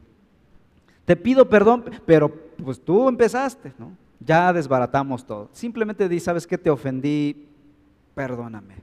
Te 1.05 1.15
pido 1.15 1.47
perdón, 1.49 1.85
pero 2.05 2.33
pues 2.63 2.79
tú 2.79 3.07
empezaste, 3.07 3.73
¿no? 3.77 3.91
Ya 4.19 4.51
desbaratamos 4.51 5.25
todo. 5.25 5.49
Simplemente 5.51 6.09
di, 6.09 6.19
¿sabes 6.19 6.47
qué? 6.47 6.57
Te 6.57 6.69
ofendí, 6.69 7.47
perdóname. 8.15 8.75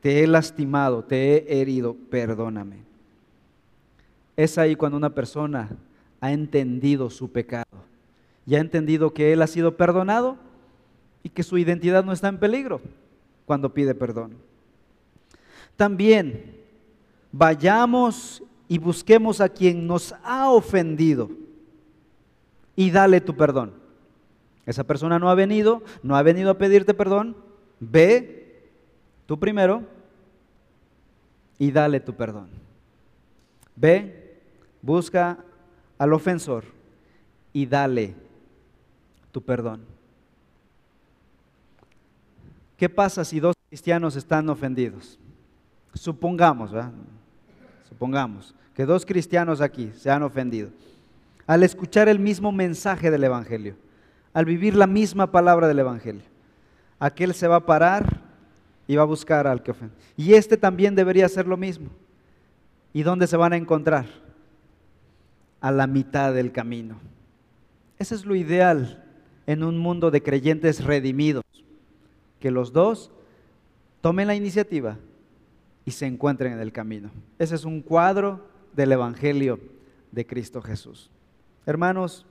Te 0.00 0.22
he 0.22 0.26
lastimado, 0.26 1.04
te 1.04 1.52
he 1.52 1.60
herido, 1.60 1.96
perdóname. 2.10 2.78
Es 4.36 4.58
ahí 4.58 4.76
cuando 4.76 4.98
una 4.98 5.10
persona 5.10 5.70
ha 6.20 6.32
entendido 6.32 7.10
su 7.10 7.30
pecado 7.30 7.66
y 8.46 8.54
ha 8.54 8.60
entendido 8.60 9.12
que 9.12 9.32
él 9.32 9.42
ha 9.42 9.46
sido 9.46 9.76
perdonado 9.76 10.36
y 11.22 11.28
que 11.30 11.42
su 11.42 11.58
identidad 11.58 12.04
no 12.04 12.12
está 12.12 12.28
en 12.28 12.38
peligro 12.38 12.80
cuando 13.46 13.72
pide 13.72 13.94
perdón. 13.94 14.34
También 15.76 16.56
vayamos 17.32 18.42
y 18.68 18.78
busquemos 18.78 19.40
a 19.40 19.48
quien 19.48 19.86
nos 19.86 20.14
ha 20.24 20.50
ofendido 20.50 21.30
y 22.74 22.90
dale 22.90 23.20
tu 23.20 23.36
perdón. 23.36 23.72
Esa 24.64 24.84
persona 24.84 25.18
no 25.18 25.30
ha 25.30 25.34
venido, 25.34 25.82
no 26.02 26.16
ha 26.16 26.22
venido 26.22 26.50
a 26.50 26.58
pedirte 26.58 26.94
perdón. 26.94 27.36
Ve 27.78 28.64
tú 29.26 29.38
primero 29.38 29.82
y 31.58 31.70
dale 31.70 32.00
tu 32.00 32.14
perdón. 32.14 32.48
Ve, 33.76 34.40
busca 34.82 35.38
al 35.98 36.12
ofensor 36.12 36.64
y 37.52 37.66
dale 37.66 38.14
tu 39.30 39.42
perdón. 39.42 39.82
¿Qué 42.76 42.88
pasa 42.88 43.24
si 43.24 43.40
dos 43.40 43.54
cristianos 43.68 44.16
están 44.16 44.48
ofendidos? 44.50 45.18
Supongamos. 45.96 46.70
Supongamos 47.88 48.54
que 48.74 48.84
dos 48.84 49.06
cristianos 49.06 49.60
aquí 49.60 49.90
se 49.96 50.10
han 50.10 50.22
ofendido 50.22 50.70
al 51.46 51.62
escuchar 51.62 52.08
el 52.08 52.18
mismo 52.18 52.52
mensaje 52.52 53.10
del 53.10 53.24
Evangelio, 53.24 53.76
al 54.32 54.44
vivir 54.44 54.74
la 54.74 54.86
misma 54.86 55.30
palabra 55.30 55.68
del 55.68 55.78
Evangelio. 55.78 56.24
Aquel 56.98 57.34
se 57.34 57.48
va 57.48 57.56
a 57.56 57.66
parar 57.66 58.20
y 58.86 58.96
va 58.96 59.02
a 59.02 59.06
buscar 59.06 59.46
al 59.46 59.62
que 59.62 59.70
ofende. 59.70 59.94
Y 60.16 60.34
este 60.34 60.56
también 60.56 60.94
debería 60.94 61.26
hacer 61.26 61.46
lo 61.46 61.56
mismo. 61.56 61.88
¿Y 62.92 63.02
dónde 63.02 63.26
se 63.26 63.36
van 63.36 63.52
a 63.52 63.56
encontrar? 63.56 64.06
A 65.60 65.70
la 65.70 65.86
mitad 65.86 66.34
del 66.34 66.52
camino. 66.52 66.98
Ese 67.98 68.14
es 68.14 68.24
lo 68.24 68.34
ideal 68.34 69.04
en 69.46 69.62
un 69.62 69.78
mundo 69.78 70.10
de 70.10 70.22
creyentes 70.22 70.84
redimidos, 70.84 71.44
que 72.40 72.50
los 72.50 72.72
dos 72.72 73.10
tomen 74.00 74.26
la 74.26 74.34
iniciativa 74.34 74.98
y 75.86 75.92
se 75.92 76.04
encuentren 76.04 76.52
en 76.52 76.58
el 76.58 76.72
camino. 76.72 77.10
Ese 77.38 77.54
es 77.54 77.64
un 77.64 77.80
cuadro 77.80 78.44
del 78.74 78.92
Evangelio 78.92 79.60
de 80.10 80.26
Cristo 80.26 80.60
Jesús. 80.60 81.10
Hermanos, 81.64 82.26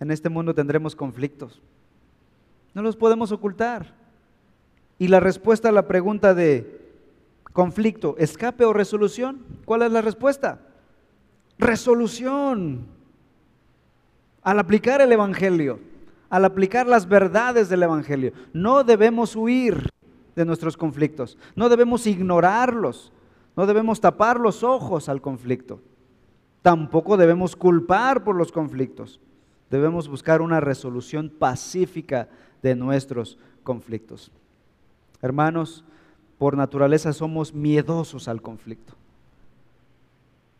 en 0.00 0.12
este 0.12 0.28
mundo 0.28 0.54
tendremos 0.54 0.94
conflictos. 0.96 1.60
No 2.74 2.80
los 2.80 2.96
podemos 2.96 3.32
ocultar. 3.32 3.92
Y 4.98 5.08
la 5.08 5.18
respuesta 5.18 5.68
a 5.68 5.72
la 5.72 5.88
pregunta 5.88 6.32
de 6.32 6.80
conflicto, 7.52 8.14
escape 8.18 8.64
o 8.64 8.72
resolución, 8.72 9.44
¿cuál 9.64 9.82
es 9.82 9.90
la 9.90 10.00
respuesta? 10.00 10.60
Resolución. 11.58 12.86
Al 14.42 14.60
aplicar 14.60 15.00
el 15.00 15.10
Evangelio, 15.10 15.80
al 16.30 16.44
aplicar 16.44 16.86
las 16.86 17.08
verdades 17.08 17.68
del 17.68 17.82
Evangelio, 17.82 18.32
no 18.52 18.84
debemos 18.84 19.34
huir 19.34 19.88
de 20.34 20.44
nuestros 20.44 20.76
conflictos, 20.76 21.36
no 21.54 21.68
debemos 21.68 22.06
ignorarlos, 22.06 23.12
no 23.56 23.66
debemos 23.66 24.00
tapar 24.00 24.40
los 24.40 24.62
ojos 24.62 25.08
al 25.08 25.20
conflicto. 25.20 25.80
Tampoco 26.62 27.16
debemos 27.16 27.56
culpar 27.56 28.24
por 28.24 28.36
los 28.36 28.52
conflictos. 28.52 29.20
Debemos 29.68 30.08
buscar 30.08 30.40
una 30.40 30.60
resolución 30.60 31.28
pacífica 31.28 32.28
de 32.62 32.76
nuestros 32.76 33.38
conflictos. 33.64 34.30
Hermanos, 35.20 35.84
por 36.38 36.56
naturaleza 36.56 37.12
somos 37.12 37.52
miedosos 37.52 38.28
al 38.28 38.42
conflicto. 38.42 38.94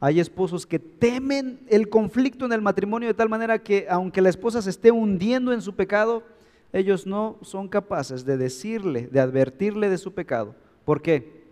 Hay 0.01 0.19
esposos 0.19 0.67
que 0.67 0.81
temen 0.81 1.61
el 1.69 1.89
conflicto 1.89 2.45
en 2.45 2.53
el 2.53 2.61
matrimonio 2.61 3.09
de 3.09 3.15
tal 3.15 3.29
manera 3.29 3.63
que 3.63 3.87
aunque 3.89 4.21
la 4.21 4.31
esposa 4.31 4.61
se 4.61 4.71
esté 4.71 4.91
hundiendo 4.91 5.53
en 5.53 5.63
su 5.63 5.75
pecado, 5.75 6.25
ellos 6.73 7.07
no 7.07 7.39
son 7.43 7.69
capaces 7.69 8.25
de 8.25 8.37
decirle, 8.37 9.07
de 9.09 9.21
advertirle 9.21 9.91
de 9.91 9.99
su 9.99 10.13
pecado. 10.13 10.55
¿Por 10.85 11.03
qué? 11.03 11.43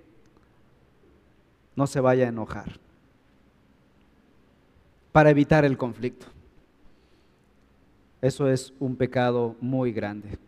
No 1.77 1.87
se 1.87 2.01
vaya 2.01 2.27
a 2.27 2.29
enojar 2.29 2.79
para 5.13 5.31
evitar 5.31 5.65
el 5.65 5.77
conflicto. 5.77 6.27
Eso 8.23 8.49
es 8.49 8.73
un 8.79 8.97
pecado 8.97 9.57
muy 9.61 9.93
grande, 9.93 10.39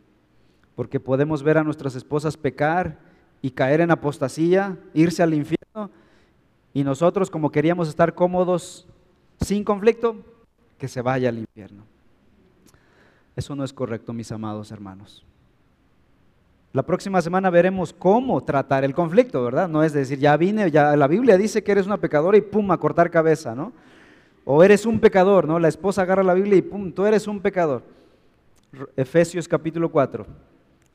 porque 0.76 1.00
podemos 1.00 1.42
ver 1.42 1.58
a 1.58 1.64
nuestras 1.64 1.94
esposas 1.94 2.36
pecar 2.36 2.98
y 3.40 3.50
caer 3.50 3.80
en 3.80 3.90
apostasía, 3.90 4.78
irse 4.94 5.22
al 5.22 5.34
infierno, 5.34 5.90
y 6.74 6.84
nosotros 6.84 7.30
como 7.30 7.50
queríamos 7.50 7.88
estar 7.88 8.14
cómodos 8.14 8.86
sin 9.40 9.64
conflicto, 9.64 10.16
que 10.78 10.88
se 10.88 11.00
vaya 11.00 11.28
al 11.28 11.38
infierno. 11.38 11.84
Eso 13.36 13.56
no 13.56 13.64
es 13.64 13.72
correcto, 13.72 14.12
mis 14.12 14.30
amados 14.30 14.70
hermanos. 14.70 15.24
La 16.72 16.82
próxima 16.82 17.20
semana 17.20 17.50
veremos 17.50 17.92
cómo 17.92 18.42
tratar 18.42 18.82
el 18.84 18.94
conflicto, 18.94 19.44
¿verdad? 19.44 19.68
No 19.68 19.82
es 19.82 19.92
decir, 19.92 20.18
ya 20.18 20.36
vine, 20.36 20.70
ya 20.70 20.96
la 20.96 21.06
Biblia 21.06 21.36
dice 21.36 21.62
que 21.62 21.72
eres 21.72 21.86
una 21.86 21.98
pecadora 21.98 22.38
y 22.38 22.40
pum, 22.40 22.70
a 22.70 22.78
cortar 22.78 23.10
cabeza, 23.10 23.54
¿no? 23.54 23.72
O 24.44 24.64
eres 24.64 24.86
un 24.86 24.98
pecador, 24.98 25.46
¿no? 25.46 25.58
La 25.58 25.68
esposa 25.68 26.02
agarra 26.02 26.22
la 26.22 26.34
Biblia 26.34 26.56
y 26.56 26.62
pum, 26.62 26.90
tú 26.92 27.04
eres 27.04 27.26
un 27.26 27.40
pecador. 27.40 27.82
Efesios 28.96 29.46
capítulo 29.46 29.90
4. 29.90 30.26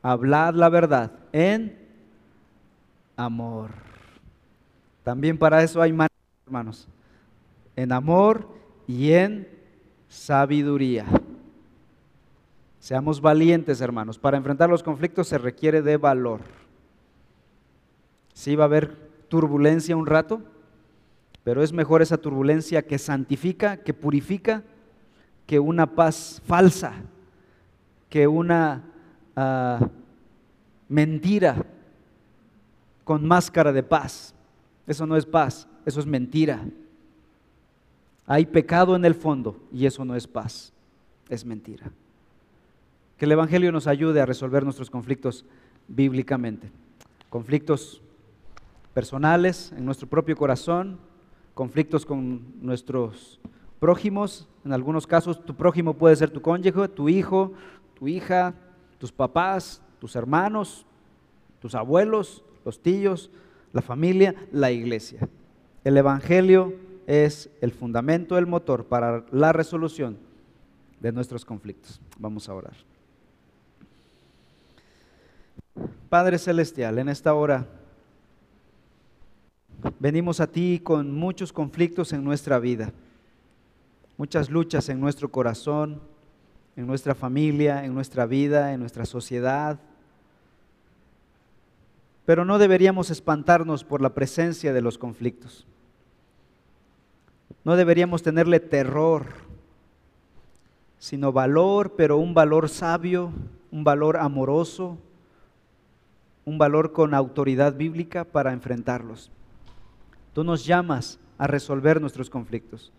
Hablad 0.02 0.56
la 0.56 0.70
verdad 0.70 1.12
en 1.32 1.78
amor. 3.16 3.70
También 5.04 5.38
para 5.38 5.62
eso 5.62 5.80
hay 5.80 5.94
manos, 5.94 6.18
hermanos. 6.46 6.88
En 7.76 7.92
amor 7.92 8.48
y 8.88 9.12
en 9.12 9.48
sabiduría. 10.08 11.06
Seamos 12.88 13.20
valientes, 13.20 13.82
hermanos. 13.82 14.18
Para 14.18 14.38
enfrentar 14.38 14.70
los 14.70 14.82
conflictos 14.82 15.28
se 15.28 15.38
requiere 15.38 15.82
de 15.82 15.98
valor. 15.98 16.40
Sí 18.34 18.56
va 18.56 18.64
a 18.64 18.68
haber 18.68 18.96
turbulencia 19.28 19.98
un 19.98 20.06
rato, 20.06 20.42
pero 21.44 21.62
es 21.62 21.74
mejor 21.74 22.02
esa 22.02 22.16
turbulencia 22.18 22.88
que 22.88 22.98
santifica, 22.98 23.76
que 23.76 23.94
purifica, 23.94 24.64
que 25.46 25.60
una 25.60 25.96
paz 25.96 26.42
falsa, 26.46 26.94
que 28.08 28.26
una 28.26 28.86
ah, 29.36 29.86
mentira 30.88 31.66
con 33.04 33.28
máscara 33.28 33.74
de 33.74 33.84
paz. 33.84 34.34
Eso 34.88 35.06
no 35.06 35.18
es 35.18 35.26
paz, 35.26 35.68
eso 35.86 36.00
es 36.00 36.06
mentira. 36.06 36.64
Hay 38.26 38.46
pecado 38.46 38.96
en 38.96 39.04
el 39.04 39.14
fondo 39.14 39.60
y 39.74 39.86
eso 39.86 40.06
no 40.06 40.16
es 40.16 40.26
paz, 40.26 40.72
es 41.28 41.44
mentira. 41.44 41.92
Que 43.18 43.26
el 43.26 43.32
Evangelio 43.32 43.72
nos 43.72 43.88
ayude 43.88 44.22
a 44.22 44.26
resolver 44.26 44.64
nuestros 44.64 44.90
conflictos 44.90 45.44
bíblicamente. 45.88 46.70
Conflictos 47.30 48.02
personales 48.94 49.74
en 49.76 49.86
nuestro 49.86 50.08
propio 50.08 50.36
corazón, 50.36 51.00
conflictos 51.54 52.06
con 52.06 52.42
nuestros 52.62 53.40
prójimos. 53.80 54.48
En 54.64 54.74
algunos 54.74 55.08
casos 55.08 55.44
tu 55.44 55.56
prójimo 55.56 55.96
puede 55.96 56.16
ser 56.16 56.30
tu 56.30 56.42
cónyuge, 56.42 56.88
tu 56.90 57.10
hijo, 57.10 57.54
tu 57.96 58.08
hija, 58.08 58.54
tus 59.00 59.12
papás, 59.12 59.82
tus 60.00 60.16
hermanos, 60.16 60.86
tus 61.60 61.76
abuelos, 61.76 62.44
los 62.64 62.82
tíos, 62.82 63.32
la 63.74 63.82
familia, 63.82 64.36
la 64.52 64.72
iglesia. 64.72 65.28
El 65.84 65.98
Evangelio 65.98 66.74
es 67.08 67.50
el 67.62 67.72
fundamento, 67.72 68.38
el 68.38 68.46
motor 68.46 68.86
para 68.86 69.26
la 69.32 69.54
resolución 69.54 70.18
de 71.00 71.12
nuestros 71.12 71.46
conflictos. 71.46 72.02
Vamos 72.20 72.50
a 72.50 72.54
orar. 72.54 72.97
Padre 76.10 76.38
Celestial, 76.40 77.00
en 77.00 77.10
esta 77.10 77.34
hora 77.34 77.68
venimos 80.00 80.40
a 80.40 80.48
ti 80.48 80.80
con 80.82 81.14
muchos 81.14 81.52
conflictos 81.52 82.14
en 82.14 82.24
nuestra 82.24 82.60
vida, 82.60 82.94
muchas 84.16 84.50
luchas 84.50 84.88
en 84.88 85.02
nuestro 85.02 85.30
corazón, 85.30 86.02
en 86.78 86.88
nuestra 86.88 87.14
familia, 87.14 87.84
en 87.84 87.94
nuestra 87.94 88.26
vida, 88.26 88.72
en 88.72 88.80
nuestra 88.80 89.04
sociedad. 89.04 89.80
Pero 92.26 92.46
no 92.46 92.58
deberíamos 92.58 93.10
espantarnos 93.10 93.84
por 93.84 94.02
la 94.02 94.14
presencia 94.14 94.72
de 94.72 94.82
los 94.82 94.98
conflictos. 94.98 95.68
No 97.66 97.76
deberíamos 97.76 98.24
tenerle 98.24 98.62
terror, 98.62 99.26
sino 101.00 101.34
valor, 101.34 101.96
pero 101.98 102.18
un 102.18 102.34
valor 102.34 102.70
sabio, 102.70 103.34
un 103.72 103.84
valor 103.84 104.16
amoroso, 104.16 104.98
un 106.48 106.58
valor 106.58 106.94
con 106.94 107.14
autoridad 107.14 107.76
bíblica 107.76 108.24
para 108.24 108.54
enfrentarlos. 108.54 109.30
Tú 110.32 110.46
nos 110.46 110.66
llamas 110.66 111.20
a 111.38 111.46
resolver 111.46 112.00
nuestros 112.00 112.30
conflictos. 112.30 112.94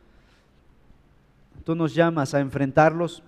Tú 1.65 1.75
nos 1.75 1.95
llamas 1.95 2.35
a 2.35 2.41
enfrentarlos 2.41 3.23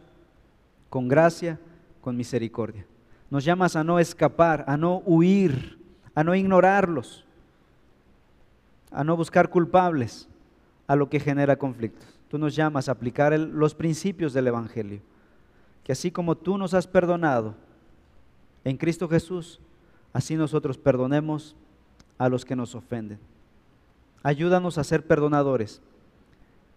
con 0.90 1.08
gracia, 1.08 1.58
con 2.02 2.18
misericordia. 2.18 2.84
Nos 3.30 3.46
llamas 3.46 3.76
a 3.76 3.82
no 3.82 3.98
escapar, 3.98 4.66
a 4.68 4.76
no 4.76 4.98
huir, 5.06 5.78
a 6.14 6.22
no 6.22 6.34
ignorarlos, 6.34 7.24
a 8.90 9.02
no 9.02 9.16
buscar 9.16 9.48
culpables 9.48 10.28
a 10.86 10.96
lo 10.96 11.08
que 11.08 11.18
genera 11.18 11.56
conflictos. 11.56 12.20
Tú 12.28 12.36
nos 12.36 12.54
llamas 12.54 12.90
a 12.90 12.92
aplicar 12.92 13.32
los 13.38 13.74
principios 13.74 14.34
del 14.34 14.48
Evangelio. 14.48 15.00
Que 15.82 15.92
así 15.92 16.10
como 16.10 16.36
tú 16.36 16.58
nos 16.58 16.74
has 16.74 16.86
perdonado 16.86 17.54
en 18.64 18.76
Cristo 18.76 19.08
Jesús, 19.08 19.60
así 20.12 20.36
nosotros 20.36 20.78
perdonemos 20.78 21.56
a 22.18 22.28
los 22.28 22.44
que 22.44 22.56
nos 22.56 22.74
ofenden. 22.74 23.18
Ayúdanos 24.22 24.78
a 24.78 24.84
ser 24.84 25.06
perdonadores. 25.06 25.80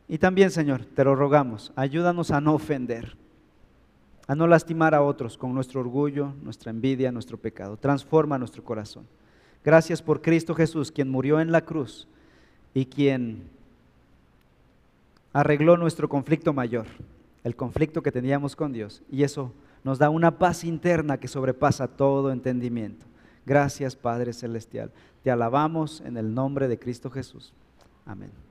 Y 0.07 0.17
también, 0.17 0.51
Señor, 0.51 0.85
te 0.85 1.03
lo 1.03 1.15
rogamos, 1.15 1.71
ayúdanos 1.75 2.31
a 2.31 2.41
no 2.41 2.53
ofender, 2.53 3.15
a 4.27 4.35
no 4.35 4.47
lastimar 4.47 4.93
a 4.93 5.01
otros 5.01 5.37
con 5.37 5.53
nuestro 5.53 5.81
orgullo, 5.81 6.33
nuestra 6.43 6.71
envidia, 6.71 7.11
nuestro 7.11 7.37
pecado. 7.37 7.77
Transforma 7.77 8.37
nuestro 8.37 8.63
corazón. 8.63 9.05
Gracias 9.63 10.01
por 10.01 10.21
Cristo 10.21 10.53
Jesús, 10.55 10.91
quien 10.91 11.09
murió 11.09 11.39
en 11.39 11.51
la 11.51 11.61
cruz 11.61 12.07
y 12.73 12.85
quien 12.85 13.43
arregló 15.31 15.77
nuestro 15.77 16.09
conflicto 16.09 16.53
mayor, 16.53 16.85
el 17.43 17.55
conflicto 17.55 18.03
que 18.03 18.11
teníamos 18.11 18.55
con 18.55 18.73
Dios. 18.73 19.01
Y 19.09 19.23
eso 19.23 19.51
nos 19.83 19.99
da 19.99 20.09
una 20.09 20.37
paz 20.37 20.63
interna 20.63 21.17
que 21.17 21.27
sobrepasa 21.27 21.87
todo 21.87 22.31
entendimiento. 22.31 23.05
Gracias 23.45 23.95
Padre 23.95 24.33
Celestial. 24.33 24.91
Te 25.23 25.31
alabamos 25.31 26.01
en 26.01 26.17
el 26.17 26.33
nombre 26.33 26.67
de 26.67 26.79
Cristo 26.79 27.09
Jesús. 27.09 27.53
Amén. 28.05 28.42